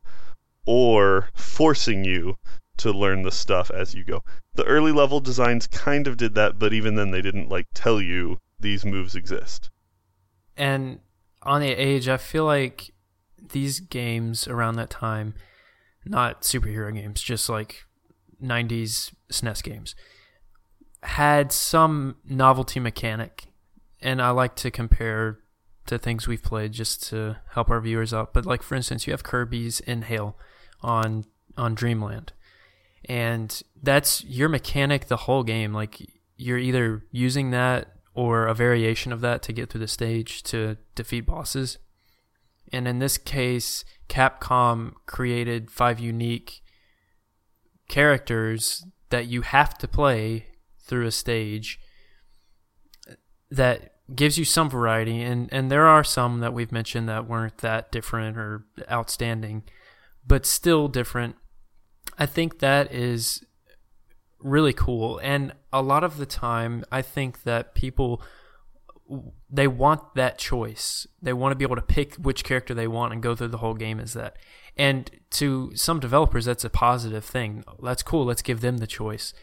or 0.65 1.29
forcing 1.33 2.03
you 2.03 2.37
to 2.77 2.91
learn 2.91 3.21
the 3.21 3.31
stuff 3.31 3.71
as 3.71 3.93
you 3.93 4.03
go. 4.03 4.23
The 4.55 4.65
early 4.65 4.91
level 4.91 5.19
designs 5.19 5.67
kind 5.67 6.07
of 6.07 6.17
did 6.17 6.35
that, 6.35 6.59
but 6.59 6.73
even 6.73 6.95
then 6.95 7.11
they 7.11 7.21
didn't 7.21 7.49
like 7.49 7.67
tell 7.73 8.01
you 8.01 8.39
these 8.59 8.85
moves 8.85 9.15
exist. 9.15 9.69
And 10.57 10.99
on 11.43 11.61
the 11.61 11.71
age, 11.71 12.07
I 12.07 12.17
feel 12.17 12.45
like 12.45 12.92
these 13.49 13.79
games 13.79 14.47
around 14.47 14.75
that 14.75 14.89
time, 14.89 15.33
not 16.05 16.41
superhero 16.41 16.93
games, 16.93 17.21
just 17.21 17.49
like 17.49 17.85
90s 18.41 19.13
SNES 19.31 19.63
games, 19.63 19.95
had 21.03 21.51
some 21.51 22.15
novelty 22.25 22.79
mechanic. 22.79 23.45
And 24.01 24.21
I 24.21 24.31
like 24.31 24.55
to 24.57 24.71
compare 24.71 25.39
to 25.85 25.97
things 25.97 26.27
we've 26.27 26.43
played 26.43 26.71
just 26.71 27.03
to 27.09 27.37
help 27.51 27.69
our 27.69 27.81
viewers 27.81 28.13
out. 28.13 28.33
But 28.33 28.45
like 28.45 28.63
for 28.63 28.75
instance, 28.75 29.05
you 29.07 29.13
have 29.13 29.23
Kirby's 29.23 29.79
Inhale 29.81 30.37
on 30.81 31.25
on 31.57 31.75
Dreamland. 31.75 32.33
And 33.05 33.61
that's 33.81 34.23
your 34.23 34.49
mechanic 34.49 35.07
the 35.07 35.17
whole 35.17 35.43
game. 35.43 35.73
Like 35.73 36.01
you're 36.37 36.57
either 36.57 37.03
using 37.11 37.51
that 37.51 37.93
or 38.13 38.45
a 38.45 38.53
variation 38.53 39.11
of 39.11 39.21
that 39.21 39.41
to 39.43 39.53
get 39.53 39.69
through 39.69 39.81
the 39.81 39.87
stage 39.87 40.43
to 40.43 40.77
defeat 40.95 41.21
bosses. 41.21 41.79
And 42.73 42.87
in 42.87 42.99
this 42.99 43.17
case, 43.17 43.85
Capcom 44.09 44.93
created 45.05 45.71
five 45.71 45.99
unique 45.99 46.61
characters 47.87 48.85
that 49.09 49.27
you 49.27 49.41
have 49.41 49.77
to 49.77 49.87
play 49.87 50.47
through 50.79 51.05
a 51.05 51.11
stage 51.11 51.79
that 53.51 53.93
gives 54.13 54.37
you 54.37 54.45
some 54.45 54.69
variety. 54.69 55.21
And 55.21 55.49
and 55.51 55.71
there 55.71 55.87
are 55.87 56.03
some 56.03 56.39
that 56.39 56.53
we've 56.53 56.71
mentioned 56.71 57.07
that 57.07 57.27
weren't 57.27 57.59
that 57.59 57.91
different 57.91 58.37
or 58.37 58.65
outstanding 58.91 59.63
but 60.25 60.45
still 60.45 60.87
different. 60.87 61.35
I 62.17 62.25
think 62.25 62.59
that 62.59 62.93
is 62.93 63.43
really 64.39 64.73
cool. 64.73 65.19
And 65.21 65.53
a 65.73 65.81
lot 65.81 66.03
of 66.03 66.17
the 66.17 66.25
time 66.25 66.85
i 66.91 67.01
think 67.01 67.43
that 67.43 67.73
people 67.73 68.21
they 69.49 69.67
want 69.67 70.15
that 70.15 70.37
choice. 70.37 71.07
They 71.21 71.33
want 71.33 71.51
to 71.51 71.55
be 71.55 71.65
able 71.65 71.75
to 71.75 71.81
pick 71.81 72.15
which 72.15 72.43
character 72.43 72.73
they 72.73 72.87
want 72.87 73.13
and 73.13 73.21
go 73.21 73.35
through 73.35 73.49
the 73.49 73.57
whole 73.57 73.73
game 73.73 73.99
as 73.99 74.13
that. 74.13 74.37
And 74.77 75.09
to 75.31 75.71
some 75.75 75.99
developers 75.99 76.45
that's 76.45 76.63
a 76.63 76.69
positive 76.69 77.23
thing. 77.23 77.63
That's 77.81 78.03
cool. 78.03 78.25
Let's 78.25 78.41
give 78.41 78.61
them 78.61 78.77
the 78.77 78.87
choice. 78.87 79.33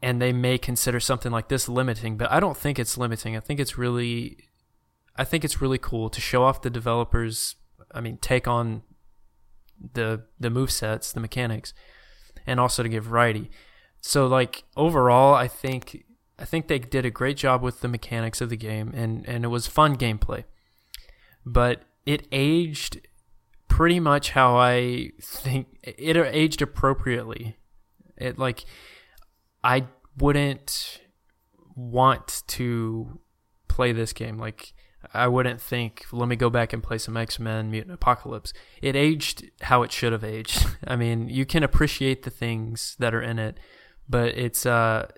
And 0.00 0.20
they 0.20 0.32
may 0.32 0.58
consider 0.58 1.00
something 1.00 1.30
like 1.30 1.48
this 1.48 1.68
limiting 1.68 2.16
but 2.16 2.30
i 2.30 2.40
don't 2.40 2.56
think 2.56 2.78
it's 2.78 2.98
limiting. 2.98 3.36
I 3.36 3.40
think 3.40 3.60
it's 3.60 3.78
really 3.78 4.48
i 5.16 5.24
think 5.24 5.44
it's 5.44 5.60
really 5.60 5.78
cool 5.78 6.08
to 6.08 6.20
show 6.20 6.42
off 6.42 6.62
the 6.62 6.70
developers 6.70 7.56
i 7.94 8.00
mean 8.00 8.16
take 8.16 8.48
on 8.48 8.82
the 9.92 10.22
the 10.40 10.50
move 10.50 10.70
sets 10.70 11.12
the 11.12 11.20
mechanics 11.20 11.74
and 12.46 12.58
also 12.58 12.82
to 12.82 12.88
give 12.88 13.04
variety. 13.04 13.50
So 14.00 14.26
like 14.26 14.64
overall 14.76 15.34
i 15.34 15.48
think 15.48 16.04
i 16.42 16.44
think 16.44 16.68
they 16.68 16.78
did 16.78 17.06
a 17.06 17.10
great 17.10 17.36
job 17.36 17.62
with 17.62 17.80
the 17.80 17.88
mechanics 17.88 18.40
of 18.40 18.50
the 18.50 18.56
game 18.56 18.92
and 18.94 19.26
and 19.26 19.44
it 19.44 19.48
was 19.48 19.66
fun 19.66 19.96
gameplay 19.96 20.44
but 21.46 21.82
it 22.04 22.26
aged 22.32 23.00
pretty 23.68 24.00
much 24.00 24.32
how 24.32 24.56
i 24.56 25.10
think 25.20 25.68
it 25.82 26.16
aged 26.16 26.60
appropriately 26.60 27.56
it 28.16 28.38
like 28.38 28.64
I 29.64 29.86
wouldn't 30.18 31.00
want 31.74 32.42
to 32.48 33.20
play 33.68 33.92
this 33.92 34.12
game. 34.12 34.38
Like, 34.38 34.72
I 35.14 35.28
wouldn't 35.28 35.60
think, 35.60 36.04
let 36.12 36.28
me 36.28 36.36
go 36.36 36.50
back 36.50 36.72
and 36.72 36.82
play 36.82 36.98
some 36.98 37.16
X 37.16 37.38
Men 37.38 37.70
Mutant 37.70 37.94
Apocalypse. 37.94 38.52
It 38.80 38.96
aged 38.96 39.50
how 39.62 39.82
it 39.82 39.92
should 39.92 40.12
have 40.12 40.24
aged. 40.24 40.66
I 40.86 40.96
mean, 40.96 41.28
you 41.28 41.46
can 41.46 41.62
appreciate 41.62 42.22
the 42.22 42.30
things 42.30 42.96
that 42.98 43.14
are 43.14 43.22
in 43.22 43.38
it, 43.38 43.58
but 44.08 44.36
it's, 44.36 44.66
uh, 44.66 45.08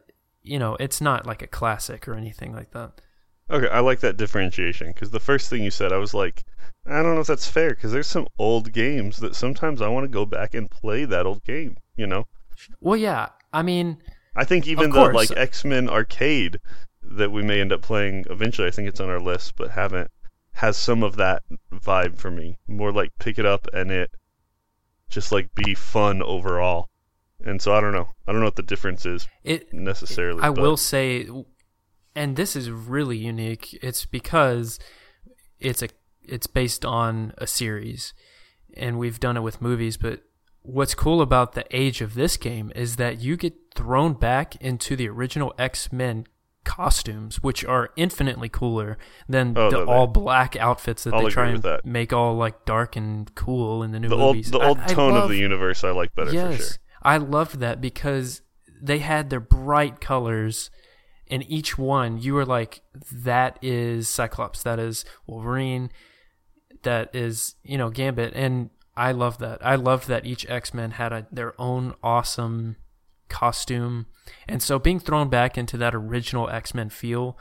you 0.45 0.59
know, 0.59 0.77
it's 0.79 1.01
not 1.01 1.27
like 1.27 1.43
a 1.43 1.47
classic 1.47 2.07
or 2.07 2.15
anything 2.15 2.55
like 2.55 2.71
that. 2.73 2.93
Okay, 3.51 3.69
I 3.69 3.81
like 3.81 4.01
that 4.01 4.17
differentiation 4.17 4.89
because 4.89 5.11
the 5.11 5.21
first 5.21 5.51
thing 5.51 5.63
you 5.63 5.71
said, 5.71 5.93
I 5.93 5.99
was 5.99 6.15
like, 6.15 6.45
I 6.87 7.03
don't 7.03 7.15
know 7.15 7.21
if 7.21 7.27
that's 7.27 7.49
fair 7.49 7.71
because 7.71 7.93
there's 7.93 8.07
some 8.07 8.29
old 8.39 8.73
games 8.73 9.19
that 9.21 9.35
sometimes 9.35 9.83
I 9.83 9.89
want 9.89 10.05
to 10.05 10.09
go 10.09 10.25
back 10.25 10.55
and 10.55 10.71
play 10.71 11.05
that 11.07 11.27
old 11.27 11.43
game, 11.45 11.77
you 11.97 12.07
know? 12.07 12.27
Well, 12.81 12.97
yeah. 12.97 13.31
I 13.53 13.63
mean, 13.63 13.99
I 14.37 14.45
think 14.45 14.67
even 14.67 14.91
the 14.91 15.05
like 15.13 15.31
X 15.37 15.65
Men 15.65 15.89
arcade 15.89 16.61
that 17.03 17.33
we 17.33 17.43
may 17.43 17.61
end 17.61 17.73
up 17.73 17.83
playing 17.83 18.25
eventually, 18.31 18.69
I 18.69 18.71
think 18.71 18.89
it's 18.89 19.01
on 19.01 19.11
our 19.11 19.21
list, 19.21 19.57
but 19.57 19.71
haven't 19.71 20.11
has 20.53 20.77
some 20.77 21.03
of 21.03 21.17
that 21.17 21.43
vibe 21.73 22.19
for 22.19 22.31
me. 22.31 22.59
More 22.67 22.93
like 22.93 23.13
pick 23.19 23.39
it 23.39 23.47
up 23.47 23.69
and 23.73 23.91
it 23.91 24.11
just 25.09 25.33
like 25.33 25.55
be 25.55 25.75
fun 25.75 26.23
overall. 26.23 26.91
And 27.45 27.61
so 27.61 27.75
I 27.75 27.81
don't 27.81 27.93
know. 27.93 28.09
I 28.27 28.33
don't 28.33 28.41
know 28.41 28.47
what 28.47 28.57
the 28.57 28.63
difference 28.63 29.05
is 29.05 29.29
it, 29.43 29.73
necessarily. 29.73 30.41
I 30.43 30.51
but 30.51 30.63
will 30.63 30.77
say, 30.77 31.29
and 32.15 32.37
this 32.37 32.57
is 32.57 32.71
really 32.71 33.19
unique. 33.19 33.79
It's 33.83 34.07
because 34.07 34.79
it's 35.61 35.83
a 35.83 35.89
it's 36.23 36.47
based 36.47 36.85
on 36.85 37.35
a 37.39 37.47
series, 37.47 38.15
and 38.77 38.99
we've 38.99 39.21
done 39.21 39.37
it 39.37 39.43
with 39.43 39.61
movies. 39.61 39.97
But 39.99 40.23
what's 40.63 40.95
cool 40.95 41.21
about 41.21 41.53
the 41.53 41.65
age 41.71 42.01
of 42.01 42.15
this 42.15 42.37
game 42.39 42.73
is 42.75 42.97
that 42.97 43.21
you 43.21 43.37
get 43.37 43.53
thrown 43.75 44.15
back 44.15 44.57
into 44.57 44.97
the 44.97 45.09
original 45.09 45.53
X 45.59 45.93
Men 45.93 46.25
costumes, 46.65 47.43
which 47.43 47.63
are 47.63 47.91
infinitely 47.97 48.49
cooler 48.49 48.97
than 49.29 49.53
Oh, 49.57 49.71
the 49.71 49.85
no, 49.85 49.93
all 49.93 50.07
black 50.07 50.57
outfits 50.57 51.05
that 51.05 51.13
I'll 51.13 51.25
they 51.25 51.29
try 51.29 51.49
and 51.51 51.63
make 51.85 52.13
all 52.15 52.37
like 52.37 52.65
dark 52.65 52.97
and 52.97 53.33
cool 53.35 53.83
in 53.83 53.93
the 53.93 54.01
new 54.01 54.09
the 54.09 54.17
old 54.17 54.37
movies. 54.37 54.51
the 54.51 54.61
old 54.61 54.79
I 54.79 54.87
tone 54.87 55.11
of 55.11 55.15
love- 55.25 55.29
the 55.29 55.37
universe 55.37 55.85
I 55.85 55.91
like 55.91 56.15
better 56.15 56.33
yes, 56.33 56.57
for 56.57 56.63
sure. 56.63 56.73
I 57.05 57.19
loved 57.19 57.61
that 57.61 57.81
because 57.81 58.43
they 58.81 58.99
had 58.99 59.31
their 59.31 59.41
bright 59.41 60.01
colors, 60.01 60.71
and 61.29 61.45
each 61.51 61.77
one 61.79 62.19
you 62.19 62.35
were 62.35 62.47
like, 62.47 62.81
that 63.13 63.59
is 63.63 64.09
Cyclops, 64.09 64.63
that 64.63 64.79
is 64.79 65.05
Wolverine, 65.27 65.91
that 66.83 67.15
is 67.15 67.57
you 67.63 67.77
know 67.77 67.91
Gambit, 67.91 68.33
and 68.35 68.71
I 68.97 69.13
love 69.13 69.39
that. 69.39 69.65
I 69.65 69.75
loved 69.75 70.09
that 70.09 70.25
each 70.25 70.49
X 70.49 70.73
Men 70.73 70.93
had 70.93 71.13
a, 71.13 71.27
their 71.31 71.61
own 71.61 71.95
awesome 72.03 72.77
costume, 73.29 74.07
and 74.49 74.63
so 74.63 74.79
being 74.79 75.01
thrown 75.01 75.29
back 75.29 75.59
into 75.59 75.77
that 75.79 75.95
original 75.95 76.49
X 76.49 76.75
Men 76.75 76.89
feel 76.89 77.39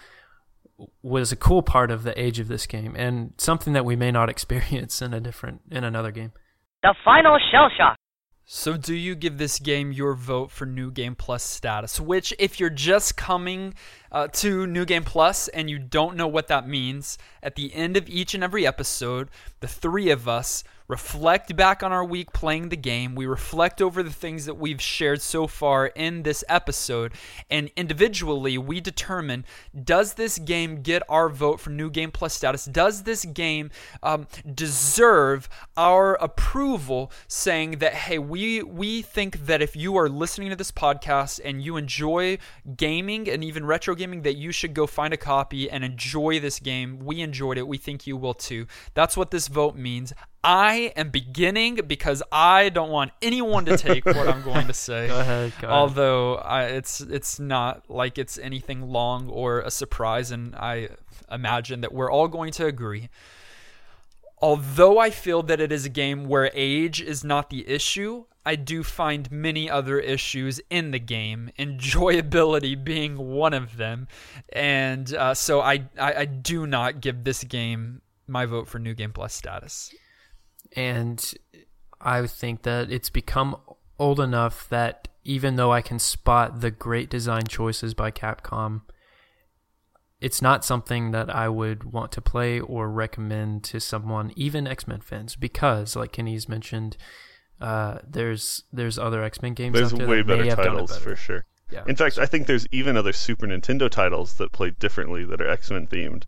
was 1.02 1.32
a 1.32 1.36
cool 1.36 1.62
part 1.62 1.92
of 1.92 2.04
the 2.04 2.20
age 2.20 2.40
of 2.40 2.48
this 2.48 2.66
game, 2.66 2.96
and 2.98 3.34
something 3.38 3.74
that 3.74 3.86
we 3.86 3.96
may 3.96 4.12
not 4.12 4.30
experience 4.36 5.02
in 5.02 5.14
a 5.14 5.20
different 5.20 5.62
in 5.72 5.84
another 5.84 6.12
game. 6.12 6.34
The 6.82 6.96
final 7.06 7.38
shell 7.52 7.70
shock. 7.78 7.98
So, 8.46 8.76
do 8.76 8.94
you 8.94 9.16
give 9.16 9.38
this 9.38 9.58
game 9.58 9.94
your 9.94 10.16
vote 10.16 10.52
for 10.52 10.66
New 10.66 10.92
Game 10.92 11.16
Plus 11.16 11.44
status? 11.44 11.98
Which, 11.98 12.34
if 12.38 12.60
you're 12.60 12.70
just 12.70 13.16
coming 13.16 13.74
uh, 14.12 14.28
to 14.34 14.68
New 14.68 14.84
Game 14.84 15.06
Plus 15.06 15.48
and 15.48 15.70
you 15.70 15.80
don't 15.80 16.18
know 16.18 16.28
what 16.28 16.50
that 16.50 16.68
means, 16.68 17.18
at 17.42 17.56
the 17.56 17.74
end 17.74 17.96
of 17.96 18.10
each 18.10 18.34
and 18.34 18.44
every 18.44 18.68
episode, 18.68 19.30
the 19.62 19.68
three 19.68 20.10
of 20.10 20.28
us 20.28 20.66
reflect 20.88 21.56
back 21.56 21.84
on 21.84 21.92
our 21.92 22.04
week 22.04 22.34
playing 22.34 22.70
the 22.70 22.78
game. 22.78 23.16
We 23.16 23.26
reflect 23.26 23.82
over 23.82 24.04
the 24.04 24.12
things 24.12 24.46
that 24.46 24.56
we've 24.56 24.82
shared 24.82 25.22
so 25.22 25.48
far 25.48 25.88
in 25.88 26.24
this 26.24 26.44
episode, 26.50 27.14
and 27.50 27.72
individually 27.76 28.58
we 28.58 28.82
determine 28.82 29.46
does 29.84 30.14
this 30.14 30.38
game 30.40 30.82
get 30.82 31.04
our 31.10 31.30
vote 31.30 31.60
for 31.60 31.70
New 31.70 31.90
Game 31.90 32.12
Plus 32.12 32.34
status? 32.34 32.66
Does 32.66 33.04
this 33.04 33.26
game 33.26 33.72
um, 34.02 34.28
deserve 34.54 35.50
our 35.78 36.16
approval? 36.16 37.12
Saying 37.28 37.80
that 37.80 37.94
hey, 37.94 38.20
we 38.20 38.64
we 38.64 39.02
think 39.02 39.46
that 39.46 39.62
if 39.62 39.76
you 39.76 39.96
are 39.98 40.10
listening 40.10 40.50
to 40.50 40.56
this 40.56 40.72
podcast 40.72 41.40
and 41.44 41.62
you 41.62 41.78
enjoy 41.78 42.38
gaming 42.76 43.30
and 43.30 43.44
even 43.44 43.66
retro 43.66 43.96
gaming, 43.96 44.22
that 44.24 44.36
you 44.36 44.52
should 44.52 44.74
go 44.74 44.88
find 44.88 45.14
a 45.14 45.18
copy 45.18 45.70
and 45.70 45.84
enjoy 45.84 46.40
this 46.40 46.60
game. 46.60 47.00
We 47.00 47.22
enjoyed 47.22 47.58
it. 47.58 47.68
We 47.68 47.78
think 47.78 48.08
you 48.08 48.18
will 48.18 48.34
too. 48.34 48.68
That's 48.94 49.18
what 49.18 49.32
this 49.32 49.48
vote 49.48 49.76
means. 49.76 50.14
I 50.44 50.92
am 50.98 51.10
beginning 51.10 51.80
because 51.88 52.22
I 52.30 52.68
don't 52.70 52.90
want 52.90 53.12
anyone 53.22 53.64
to 53.66 53.78
take 53.78 54.06
what 54.06 54.28
I'm 54.28 54.44
going 54.44 54.68
to 54.68 54.74
say. 54.88 55.08
Go 55.08 55.20
ahead. 55.20 55.54
Go. 55.62 55.70
Although 55.70 56.36
I, 56.36 56.66
it's 56.66 57.00
it's 57.00 57.40
not 57.40 57.90
like 57.90 58.18
it's 58.18 58.38
anything 58.38 58.82
long 58.82 59.30
or 59.30 59.62
a 59.62 59.72
surprise, 59.72 60.32
and 60.32 60.54
I 60.56 60.90
imagine 61.32 61.82
that 61.82 61.94
we're 61.94 62.12
all 62.12 62.28
going 62.28 62.52
to 62.54 62.66
agree. 62.66 63.10
Although 64.42 65.00
I 65.00 65.10
feel 65.12 65.44
that 65.44 65.62
it 65.62 65.72
is 65.72 65.86
a 65.86 65.90
game 65.90 66.28
where 66.28 66.52
age 66.54 67.02
is 67.02 67.24
not 67.24 67.50
the 67.50 67.66
issue, 67.66 68.26
I 68.46 68.58
do 68.58 68.84
find 68.84 69.32
many 69.32 69.70
other 69.70 69.98
issues 69.98 70.60
in 70.70 70.92
the 70.92 71.00
game, 71.00 71.52
enjoyability 71.58 72.82
being 72.84 73.16
one 73.16 73.54
of 73.54 73.78
them, 73.78 74.10
and 74.52 75.14
uh, 75.14 75.34
so 75.34 75.62
I, 75.62 75.86
I 75.98 76.14
I 76.14 76.26
do 76.26 76.68
not 76.68 77.00
give 77.00 77.24
this 77.24 77.46
game 77.46 78.02
my 78.28 78.46
vote 78.46 78.68
for 78.68 78.80
New 78.80 78.94
Game 78.94 79.14
Plus 79.14 79.34
status 79.34 79.94
and 80.76 81.34
I 82.02 82.26
think 82.28 82.64
that 82.64 82.92
it's 82.92 83.10
become 83.10 83.56
old 84.00 84.20
enough 84.20 84.68
that 84.70 85.08
even 85.24 85.56
though 85.56 85.72
I 85.72 85.82
can 85.82 86.00
spot 86.00 86.62
the 86.62 86.72
great 86.72 87.10
design 87.10 87.46
choices 87.48 87.94
by 87.94 88.12
Capcom, 88.12 88.82
it's 90.20 90.42
not 90.42 90.66
something 90.66 91.12
that 91.12 91.34
I 91.34 91.50
would 91.50 91.84
want 91.84 92.12
to 92.14 92.22
play 92.22 92.60
or 92.60 92.90
recommend 92.90 93.64
to 93.66 93.80
someone, 93.80 94.32
even 94.36 94.68
X 94.68 94.88
Men 94.88 95.02
fans, 95.02 95.36
because, 95.36 95.96
like 95.96 96.12
Kenny's 96.12 96.48
mentioned, 96.48 96.98
uh, 97.60 98.00
there's 98.08 98.64
there's 98.72 98.98
other 98.98 99.24
X 99.24 99.42
Men 99.42 99.54
games. 99.54 99.76
There's 99.76 99.94
out 99.94 100.00
there 100.00 100.08
way 100.08 100.22
that 100.22 100.28
better 100.28 100.56
titles 100.56 100.92
better. 100.92 101.02
for 101.02 101.16
sure. 101.16 101.46
Yeah. 101.72 101.84
In 101.88 101.96
fact, 101.96 102.20
I 102.20 102.26
think 102.26 102.48
there's 102.48 102.68
even 102.72 102.98
other 102.98 103.14
Super 103.14 103.48
Nintendo 103.48 103.90
titles 103.90 104.36
that 104.36 104.52
play 104.52 104.72
differently 104.72 105.26
that 105.26 105.42
are 105.42 105.48
X 105.48 105.72
Men 105.72 105.88
themed 105.88 106.24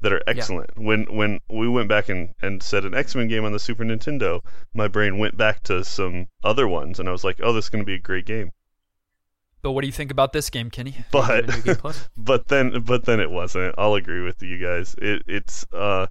that 0.00 0.12
are 0.12 0.22
excellent. 0.26 0.70
When 0.78 1.04
when 1.14 1.40
we 1.48 1.68
went 1.68 1.88
back 1.88 2.08
and, 2.08 2.34
and 2.40 2.62
said 2.62 2.84
an 2.84 2.94
X 2.94 3.14
Men 3.14 3.28
game 3.28 3.44
on 3.44 3.52
the 3.52 3.58
Super 3.58 3.84
Nintendo, 3.84 4.42
my 4.74 4.88
brain 4.88 5.18
went 5.18 5.36
back 5.36 5.62
to 5.64 5.84
some 5.84 6.28
other 6.42 6.66
ones 6.66 6.98
and 6.98 7.08
I 7.08 7.12
was 7.12 7.24
like, 7.24 7.40
Oh, 7.42 7.52
this 7.52 7.66
is 7.66 7.70
gonna 7.70 7.84
be 7.84 7.94
a 7.94 7.98
great 7.98 8.26
game. 8.26 8.52
But 9.62 9.72
what 9.72 9.82
do 9.82 9.88
you 9.88 9.92
think 9.92 10.10
about 10.10 10.32
this 10.32 10.48
game, 10.48 10.70
Kenny? 10.70 10.96
But 11.12 12.08
but 12.16 12.48
then 12.48 12.80
but 12.80 13.04
then 13.04 13.20
it 13.20 13.30
wasn't. 13.30 13.74
I'll 13.76 13.94
agree 13.94 14.22
with 14.22 14.42
you 14.42 14.58
guys. 14.58 14.94
It 14.98 15.22
it's 15.26 15.66
uh 15.72 16.06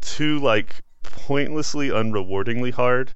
too 0.00 0.38
like 0.38 0.82
pointlessly 1.02 1.88
unrewardingly 1.88 2.72
hard. 2.72 3.14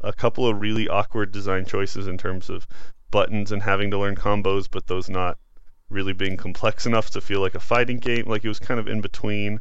A 0.00 0.12
couple 0.12 0.48
of 0.48 0.60
really 0.60 0.88
awkward 0.88 1.30
design 1.30 1.64
choices 1.64 2.08
in 2.08 2.18
terms 2.18 2.50
of 2.50 2.66
buttons 3.12 3.52
and 3.52 3.62
having 3.62 3.90
to 3.92 3.98
learn 3.98 4.16
combos, 4.16 4.66
but 4.68 4.88
those 4.88 5.08
not 5.08 5.38
really 5.92 6.12
being 6.12 6.36
complex 6.36 6.86
enough 6.86 7.10
to 7.10 7.20
feel 7.20 7.40
like 7.40 7.54
a 7.54 7.60
fighting 7.60 7.98
game. 7.98 8.24
Like 8.26 8.44
it 8.44 8.48
was 8.48 8.58
kind 8.58 8.80
of 8.80 8.88
in 8.88 9.00
between. 9.00 9.60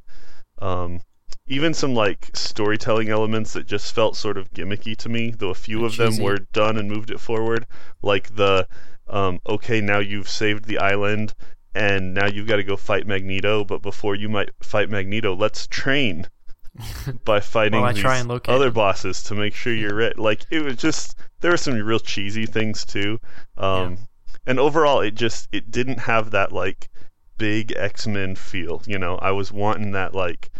Um, 0.59 1.01
even 1.47 1.73
some 1.73 1.93
like 1.93 2.29
storytelling 2.33 3.09
elements 3.09 3.53
that 3.53 3.67
just 3.67 3.93
felt 3.93 4.15
sort 4.15 4.37
of 4.37 4.51
gimmicky 4.53 4.95
to 4.97 5.09
me, 5.09 5.31
though 5.31 5.49
a 5.49 5.55
few 5.55 5.85
of 5.85 5.97
them 5.97 6.17
were 6.17 6.39
done 6.53 6.77
and 6.77 6.89
moved 6.89 7.11
it 7.11 7.19
forward. 7.19 7.65
Like 8.01 8.35
the 8.35 8.67
um, 9.07 9.39
okay, 9.47 9.81
now 9.81 9.99
you've 9.99 10.29
saved 10.29 10.65
the 10.65 10.77
island 10.77 11.33
and 11.73 12.13
now 12.13 12.27
you've 12.27 12.47
got 12.47 12.57
to 12.57 12.63
go 12.63 12.75
fight 12.77 13.07
Magneto, 13.07 13.63
but 13.63 13.81
before 13.81 14.15
you 14.15 14.29
might 14.29 14.49
fight 14.61 14.89
Magneto, 14.89 15.35
let's 15.35 15.67
train 15.67 16.27
by 17.25 17.39
fighting 17.39 17.83
I 17.83 17.93
these 17.93 18.05
other 18.47 18.67
him. 18.67 18.73
bosses 18.73 19.23
to 19.23 19.35
make 19.35 19.53
sure 19.53 19.73
you're 19.73 19.95
ready. 19.95 20.15
Like 20.17 20.45
it 20.51 20.63
was 20.63 20.77
just 20.77 21.17
there 21.41 21.51
were 21.51 21.57
some 21.57 21.75
real 21.75 21.99
cheesy 21.99 22.45
things 22.45 22.85
too. 22.85 23.19
Um, 23.57 23.97
and 24.45 24.60
overall 24.60 25.01
it 25.01 25.15
just 25.15 25.47
it 25.51 25.69
didn't 25.69 25.99
have 25.99 26.32
that 26.32 26.51
like 26.51 26.89
big 27.38 27.73
X-Men 27.75 28.36
feel, 28.36 28.84
you 28.86 28.99
know. 28.99 29.15
I 29.15 29.32
was 29.32 29.51
wanting 29.51 29.93
that 29.93 30.13
like 30.13 30.51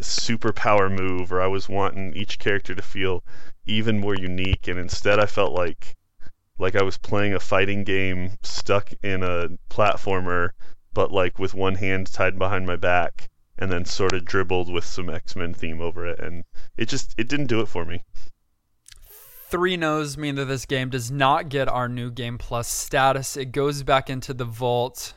superpower 0.00 0.90
move 0.90 1.32
or 1.32 1.40
I 1.40 1.46
was 1.46 1.68
wanting 1.68 2.14
each 2.14 2.38
character 2.38 2.74
to 2.74 2.82
feel 2.82 3.22
even 3.64 3.98
more 4.00 4.14
unique 4.16 4.68
and 4.68 4.78
instead 4.78 5.18
I 5.18 5.26
felt 5.26 5.52
like 5.52 5.94
like 6.58 6.74
I 6.74 6.82
was 6.82 6.98
playing 6.98 7.32
a 7.32 7.40
fighting 7.40 7.84
game 7.84 8.38
stuck 8.42 8.92
in 9.02 9.22
a 9.22 9.50
platformer 9.70 10.50
but 10.92 11.12
like 11.12 11.38
with 11.38 11.54
one 11.54 11.76
hand 11.76 12.12
tied 12.12 12.38
behind 12.38 12.66
my 12.66 12.76
back 12.76 13.28
and 13.56 13.70
then 13.70 13.84
sort 13.84 14.14
of 14.14 14.24
dribbled 14.24 14.72
with 14.72 14.84
some 14.84 15.08
X-Men 15.08 15.54
theme 15.54 15.80
over 15.80 16.06
it 16.06 16.18
and 16.18 16.44
it 16.76 16.88
just 16.88 17.14
it 17.16 17.28
didn't 17.28 17.46
do 17.46 17.60
it 17.60 17.68
for 17.68 17.84
me. 17.84 18.04
Three 19.56 19.78
no's 19.78 20.18
mean 20.18 20.34
that 20.34 20.44
this 20.44 20.66
game 20.66 20.90
does 20.90 21.10
not 21.10 21.48
get 21.48 21.66
our 21.66 21.88
new 21.88 22.10
game 22.10 22.36
plus 22.36 22.68
status. 22.68 23.38
It 23.38 23.52
goes 23.52 23.82
back 23.82 24.10
into 24.10 24.34
the 24.34 24.44
vault. 24.44 25.14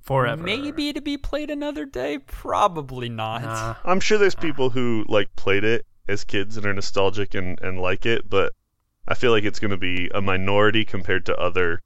Forever. 0.00 0.42
Maybe 0.42 0.94
to 0.94 1.00
be 1.02 1.18
played 1.18 1.50
another 1.50 1.84
day. 1.84 2.18
Probably 2.18 3.10
not. 3.10 3.42
Nah. 3.42 3.74
I'm 3.84 4.00
sure 4.00 4.16
there's 4.16 4.34
people 4.34 4.70
who 4.70 5.04
like 5.08 5.28
played 5.36 5.62
it 5.62 5.84
as 6.08 6.24
kids 6.24 6.56
and 6.56 6.64
are 6.64 6.72
nostalgic 6.72 7.34
and, 7.34 7.60
and 7.60 7.80
like 7.80 8.06
it, 8.06 8.30
but 8.30 8.54
I 9.06 9.14
feel 9.14 9.30
like 9.30 9.44
it's 9.44 9.60
going 9.60 9.72
to 9.72 9.76
be 9.76 10.10
a 10.14 10.22
minority 10.22 10.86
compared 10.86 11.26
to 11.26 11.36
other 11.36 11.82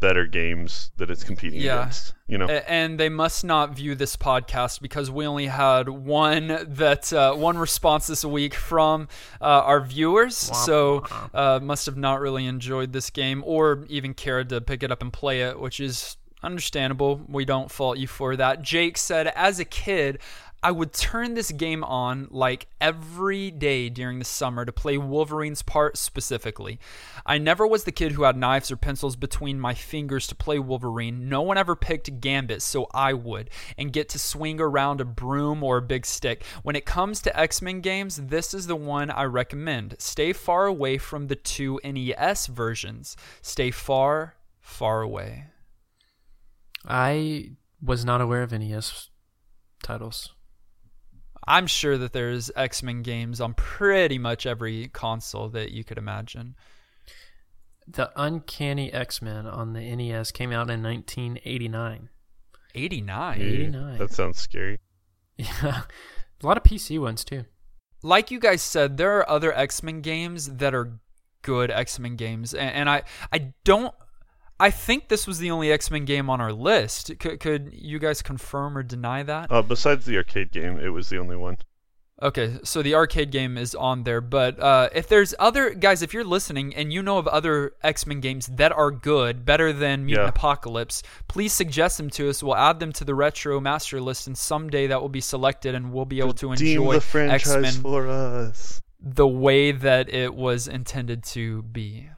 better 0.00 0.26
games 0.26 0.90
that 0.96 1.10
it's 1.10 1.22
competing 1.24 1.60
Yeah. 1.60 1.82
against. 1.82 2.14
You 2.26 2.38
know, 2.38 2.46
And 2.48 2.98
they 2.98 3.10
must 3.10 3.44
not 3.44 3.76
view 3.76 3.94
this 3.94 4.16
podcast 4.16 4.80
because 4.80 5.10
we 5.10 5.26
only 5.26 5.46
had 5.46 5.88
one 5.90 6.46
that 6.48 7.12
uh, 7.12 7.34
one 7.34 7.58
response 7.58 8.06
this 8.06 8.24
week 8.24 8.54
from 8.54 9.08
uh, 9.42 9.44
our 9.44 9.80
viewers. 9.80 10.34
So 10.36 11.04
uh, 11.34 11.60
must 11.62 11.84
have 11.86 11.98
not 11.98 12.20
really 12.20 12.46
enjoyed 12.46 12.92
this 12.94 13.10
game 13.10 13.42
or 13.46 13.84
even 13.90 14.14
cared 14.14 14.48
to 14.50 14.60
pick 14.62 14.82
it 14.82 14.90
up 14.90 15.02
and 15.02 15.12
play 15.12 15.42
it, 15.42 15.60
which 15.60 15.80
is 15.80 16.16
understandable. 16.42 17.20
We 17.28 17.44
don't 17.44 17.70
fault 17.70 17.98
you 17.98 18.06
for 18.06 18.36
that. 18.36 18.62
Jake 18.62 18.96
said, 18.96 19.26
as 19.28 19.58
a 19.60 19.64
kid. 19.64 20.18
I 20.64 20.70
would 20.70 20.94
turn 20.94 21.34
this 21.34 21.52
game 21.52 21.84
on 21.84 22.26
like 22.30 22.68
every 22.80 23.50
day 23.50 23.90
during 23.90 24.18
the 24.18 24.24
summer 24.24 24.64
to 24.64 24.72
play 24.72 24.96
Wolverine's 24.96 25.60
part 25.60 25.98
specifically. 25.98 26.80
I 27.26 27.36
never 27.36 27.66
was 27.66 27.84
the 27.84 27.92
kid 27.92 28.12
who 28.12 28.22
had 28.22 28.38
knives 28.38 28.70
or 28.70 28.76
pencils 28.78 29.14
between 29.14 29.60
my 29.60 29.74
fingers 29.74 30.26
to 30.28 30.34
play 30.34 30.58
Wolverine. 30.58 31.28
No 31.28 31.42
one 31.42 31.58
ever 31.58 31.76
picked 31.76 32.18
Gambit, 32.18 32.62
so 32.62 32.88
I 32.94 33.12
would, 33.12 33.50
and 33.76 33.92
get 33.92 34.08
to 34.08 34.18
swing 34.18 34.58
around 34.58 35.02
a 35.02 35.04
broom 35.04 35.62
or 35.62 35.76
a 35.76 35.82
big 35.82 36.06
stick. 36.06 36.42
When 36.62 36.76
it 36.76 36.86
comes 36.86 37.20
to 37.22 37.38
X 37.38 37.60
Men 37.60 37.82
games, 37.82 38.16
this 38.16 38.54
is 38.54 38.66
the 38.66 38.74
one 38.74 39.10
I 39.10 39.24
recommend. 39.24 39.96
Stay 39.98 40.32
far 40.32 40.64
away 40.64 40.96
from 40.96 41.26
the 41.26 41.36
two 41.36 41.78
NES 41.84 42.46
versions. 42.46 43.18
Stay 43.42 43.70
far, 43.70 44.36
far 44.62 45.02
away. 45.02 45.44
I 46.86 47.50
was 47.82 48.02
not 48.02 48.22
aware 48.22 48.42
of 48.42 48.52
NES 48.52 49.10
titles. 49.82 50.33
I'm 51.46 51.66
sure 51.66 51.98
that 51.98 52.12
there's 52.12 52.50
X 52.56 52.82
Men 52.82 53.02
games 53.02 53.40
on 53.40 53.54
pretty 53.54 54.18
much 54.18 54.46
every 54.46 54.88
console 54.88 55.48
that 55.50 55.72
you 55.72 55.84
could 55.84 55.98
imagine. 55.98 56.54
The 57.86 58.10
Uncanny 58.16 58.92
X 58.92 59.20
Men 59.20 59.46
on 59.46 59.72
the 59.74 59.80
NES 59.94 60.30
came 60.32 60.52
out 60.52 60.70
in 60.70 60.82
1989. 60.82 62.08
89. 62.74 63.40
89. 63.40 63.98
that 63.98 64.12
sounds 64.12 64.38
scary. 64.38 64.78
Yeah, 65.36 65.82
a 66.42 66.46
lot 66.46 66.56
of 66.56 66.62
PC 66.62 67.00
ones 67.00 67.24
too. 67.24 67.44
like 68.02 68.30
you 68.30 68.38
guys 68.38 68.62
said, 68.62 68.96
there 68.96 69.16
are 69.18 69.28
other 69.28 69.52
X 69.52 69.82
Men 69.82 70.00
games 70.00 70.46
that 70.46 70.74
are 70.74 71.00
good 71.42 71.70
X 71.72 71.98
Men 71.98 72.14
games, 72.16 72.54
and, 72.54 72.70
and 72.70 72.90
I 72.90 73.02
I 73.32 73.52
don't. 73.64 73.92
I 74.60 74.70
think 74.70 75.08
this 75.08 75.26
was 75.26 75.38
the 75.38 75.50
only 75.50 75.72
X 75.72 75.90
Men 75.90 76.04
game 76.04 76.30
on 76.30 76.40
our 76.40 76.52
list. 76.52 77.12
Could, 77.18 77.40
could 77.40 77.70
you 77.72 77.98
guys 77.98 78.22
confirm 78.22 78.78
or 78.78 78.82
deny 78.82 79.22
that? 79.22 79.50
Uh, 79.50 79.62
besides 79.62 80.04
the 80.06 80.16
arcade 80.16 80.52
game, 80.52 80.78
it 80.78 80.88
was 80.90 81.08
the 81.08 81.18
only 81.18 81.36
one. 81.36 81.58
Okay, 82.22 82.58
so 82.62 82.80
the 82.80 82.94
arcade 82.94 83.32
game 83.32 83.58
is 83.58 83.74
on 83.74 84.04
there, 84.04 84.20
but 84.20 84.58
uh, 84.60 84.88
if 84.94 85.08
there's 85.08 85.34
other 85.40 85.70
guys, 85.70 86.00
if 86.00 86.14
you're 86.14 86.22
listening 86.24 86.72
and 86.76 86.92
you 86.92 87.02
know 87.02 87.18
of 87.18 87.26
other 87.26 87.72
X 87.82 88.06
Men 88.06 88.20
games 88.20 88.46
that 88.46 88.70
are 88.70 88.92
good, 88.92 89.44
better 89.44 89.72
than 89.72 90.06
Mutant 90.06 90.26
Yeah. 90.26 90.28
Apocalypse, 90.28 91.02
please 91.26 91.52
suggest 91.52 91.96
them 91.98 92.08
to 92.10 92.30
us. 92.30 92.40
We'll 92.40 92.54
add 92.56 92.78
them 92.78 92.92
to 92.92 93.04
the 93.04 93.16
retro 93.16 93.60
master 93.60 94.00
list, 94.00 94.28
and 94.28 94.38
someday 94.38 94.86
that 94.86 95.02
will 95.02 95.08
be 95.08 95.20
selected, 95.20 95.74
and 95.74 95.92
we'll 95.92 96.04
be 96.04 96.20
able 96.20 96.34
to 96.34 96.52
enjoy 96.52 97.00
X 97.14 97.48
Men 97.56 97.72
for 97.72 98.06
us. 98.08 98.80
the 99.00 99.26
way 99.26 99.72
that 99.72 100.08
it 100.08 100.32
was 100.34 100.68
intended 100.68 101.24
to 101.24 101.62
be. 101.62 102.08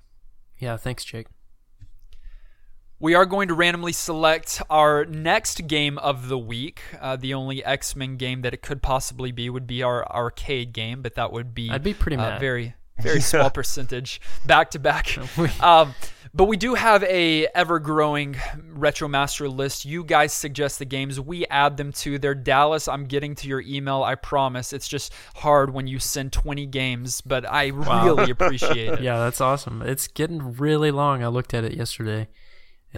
Yeah, 0.59 0.77
thanks, 0.77 1.05
Jake. 1.07 1.27
We 2.99 3.15
are 3.15 3.27
going 3.27 3.49
to 3.49 3.55
randomly 3.55 3.93
select 3.93 4.63
our 4.71 5.05
next 5.05 5.67
game 5.67 5.99
of 5.99 6.29
the 6.29 6.39
week. 6.39 6.81
Uh, 6.99 7.17
the 7.17 7.35
only 7.35 7.63
X 7.63 7.95
Men 7.95 8.17
game 8.17 8.41
that 8.41 8.55
it 8.55 8.63
could 8.63 8.83
possibly 8.83 9.33
be 9.33 9.51
would 9.51 9.67
be 9.67 9.83
our 9.83 10.11
arcade 10.11 10.73
game, 10.73 11.03
but 11.03 11.15
that 11.17 11.31
would 11.31 11.55
be 11.55 11.71
I'd 11.71 11.83
be 11.83 11.93
pretty 11.93 12.17
uh, 12.17 12.21
mad. 12.21 12.41
very 12.41 12.75
very 12.99 13.21
small 13.33 13.51
percentage 13.51 14.21
back 14.47 14.71
to 14.71 14.79
back. 14.79 15.17
Um, 15.61 15.95
but 16.35 16.45
we 16.45 16.57
do 16.59 16.75
have 16.75 17.03
a 17.05 17.47
ever 17.55 17.79
growing 17.79 18.37
retro 18.69 19.09
master 19.09 19.49
list. 19.49 19.87
You 19.87 20.05
guys 20.05 20.35
suggest 20.35 20.79
the 20.79 20.85
games, 20.85 21.19
we 21.19 21.47
add 21.47 21.79
them 21.79 21.93
to 21.93 22.19
their 22.19 22.35
Dallas. 22.35 22.89
I'm 22.89 23.07
getting 23.07 23.35
to 23.37 23.49
your 23.49 23.63
email. 23.63 24.03
I 24.03 24.17
promise. 24.17 24.75
It's 24.75 24.87
just 24.87 25.15
hard 25.35 25.73
when 25.73 25.87
you 25.87 25.99
send 25.99 26.33
20 26.33 26.67
games, 26.67 27.23
but 27.23 27.51
I 27.51 27.69
really 27.69 28.31
appreciate 28.31 28.95
it. 28.95 29.01
Yeah, 29.07 29.19
that's 29.19 29.41
awesome. 29.41 29.81
It's 29.83 30.09
getting 30.09 30.57
really 30.57 30.91
long. 30.91 31.23
I 31.23 31.29
looked 31.29 31.55
at 31.55 31.65
it 31.65 31.73
yesterday. 31.75 32.29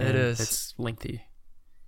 It 0.01 0.15
is. 0.15 0.39
It's 0.39 0.73
lengthy. 0.77 1.21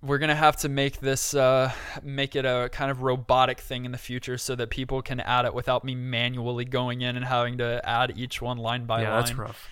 We're 0.02 0.18
gonna 0.18 0.34
have 0.34 0.56
to 0.58 0.68
make 0.68 0.98
this 0.98 1.32
uh, 1.32 1.72
make 2.02 2.34
it 2.34 2.44
a 2.44 2.68
kind 2.72 2.90
of 2.90 3.02
robotic 3.02 3.60
thing 3.60 3.84
in 3.84 3.92
the 3.92 3.98
future, 3.98 4.36
so 4.36 4.56
that 4.56 4.70
people 4.70 5.00
can 5.00 5.20
add 5.20 5.44
it 5.44 5.54
without 5.54 5.84
me 5.84 5.94
manually 5.94 6.64
going 6.64 7.02
in 7.02 7.16
and 7.16 7.24
having 7.24 7.58
to 7.58 7.80
add 7.88 8.12
each 8.16 8.42
one 8.42 8.58
line 8.58 8.84
by 8.84 9.02
yeah, 9.02 9.10
line. 9.12 9.20
that's 9.20 9.34
rough. 9.34 9.68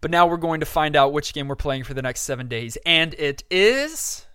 But 0.00 0.10
now 0.10 0.26
we're 0.26 0.36
going 0.36 0.60
to 0.60 0.66
find 0.66 0.96
out 0.96 1.12
which 1.12 1.32
game 1.32 1.46
we're 1.46 1.54
playing 1.54 1.84
for 1.84 1.94
the 1.94 2.02
next 2.02 2.22
seven 2.22 2.48
days, 2.48 2.76
and 2.84 3.14
it 3.14 3.44
is 3.50 4.26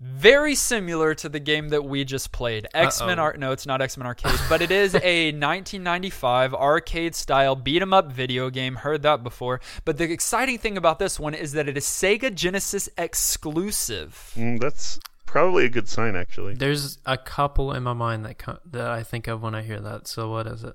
very 0.00 0.54
similar 0.54 1.14
to 1.14 1.28
the 1.28 1.40
game 1.40 1.68
that 1.70 1.84
we 1.84 2.04
just 2.04 2.32
played. 2.32 2.66
X 2.74 3.00
Men 3.00 3.18
Uh-oh. 3.18 3.22
Ar- 3.24 3.36
No, 3.38 3.52
it's 3.52 3.66
not 3.66 3.80
X 3.80 3.96
Men 3.96 4.06
Arcade, 4.06 4.38
but 4.48 4.60
it 4.60 4.70
is 4.70 4.94
a 4.96 5.26
1995 5.32 6.52
arcade 6.54 7.14
style 7.14 7.54
beat 7.56 7.80
'em 7.80 7.92
up 7.94 8.12
video 8.12 8.50
game. 8.50 8.76
Heard 8.76 9.02
that 9.02 9.22
before. 9.22 9.60
But 9.84 9.96
the 9.98 10.10
exciting 10.10 10.58
thing 10.58 10.76
about 10.76 10.98
this 10.98 11.18
one 11.18 11.34
is 11.34 11.52
that 11.52 11.68
it 11.68 11.76
is 11.76 11.84
Sega 11.84 12.34
Genesis 12.34 12.88
exclusive. 12.98 14.32
Mm, 14.36 14.60
that's 14.60 14.98
probably 15.26 15.64
a 15.66 15.68
good 15.70 15.88
sign, 15.88 16.16
actually. 16.16 16.54
There's 16.54 16.98
a 17.06 17.16
couple 17.16 17.72
in 17.72 17.82
my 17.82 17.92
mind 17.92 18.24
that 18.26 18.38
co- 18.38 18.58
that 18.66 18.90
I 18.90 19.02
think 19.02 19.28
of 19.28 19.42
when 19.42 19.54
I 19.54 19.62
hear 19.62 19.80
that. 19.80 20.06
So 20.08 20.30
what 20.30 20.46
is 20.46 20.64
it? 20.64 20.74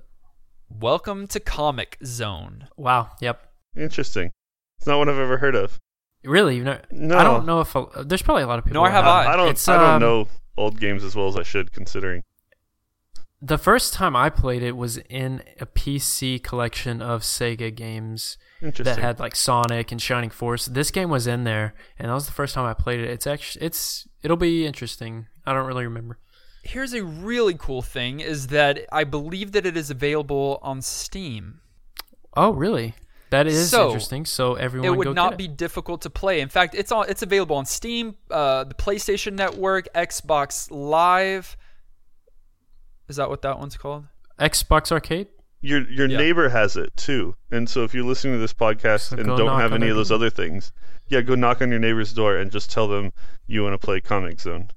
Welcome 0.68 1.26
to 1.28 1.40
Comix 1.40 1.94
Zone. 2.04 2.68
Wow. 2.76 3.10
Yep. 3.20 3.44
Interesting. 3.76 4.30
It's 4.78 4.86
not 4.86 4.98
one 4.98 5.08
I've 5.08 5.18
ever 5.18 5.38
heard 5.38 5.54
of. 5.56 5.78
Really? 6.24 6.56
You've 6.56 6.66
never, 6.66 6.82
No. 6.90 7.16
I 7.16 7.24
don't 7.24 7.46
know 7.46 7.60
if 7.60 7.74
a, 7.74 7.86
there's 8.04 8.22
probably 8.22 8.42
a 8.42 8.46
lot 8.46 8.58
of 8.58 8.64
people. 8.64 8.80
Nor 8.80 8.88
that 8.88 8.94
have 8.94 9.06
I. 9.06 9.32
I 9.32 9.36
don't. 9.36 9.48
It's, 9.48 9.66
I 9.68 9.76
don't 9.76 9.94
um, 9.94 10.00
know 10.02 10.28
old 10.56 10.78
games 10.78 11.02
as 11.02 11.16
well 11.16 11.28
as 11.28 11.36
I 11.36 11.42
should, 11.42 11.72
considering. 11.72 12.22
The 13.42 13.56
first 13.56 13.94
time 13.94 14.14
I 14.14 14.28
played 14.28 14.62
it 14.62 14.76
was 14.76 14.98
in 15.08 15.42
a 15.58 15.64
PC 15.64 16.42
collection 16.42 17.00
of 17.00 17.22
Sega 17.22 17.74
games 17.74 18.36
that 18.60 18.98
had 18.98 19.18
like 19.18 19.34
Sonic 19.34 19.90
and 19.90 20.00
Shining 20.00 20.28
Force. 20.28 20.66
This 20.66 20.90
game 20.90 21.08
was 21.08 21.26
in 21.26 21.44
there, 21.44 21.72
and 21.98 22.10
that 22.10 22.14
was 22.14 22.26
the 22.26 22.32
first 22.32 22.54
time 22.54 22.66
I 22.66 22.74
played 22.74 23.00
it. 23.00 23.08
It's 23.08 23.26
actually 23.26 23.64
it's 23.64 24.06
it'll 24.22 24.36
be 24.36 24.66
interesting. 24.66 25.26
I 25.46 25.54
don't 25.54 25.66
really 25.66 25.84
remember. 25.84 26.18
Here's 26.62 26.92
a 26.92 27.02
really 27.02 27.54
cool 27.54 27.80
thing 27.80 28.20
is 28.20 28.48
that 28.48 28.80
I 28.92 29.04
believe 29.04 29.52
that 29.52 29.64
it 29.64 29.76
is 29.76 29.90
available 29.90 30.58
on 30.60 30.82
Steam. 30.82 31.60
Oh, 32.36 32.50
really? 32.50 32.94
That 33.30 33.46
is 33.46 33.70
So, 33.70 33.86
interesting. 33.86 34.24
So 34.26 34.54
everyone 34.54 34.88
it 34.92 34.96
would 34.96 35.04
go 35.04 35.12
not 35.12 35.30
get 35.30 35.38
be 35.38 35.48
difficult 35.48 36.02
to 36.02 36.10
play. 36.10 36.40
In 36.40 36.48
fact, 36.48 36.74
it's 36.74 36.90
on 36.92 37.08
it's 37.08 37.22
available 37.22 37.56
on 37.56 37.64
Steam, 37.64 38.16
uh, 38.30 38.64
the 38.64 38.74
PlayStation 38.74 39.34
Network, 39.34 39.88
Xbox 39.94 40.68
Live. 40.70 41.56
Is 43.08 43.16
that 43.16 43.28
what 43.30 43.42
that 43.42 43.58
one's 43.58 43.76
called? 43.76 44.04
Xbox 44.38 44.90
Arcade. 44.92 45.28
your 45.62 45.80
your 45.90 46.08
Yeah. 46.08 46.16
neighbor 46.18 46.48
has 46.48 46.76
it 46.76 46.96
too, 46.96 47.34
and 47.50 47.68
so 47.68 47.84
if 47.84 47.92
you're 47.94 48.04
listening 48.04 48.32
to 48.34 48.38
this 48.40 48.54
podcast 48.54 49.10
So 49.10 49.16
and 49.16 49.26
don't 49.36 49.60
have 49.60 49.72
any 49.74 49.88
of 49.88 49.96
those 49.96 50.08
door. 50.08 50.16
other 50.16 50.30
things, 50.30 50.72
yeah, 51.08 51.20
go 51.20 51.34
knock 51.34 51.60
on 51.60 51.70
your 51.70 51.78
neighbor's 51.78 52.12
door 52.14 52.36
and 52.38 52.50
just 52.50 52.70
tell 52.70 52.88
them 52.88 53.12
you 53.46 53.62
want 53.62 53.74
to 53.74 53.78
play 53.78 54.00
Comix 54.00 54.40
Zone. 54.40 54.70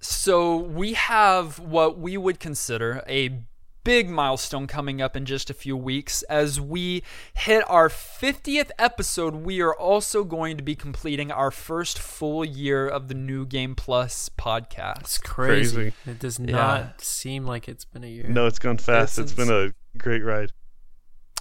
So 0.00 0.56
we 0.56 0.94
have 0.94 1.58
what 1.58 1.98
we 1.98 2.16
would 2.16 2.40
consider 2.40 3.04
a 3.06 3.42
big 3.84 4.08
milestone 4.10 4.66
coming 4.66 5.00
up 5.00 5.16
in 5.16 5.24
just 5.24 5.50
a 5.50 5.54
few 5.54 5.76
weeks. 5.76 6.22
As 6.24 6.60
we 6.60 7.02
hit 7.34 7.64
our 7.68 7.88
50th 7.88 8.70
episode, 8.78 9.34
we 9.36 9.60
are 9.60 9.74
also 9.74 10.24
going 10.24 10.56
to 10.56 10.62
be 10.62 10.74
completing 10.74 11.30
our 11.32 11.50
first 11.50 11.98
full 11.98 12.44
year 12.44 12.86
of 12.86 13.08
the 13.08 13.14
New 13.14 13.46
Game 13.46 13.74
Plus 13.74 14.28
podcast. 14.28 15.00
It's 15.00 15.18
crazy. 15.18 15.74
crazy. 15.74 15.92
It 16.06 16.18
does 16.18 16.38
Yeah. 16.38 16.52
not 16.52 17.00
seem 17.00 17.46
like 17.46 17.68
it's 17.68 17.84
been 17.84 18.04
a 18.04 18.08
year. 18.08 18.28
No, 18.28 18.46
it's 18.46 18.58
gone 18.58 18.78
fast. 18.78 19.18
It's 19.18 19.32
it's 19.32 19.36
been 19.36 19.50
a 19.50 19.72
great 19.98 20.22
ride. 20.24 20.52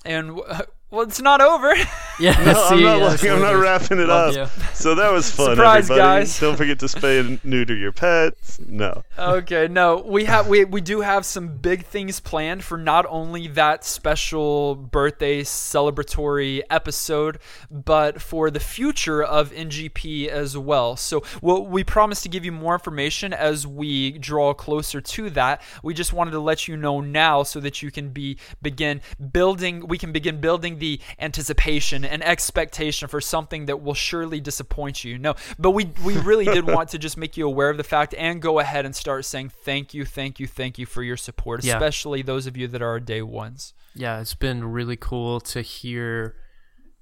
And 0.05 0.39
well, 0.91 1.01
it's 1.01 1.21
not 1.21 1.41
over. 1.41 1.73
Yeah, 2.21 2.31
No, 2.43 2.53
see, 2.67 2.75
I'm 2.75 2.81
not, 2.83 2.99
yes, 2.99 3.23
like, 3.23 3.31
I'm 3.31 3.39
not 3.41 3.51
wrapping 3.53 3.97
it 4.01 4.09
Love 4.09 4.35
up. 4.35 4.51
you. 4.57 4.63
So 4.73 4.93
that 4.95 5.09
was 5.09 5.31
fun, 5.31 5.55
Surprise, 5.55 5.89
everybody. 5.89 6.19
guys. 6.25 6.37
Don't 6.37 6.57
forget 6.57 6.77
to 6.79 6.87
spay 6.87 7.21
and 7.21 7.41
neuter 7.45 7.73
your 7.73 7.93
pets. 7.93 8.59
No. 8.67 9.05
okay, 9.17 9.69
no, 9.69 10.03
we 10.05 10.25
have 10.25 10.49
we 10.49 10.65
we 10.65 10.81
do 10.81 10.99
have 10.99 11.25
some 11.25 11.47
big 11.55 11.85
things 11.85 12.19
planned 12.19 12.65
for 12.65 12.77
not 12.77 13.05
only 13.07 13.47
that 13.47 13.85
special 13.85 14.75
birthday 14.75 15.43
celebratory 15.43 16.61
episode, 16.69 17.39
but 17.71 18.21
for 18.21 18.51
the 18.51 18.59
future 18.59 19.23
of 19.23 19.51
NGP 19.51 20.27
as 20.27 20.57
well. 20.57 20.97
So, 20.97 21.23
well, 21.41 21.65
we 21.65 21.85
promise 21.85 22.21
to 22.23 22.29
give 22.29 22.43
you 22.43 22.51
more 22.51 22.73
information 22.73 23.31
as 23.31 23.65
we 23.65 24.11
draw 24.17 24.53
closer 24.53 24.99
to 24.99 25.29
that. 25.29 25.61
We 25.83 25.93
just 25.93 26.11
wanted 26.11 26.31
to 26.31 26.41
let 26.41 26.67
you 26.67 26.75
know 26.75 26.99
now 26.99 27.43
so 27.43 27.61
that 27.61 27.81
you 27.81 27.91
can 27.91 28.09
be 28.09 28.37
begin 28.61 28.99
building. 29.31 29.87
We 29.87 29.97
can 29.97 30.11
begin 30.11 30.41
building 30.41 30.78
the 30.79 30.99
anticipation 31.19 32.03
and 32.03 32.23
expectation 32.23 33.07
for 33.07 33.21
something 33.21 33.65
that 33.67 33.81
will 33.81 33.93
surely 33.93 34.39
disappoint 34.39 35.03
you. 35.03 35.17
No, 35.17 35.35
but 35.57 35.71
we 35.71 35.85
we 36.03 36.17
really 36.17 36.45
did 36.45 36.65
want 36.75 36.89
to 36.89 36.97
just 36.97 37.17
make 37.17 37.37
you 37.37 37.45
aware 37.47 37.69
of 37.69 37.77
the 37.77 37.83
fact 37.83 38.15
and 38.17 38.41
go 38.41 38.59
ahead 38.59 38.85
and 38.85 38.95
start 38.95 39.25
saying 39.25 39.49
thank 39.63 39.93
you, 39.93 40.05
thank 40.05 40.39
you, 40.39 40.47
thank 40.47 40.77
you 40.79 40.85
for 40.85 41.03
your 41.03 41.17
support, 41.17 41.63
Yeah. 41.63 41.75
especially 41.75 42.21
those 42.21 42.47
of 42.47 42.57
you 42.57 42.67
that 42.69 42.81
are 42.81 42.99
day 42.99 43.21
ones. 43.21 43.73
Yeah, 43.95 44.19
it's 44.21 44.35
been 44.35 44.63
really 44.71 44.95
cool 44.95 45.39
to 45.41 45.61
hear 45.61 46.35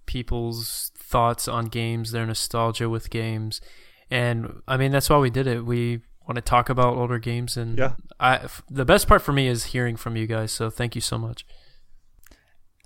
people's 0.06 0.92
thoughts 0.98 1.48
on 1.48 1.66
games, 1.66 2.12
their 2.12 2.26
nostalgia 2.26 2.90
with 2.90 3.10
games, 3.10 3.62
and 4.10 4.62
I 4.68 4.78
mean 4.78 4.92
that's 4.92 5.10
why 5.10 5.18
we 5.18 5.30
did 5.30 5.48
it. 5.48 5.66
We 5.66 6.02
want 6.28 6.36
to 6.36 6.42
talk 6.42 6.70
about 6.70 6.96
older 6.98 7.20
games, 7.20 7.56
and 7.58 7.78
Yeah. 7.78 7.94
I 8.20 8.36
f- 8.36 8.64
the 8.70 8.86
best 8.86 9.08
part 9.08 9.22
for 9.22 9.32
me 9.34 9.48
is 9.48 9.66
hearing 9.66 9.96
from 9.96 10.16
you 10.16 10.28
guys. 10.28 10.52
So 10.52 10.70
thank 10.70 10.96
you 10.96 11.02
so 11.02 11.18
much. 11.18 11.46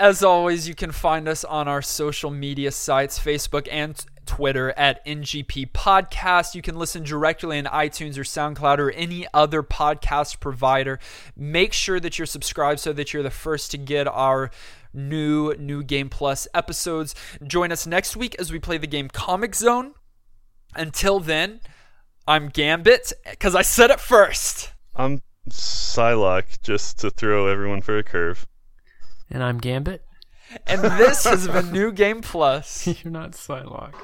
As 0.02 0.24
always, 0.24 0.68
you 0.68 0.74
can 0.74 0.92
find 0.92 1.28
us 1.28 1.44
on 1.44 1.68
our 1.68 1.84
social 1.84 2.32
media 2.32 2.72
sites, 2.72 3.20
Facebook 3.20 3.68
and 3.70 4.04
Twitter 4.26 4.72
at 4.72 5.06
NGP 5.06 5.74
Podcast. 5.74 6.56
You 6.56 6.64
can 6.64 6.76
listen 6.76 7.04
directly 7.04 7.60
in 7.60 7.66
iTunes 7.66 8.18
or 8.18 8.24
SoundCloud 8.24 8.80
or 8.80 8.90
any 8.90 9.28
other 9.32 9.62
podcast 9.62 10.40
provider. 10.40 11.00
Make 11.36 11.72
sure 11.72 12.00
that 12.00 12.18
you're 12.18 12.26
subscribed 12.26 12.80
so 12.80 12.94
that 12.94 13.14
you're 13.14 13.22
the 13.22 13.30
first 13.30 13.70
to 13.72 13.78
get 13.78 14.08
our 14.08 14.50
new 14.92 15.54
New 15.60 15.84
Game 15.84 16.10
Plus 16.10 16.48
episodes. 16.52 17.14
Join 17.46 17.72
us 17.72 17.86
next 17.86 18.18
week 18.18 18.34
as 18.40 18.52
we 18.52 18.58
play 18.58 18.80
the 18.80 18.88
game 18.88 19.08
Comix 19.08 19.58
Zone. 19.58 19.94
Until 20.74 21.20
then, 21.20 21.60
I'm 22.28 22.50
Gambit 22.50 23.14
because 23.30 23.54
I 23.54 23.62
said 23.62 23.92
it 23.92 24.00
first. 24.00 24.74
I'm 24.96 25.22
Psylocke, 25.48 26.60
just 26.64 26.98
to 27.02 27.12
throw 27.12 27.46
everyone 27.46 27.84
for 27.84 28.00
a 28.00 28.04
curve. 28.04 28.48
And 29.32 29.44
I'm 29.44 29.58
Gambit. 29.60 30.04
And 30.68 30.82
this 30.82 31.24
has 31.24 31.48
been 31.48 31.72
New 31.72 31.92
Game 31.92 32.22
Plus. 32.22 32.86
You're 33.04 33.12
not 33.12 33.32
Psylocke. 33.32 33.96